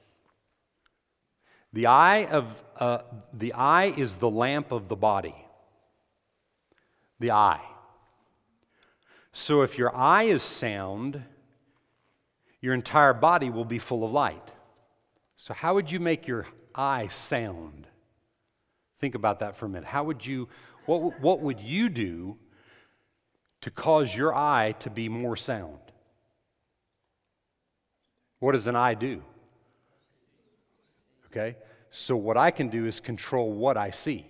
The 1.73 1.87
eye, 1.87 2.25
of, 2.25 2.63
uh, 2.77 2.99
the 3.33 3.53
eye 3.53 3.93
is 3.97 4.17
the 4.17 4.29
lamp 4.29 4.71
of 4.71 4.89
the 4.89 4.95
body. 4.95 5.35
The 7.19 7.31
eye. 7.31 7.61
So 9.31 9.61
if 9.61 9.77
your 9.77 9.95
eye 9.95 10.23
is 10.23 10.43
sound, 10.43 11.23
your 12.59 12.73
entire 12.73 13.13
body 13.13 13.49
will 13.49 13.65
be 13.65 13.79
full 13.79 14.03
of 14.03 14.11
light. 14.11 14.51
So, 15.37 15.53
how 15.53 15.73
would 15.73 15.91
you 15.91 15.99
make 15.99 16.27
your 16.27 16.45
eye 16.75 17.07
sound? 17.07 17.87
Think 18.99 19.15
about 19.15 19.39
that 19.39 19.55
for 19.55 19.65
a 19.65 19.69
minute. 19.69 19.87
How 19.87 20.03
would 20.03 20.23
you, 20.23 20.47
what, 20.85 21.19
what 21.19 21.39
would 21.39 21.59
you 21.59 21.89
do 21.89 22.37
to 23.61 23.71
cause 23.71 24.15
your 24.15 24.35
eye 24.35 24.73
to 24.79 24.91
be 24.91 25.09
more 25.09 25.35
sound? 25.35 25.79
What 28.39 28.51
does 28.51 28.67
an 28.67 28.75
eye 28.75 28.93
do? 28.93 29.23
Okay? 31.31 31.55
So, 31.91 32.15
what 32.15 32.37
I 32.37 32.51
can 32.51 32.69
do 32.69 32.85
is 32.85 32.99
control 32.99 33.51
what 33.51 33.77
I 33.77 33.91
see, 33.91 34.25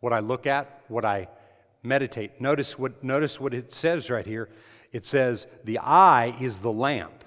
what 0.00 0.12
I 0.12 0.20
look 0.20 0.46
at, 0.46 0.82
what 0.88 1.04
I 1.04 1.28
meditate. 1.82 2.40
Notice 2.40 2.78
what, 2.78 3.02
notice 3.02 3.38
what 3.38 3.54
it 3.54 3.72
says 3.72 4.10
right 4.10 4.26
here. 4.26 4.48
It 4.92 5.06
says, 5.06 5.46
The 5.64 5.78
eye 5.78 6.34
is 6.40 6.58
the 6.58 6.72
lamp 6.72 7.24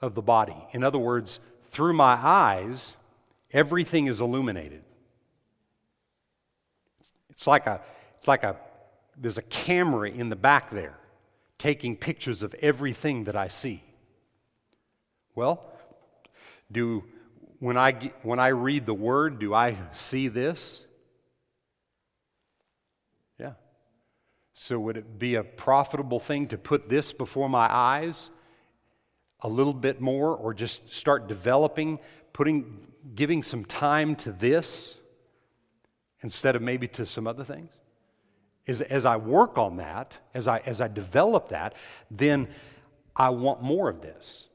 of 0.00 0.14
the 0.14 0.22
body. 0.22 0.56
In 0.72 0.82
other 0.82 0.98
words, 0.98 1.40
through 1.70 1.92
my 1.92 2.14
eyes, 2.14 2.96
everything 3.52 4.06
is 4.06 4.20
illuminated. 4.20 4.82
It's 7.30 7.46
like 7.46 7.66
a, 7.66 7.80
it's 8.18 8.28
like 8.28 8.44
a, 8.44 8.56
there's 9.16 9.38
a 9.38 9.42
camera 9.42 10.10
in 10.10 10.30
the 10.30 10.36
back 10.36 10.70
there 10.70 10.98
taking 11.58 11.94
pictures 11.94 12.42
of 12.42 12.54
everything 12.60 13.24
that 13.24 13.36
I 13.36 13.48
see. 13.48 13.82
Well, 15.40 15.64
do 16.70 17.02
when 17.60 17.78
I 17.78 17.92
when 18.22 18.38
I 18.38 18.48
read 18.48 18.84
the 18.84 18.92
word, 18.92 19.38
do 19.38 19.54
I 19.54 19.74
see 19.94 20.28
this? 20.28 20.84
Yeah. 23.38 23.52
So 24.52 24.78
would 24.78 24.98
it 24.98 25.18
be 25.18 25.36
a 25.36 25.42
profitable 25.42 26.20
thing 26.20 26.48
to 26.48 26.58
put 26.58 26.90
this 26.90 27.14
before 27.14 27.48
my 27.48 27.66
eyes 27.74 28.28
a 29.40 29.48
little 29.48 29.72
bit 29.72 29.98
more 29.98 30.36
or 30.36 30.52
just 30.52 30.92
start 30.92 31.26
developing, 31.26 32.00
putting 32.34 32.86
giving 33.14 33.42
some 33.42 33.64
time 33.64 34.16
to 34.16 34.32
this 34.32 34.94
instead 36.20 36.54
of 36.54 36.60
maybe 36.60 36.86
to 36.88 37.06
some 37.06 37.26
other 37.26 37.44
things? 37.44 37.70
As, 38.68 38.82
as 38.82 39.06
I 39.06 39.16
work 39.16 39.56
on 39.56 39.78
that, 39.78 40.18
as 40.34 40.46
I, 40.46 40.58
as 40.66 40.82
I 40.82 40.88
develop 40.88 41.48
that, 41.48 41.76
then 42.10 42.46
I 43.16 43.30
want 43.30 43.62
more 43.62 43.88
of 43.88 44.02
this. 44.02 44.49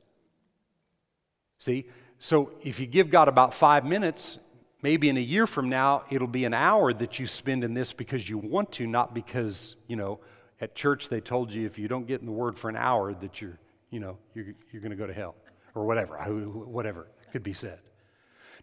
See? 1.57 1.85
So 2.19 2.51
if 2.63 2.79
you 2.79 2.87
give 2.87 3.09
God 3.09 3.27
about 3.27 3.53
five 3.53 3.85
minutes, 3.85 4.39
maybe 4.81 5.09
in 5.09 5.17
a 5.17 5.21
year 5.21 5.47
from 5.47 5.69
now, 5.69 6.03
it'll 6.09 6.27
be 6.27 6.45
an 6.45 6.53
hour 6.53 6.93
that 6.93 7.19
you 7.19 7.27
spend 7.27 7.63
in 7.63 7.73
this 7.73 7.93
because 7.93 8.29
you 8.29 8.37
want 8.37 8.71
to, 8.73 8.87
not 8.87 9.13
because, 9.13 9.75
you 9.87 9.95
know, 9.95 10.19
at 10.61 10.75
church 10.75 11.09
they 11.09 11.19
told 11.19 11.51
you 11.51 11.65
if 11.65 11.77
you 11.77 11.87
don't 11.87 12.07
get 12.07 12.21
in 12.21 12.25
the 12.25 12.31
Word 12.31 12.57
for 12.57 12.69
an 12.69 12.77
hour 12.77 13.13
that 13.13 13.41
you're, 13.41 13.59
you 13.89 13.99
know, 13.99 14.17
you're, 14.33 14.53
you're 14.71 14.81
going 14.81 14.91
to 14.91 14.97
go 14.97 15.07
to 15.07 15.13
hell 15.13 15.35
or 15.73 15.85
whatever, 15.85 16.17
whatever 16.17 17.07
could 17.31 17.43
be 17.43 17.53
said. 17.53 17.79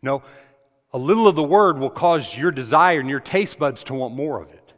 No, 0.02 0.22
a 0.92 0.98
little 0.98 1.28
of 1.28 1.36
the 1.36 1.42
Word 1.42 1.78
will 1.78 1.90
cause 1.90 2.36
your 2.36 2.50
desire 2.50 3.00
and 3.00 3.08
your 3.08 3.20
taste 3.20 3.58
buds 3.58 3.84
to 3.84 3.94
want 3.94 4.14
more 4.14 4.40
of 4.40 4.50
it. 4.50 4.72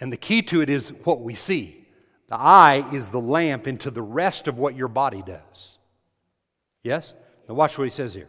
And 0.00 0.12
the 0.12 0.16
key 0.16 0.42
to 0.42 0.62
it 0.62 0.70
is 0.70 0.90
what 1.04 1.20
we 1.20 1.34
see. 1.34 1.86
The 2.28 2.36
eye 2.36 2.84
is 2.92 3.10
the 3.10 3.20
lamp 3.20 3.66
into 3.66 3.90
the 3.90 4.02
rest 4.02 4.48
of 4.48 4.58
what 4.58 4.74
your 4.74 4.88
body 4.88 5.22
does. 5.24 5.78
Yes? 6.82 7.14
Now, 7.48 7.54
watch 7.54 7.78
what 7.78 7.84
he 7.84 7.90
says 7.90 8.14
here. 8.14 8.28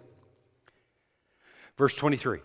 Verse 1.78 1.96
23. 1.96 2.40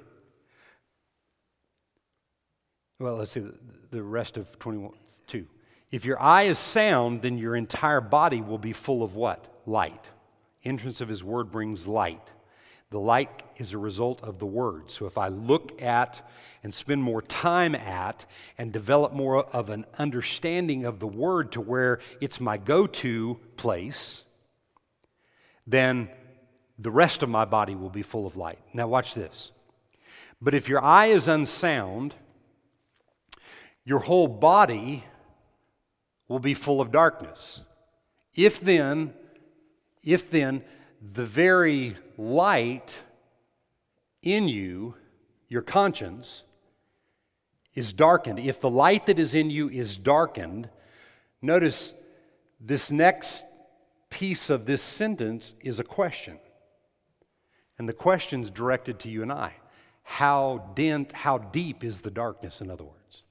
Well, 2.99 3.17
let's 3.17 3.31
see 3.31 3.47
the 3.91 4.03
rest 4.03 4.37
of 4.37 4.59
22. 4.59 5.47
If 5.91 6.05
your 6.05 6.21
eye 6.21 6.45
is 6.45 6.59
sound, 6.59 7.23
then 7.23 7.39
your 7.39 7.55
entire 7.55 8.01
body 8.01 8.41
will 8.41 8.59
be 8.59 8.73
full 8.73 9.03
of 9.03 9.15
what? 9.15 9.63
Light. 9.67 10.05
Entrance 10.65 11.01
of 11.01 11.09
his 11.09 11.23
word 11.23 11.51
brings 11.51 11.87
light. 11.87 12.33
The 12.91 12.99
light 12.99 13.43
is 13.59 13.73
a 13.73 13.79
result 13.79 14.23
of 14.23 14.39
the 14.39 14.47
word. 14.47 14.91
So 14.91 15.07
if 15.07 15.19
I 15.19 15.29
look 15.29 15.81
at 15.83 16.27
and 16.63 16.73
spend 16.73 17.03
more 17.03 17.21
time 17.21 17.75
at 17.75 18.25
and 18.57 18.73
develop 18.73 19.13
more 19.13 19.45
of 19.45 19.69
an 19.69 19.85
understanding 19.99 20.87
of 20.87 20.99
the 20.99 21.07
word 21.07 21.53
to 21.53 21.61
where 21.61 22.01
it's 22.21 22.41
my 22.41 22.57
go 22.57 22.87
to 22.87 23.39
place, 23.57 24.25
then 25.69 26.09
the 26.79 26.91
rest 26.91 27.23
of 27.23 27.29
my 27.29 27.45
body 27.45 27.75
will 27.75 27.91
be 27.91 28.03
full 28.03 28.27
of 28.27 28.37
light. 28.37 28.59
Now, 28.73 28.89
watch 28.89 29.15
this. 29.15 29.51
But 30.41 30.55
if 30.55 30.69
your 30.69 30.83
eye 30.83 31.07
is 31.07 31.29
unsound, 31.29 32.15
your 33.85 33.99
whole 33.99 34.29
body 34.29 35.05
will 36.29 36.39
be 36.39 36.55
full 36.55 36.81
of 36.81 36.91
darkness. 36.91 37.63
If 38.35 38.61
then, 38.61 39.13
if 40.05 40.31
then, 40.31 40.63
the 41.13 41.25
very 41.25 41.97
light 42.17 42.99
in 44.23 44.49
you, 44.49 44.95
your 45.49 45.63
conscience, 45.63 46.45
is 47.75 47.93
darkened, 47.93 48.39
if 48.39 48.61
the 48.61 48.71
light 48.71 49.07
that 49.07 49.19
is 49.19 49.35
in 49.35 49.51
you 49.51 49.69
is 49.69 49.97
darkened, 49.97 50.69
notice 51.43 51.95
this 52.61 52.91
next 52.91 53.45
piece 54.11 54.51
of 54.51 54.67
this 54.67 54.83
sentence 54.83 55.55
is 55.61 55.79
a 55.79 55.85
question. 55.85 56.39
And 57.79 57.89
the 57.89 57.93
question's 57.93 58.51
directed 58.51 58.99
to 59.01 59.09
you 59.09 59.23
and 59.23 59.33
I. 59.33 59.53
How 60.03 60.73
dent, 60.75 61.13
how 61.13 61.39
deep 61.39 61.85
is 61.85 62.01
the 62.01 62.11
darkness, 62.11 62.61
in 62.61 62.71
other 62.71 62.85
words? 62.85 63.23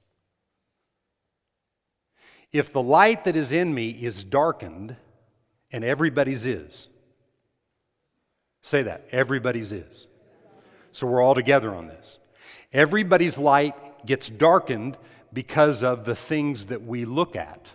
If 2.52 2.72
the 2.72 2.82
light 2.82 3.24
that 3.24 3.36
is 3.36 3.52
in 3.52 3.74
me 3.74 3.90
is 3.90 4.24
darkened, 4.24 4.96
and 5.70 5.84
everybody's 5.84 6.46
is, 6.46 6.88
say 8.62 8.82
that, 8.84 9.06
everybody's 9.10 9.72
is. 9.72 10.06
So 10.92 11.06
we're 11.06 11.22
all 11.22 11.34
together 11.34 11.74
on 11.74 11.88
this. 11.88 12.18
Everybody's 12.72 13.36
light 13.36 14.06
gets 14.06 14.30
darkened 14.30 14.96
because 15.32 15.82
of 15.82 16.04
the 16.04 16.14
things 16.14 16.66
that 16.66 16.82
we 16.82 17.04
look 17.04 17.36
at 17.36 17.70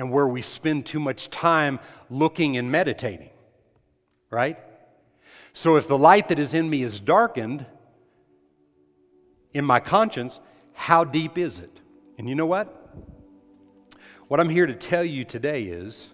and 0.00 0.10
where 0.10 0.26
we 0.26 0.40
spend 0.40 0.86
too 0.86 0.98
much 0.98 1.28
time 1.28 1.78
looking 2.08 2.56
and 2.56 2.72
meditating, 2.72 3.28
right? 4.30 4.58
So 5.52 5.76
if 5.76 5.88
the 5.88 5.98
light 5.98 6.28
that 6.28 6.38
is 6.38 6.54
in 6.54 6.70
me 6.70 6.82
is 6.82 6.98
darkened 7.00 7.66
in 9.52 9.62
my 9.62 9.78
conscience, 9.78 10.40
how 10.72 11.04
deep 11.04 11.36
is 11.36 11.58
it? 11.58 11.80
And 12.16 12.26
you 12.26 12.34
know 12.34 12.46
what? 12.46 12.96
What 14.28 14.40
I'm 14.40 14.48
here 14.48 14.64
to 14.64 14.74
tell 14.74 15.04
you 15.04 15.22
today 15.22 15.64
is 15.64 16.08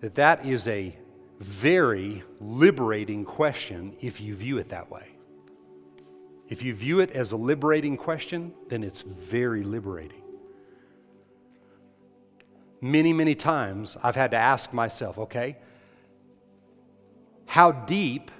that 0.00 0.14
that 0.14 0.44
is 0.44 0.66
a 0.66 0.96
very 1.38 2.24
liberating 2.40 3.24
question 3.24 3.94
if 4.00 4.20
you 4.20 4.34
view 4.34 4.58
it 4.58 4.70
that 4.70 4.90
way. 4.90 5.06
If 6.48 6.64
you 6.64 6.74
view 6.74 6.98
it 6.98 7.12
as 7.12 7.30
a 7.30 7.36
liberating 7.36 7.96
question, 7.96 8.52
then 8.66 8.82
it's 8.82 9.02
very 9.02 9.62
liberating. 9.62 10.21
Many, 12.84 13.12
many 13.12 13.36
times 13.36 13.96
I've 14.02 14.16
had 14.16 14.32
to 14.32 14.36
ask 14.36 14.72
myself, 14.72 15.16
okay, 15.16 15.56
how 17.46 17.70
deep 17.70 18.32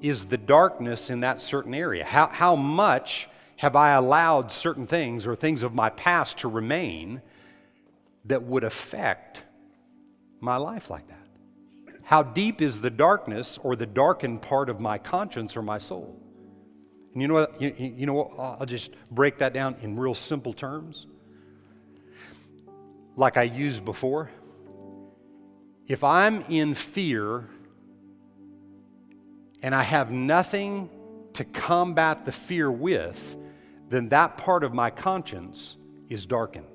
is 0.00 0.26
the 0.26 0.36
darkness 0.36 1.08
in 1.08 1.20
that 1.20 1.40
certain 1.40 1.72
area? 1.72 2.04
How, 2.04 2.26
how 2.26 2.56
much 2.56 3.28
have 3.56 3.76
I 3.76 3.92
allowed 3.92 4.50
certain 4.50 4.88
things 4.88 5.24
or 5.24 5.36
things 5.36 5.62
of 5.62 5.72
my 5.72 5.90
past 5.90 6.38
to 6.38 6.48
remain 6.48 7.22
that 8.24 8.42
would 8.42 8.64
affect 8.64 9.44
my 10.40 10.56
life 10.56 10.90
like 10.90 11.06
that? 11.06 11.28
How 12.02 12.24
deep 12.24 12.60
is 12.60 12.80
the 12.80 12.90
darkness 12.90 13.56
or 13.62 13.76
the 13.76 13.86
darkened 13.86 14.42
part 14.42 14.68
of 14.68 14.80
my 14.80 14.98
conscience 14.98 15.56
or 15.56 15.62
my 15.62 15.78
soul? 15.78 16.20
And 17.12 17.22
you 17.22 17.28
know 17.28 17.34
what? 17.34 17.60
You, 17.62 17.72
you 17.78 18.06
know 18.06 18.14
what? 18.14 18.32
I'll 18.36 18.66
just 18.66 18.90
break 19.12 19.38
that 19.38 19.52
down 19.52 19.76
in 19.80 19.96
real 19.96 20.16
simple 20.16 20.52
terms. 20.52 21.06
Like 23.16 23.36
I 23.36 23.42
used 23.42 23.84
before. 23.84 24.30
If 25.86 26.04
I'm 26.04 26.42
in 26.42 26.74
fear 26.74 27.48
and 29.62 29.74
I 29.74 29.82
have 29.82 30.10
nothing 30.10 30.88
to 31.34 31.44
combat 31.44 32.24
the 32.24 32.32
fear 32.32 32.70
with, 32.70 33.36
then 33.88 34.08
that 34.08 34.36
part 34.36 34.64
of 34.64 34.72
my 34.72 34.90
conscience 34.90 35.76
is 36.08 36.26
darkened. 36.26 36.66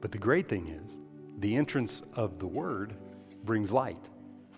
But 0.00 0.12
the 0.12 0.18
great 0.18 0.48
thing 0.48 0.68
is, 0.68 0.96
the 1.38 1.56
entrance 1.56 2.02
of 2.14 2.38
the 2.38 2.46
Word 2.46 2.94
brings 3.44 3.72
light. 3.72 4.08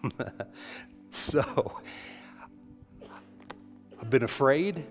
so, 1.11 1.81
I've 4.01 4.11
been 4.11 4.22
afraid. 4.22 4.87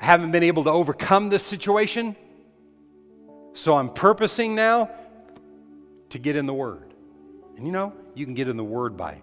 I 0.00 0.06
haven't 0.06 0.30
been 0.30 0.42
able 0.42 0.64
to 0.64 0.70
overcome 0.70 1.28
this 1.28 1.42
situation. 1.42 2.16
So 3.52 3.76
I'm 3.76 3.90
purposing 3.90 4.54
now 4.54 4.90
to 6.08 6.18
get 6.18 6.36
in 6.36 6.46
the 6.46 6.54
Word. 6.54 6.94
And 7.56 7.66
you 7.66 7.72
know, 7.72 7.92
you 8.14 8.24
can 8.24 8.34
get 8.34 8.48
in 8.48 8.56
the 8.56 8.64
Word 8.64 8.96
by 8.96 9.20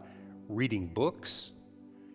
reading 0.48 0.88
books, 0.88 1.52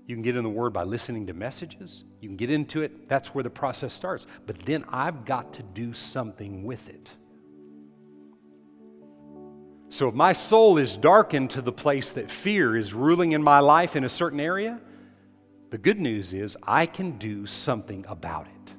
you 0.07 0.15
can 0.15 0.23
get 0.23 0.37
in 0.37 0.45
the 0.45 0.51
Word 0.51 0.73
by 0.73 0.85
listening 0.85 1.27
to 1.27 1.33
messages, 1.33 2.05
you 2.21 2.29
can 2.29 2.37
get 2.37 2.51
into 2.51 2.83
it. 2.83 3.09
That's 3.09 3.35
where 3.35 3.43
the 3.43 3.51
process 3.51 3.93
starts. 3.93 4.27
But 4.47 4.59
then 4.61 4.85
I've 4.89 5.25
got 5.25 5.53
to 5.55 5.63
do 5.63 5.93
something 5.93 6.65
with 6.65 6.89
it. 6.89 7.11
So 9.89 10.09
if 10.09 10.15
my 10.15 10.33
soul 10.33 10.79
is 10.79 10.97
darkened 10.97 11.51
to 11.51 11.61
the 11.61 11.73
place 11.73 12.11
that 12.11 12.31
fear 12.31 12.77
is 12.77 12.95
ruling 12.95 13.33
in 13.33 13.43
my 13.43 13.59
life 13.59 13.97
in 13.97 14.05
a 14.05 14.09
certain 14.09 14.41
area, 14.41 14.81
The 15.73 15.79
good 15.79 15.99
news 15.99 16.35
is 16.35 16.59
I 16.63 16.85
can 16.85 17.13
do 17.13 17.47
something 17.47 18.05
about 18.07 18.47
it. 18.47 18.75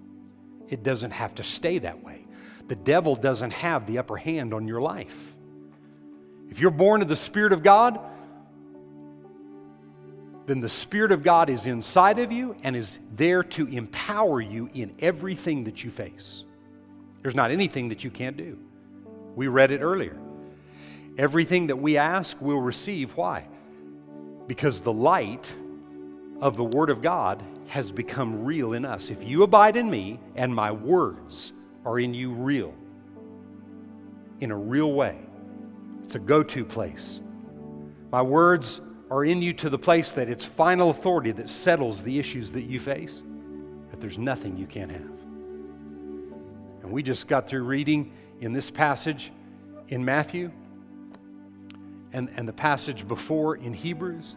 It 0.71 0.83
doesn't 0.83 1.09
have 1.09 1.33
to 1.35 1.43
stay 1.43 1.79
that 1.79 2.03
way. 2.03 2.27
The 2.67 2.75
devil 2.75 3.15
doesn't 3.15 3.49
have 3.49 3.87
the 3.87 3.97
upper 3.97 4.15
hand 4.15 4.53
on 4.53 4.67
your 4.67 4.79
life. 4.79 5.33
If 6.51 6.59
you're 6.59 6.69
born 6.69 7.01
of 7.01 7.07
the 7.07 7.15
Spirit 7.15 7.51
of 7.51 7.63
God, 7.63 7.99
then 10.45 10.59
the 10.59 10.69
Spirit 10.69 11.11
of 11.11 11.23
God 11.23 11.49
is 11.49 11.65
inside 11.65 12.19
of 12.19 12.31
you 12.31 12.55
and 12.61 12.75
is 12.75 12.99
there 13.15 13.41
to 13.41 13.65
empower 13.69 14.39
you 14.39 14.69
in 14.75 14.93
everything 14.99 15.63
that 15.63 15.83
you 15.83 15.89
face. 15.89 16.43
There's 17.23 17.33
not 17.33 17.49
anything 17.49 17.89
that 17.89 18.03
you 18.03 18.11
can't 18.11 18.37
do. 18.37 18.59
We 19.35 19.47
read 19.47 19.71
it 19.71 19.81
earlier. 19.81 20.15
Everything 21.17 21.65
that 21.67 21.77
we 21.77 21.97
ask, 21.97 22.37
we'll 22.39 22.61
receive. 22.61 23.17
Why? 23.17 23.47
Because 24.45 24.79
the 24.79 24.93
light 24.93 25.51
of 26.43 26.57
the 26.57 26.63
Word 26.65 26.89
of 26.89 27.01
God 27.01 27.41
has 27.67 27.89
become 27.89 28.43
real 28.43 28.73
in 28.73 28.83
us. 28.83 29.09
If 29.09 29.23
you 29.23 29.43
abide 29.43 29.77
in 29.77 29.89
me 29.89 30.19
and 30.35 30.53
my 30.53 30.73
words 30.73 31.53
are 31.85 31.99
in 31.99 32.13
you 32.13 32.33
real, 32.33 32.73
in 34.41 34.51
a 34.51 34.57
real 34.57 34.91
way, 34.91 35.17
it's 36.03 36.15
a 36.15 36.19
go 36.19 36.43
to 36.43 36.65
place. 36.65 37.21
My 38.11 38.21
words 38.21 38.81
are 39.09 39.23
in 39.23 39.41
you 39.41 39.53
to 39.53 39.69
the 39.69 39.79
place 39.79 40.11
that 40.15 40.27
it's 40.27 40.43
final 40.43 40.89
authority 40.89 41.31
that 41.31 41.49
settles 41.49 42.01
the 42.01 42.19
issues 42.19 42.51
that 42.51 42.63
you 42.63 42.77
face, 42.77 43.23
that 43.89 44.01
there's 44.01 44.17
nothing 44.17 44.57
you 44.57 44.67
can't 44.67 44.91
have. 44.91 45.01
And 46.81 46.91
we 46.91 47.03
just 47.03 47.29
got 47.29 47.47
through 47.47 47.63
reading 47.63 48.11
in 48.41 48.51
this 48.51 48.69
passage 48.69 49.31
in 49.87 50.03
Matthew 50.03 50.51
and, 52.11 52.29
and 52.35 52.45
the 52.45 52.53
passage 52.53 53.07
before 53.07 53.55
in 53.55 53.71
Hebrews 53.71 54.35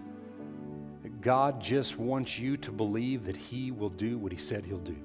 God 1.20 1.60
just 1.60 1.98
wants 1.98 2.38
you 2.38 2.56
to 2.58 2.70
believe 2.70 3.24
that 3.24 3.36
He 3.36 3.70
will 3.70 3.88
do 3.88 4.18
what 4.18 4.32
He 4.32 4.38
said 4.38 4.64
He'll 4.64 4.78
do. 4.78 4.96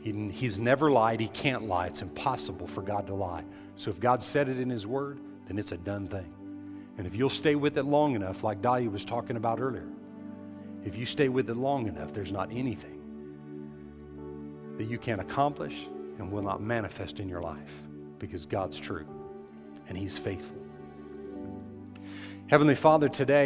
He, 0.00 0.12
he's 0.30 0.60
never 0.60 0.90
lied. 0.90 1.18
He 1.18 1.28
can't 1.28 1.66
lie. 1.66 1.86
It's 1.86 2.02
impossible 2.02 2.66
for 2.66 2.82
God 2.82 3.06
to 3.06 3.14
lie. 3.14 3.44
So 3.76 3.90
if 3.90 3.98
God 3.98 4.22
said 4.22 4.48
it 4.48 4.60
in 4.60 4.68
His 4.68 4.86
Word, 4.86 5.18
then 5.46 5.58
it's 5.58 5.72
a 5.72 5.78
done 5.78 6.06
thing. 6.08 6.30
And 6.98 7.06
if 7.06 7.16
you'll 7.16 7.30
stay 7.30 7.54
with 7.54 7.78
it 7.78 7.84
long 7.84 8.14
enough, 8.14 8.44
like 8.44 8.60
Dahlia 8.60 8.90
was 8.90 9.04
talking 9.04 9.36
about 9.36 9.60
earlier, 9.60 9.88
if 10.84 10.96
you 10.96 11.06
stay 11.06 11.28
with 11.28 11.48
it 11.48 11.56
long 11.56 11.88
enough, 11.88 12.12
there's 12.12 12.32
not 12.32 12.50
anything 12.52 13.00
that 14.76 14.84
you 14.84 14.98
can't 14.98 15.20
accomplish 15.20 15.88
and 16.18 16.30
will 16.30 16.42
not 16.42 16.60
manifest 16.60 17.18
in 17.18 17.28
your 17.28 17.40
life 17.40 17.82
because 18.18 18.44
God's 18.46 18.78
true 18.78 19.06
and 19.88 19.96
He's 19.96 20.18
faithful. 20.18 20.60
Heavenly 22.48 22.74
Father, 22.74 23.08
today, 23.08 23.42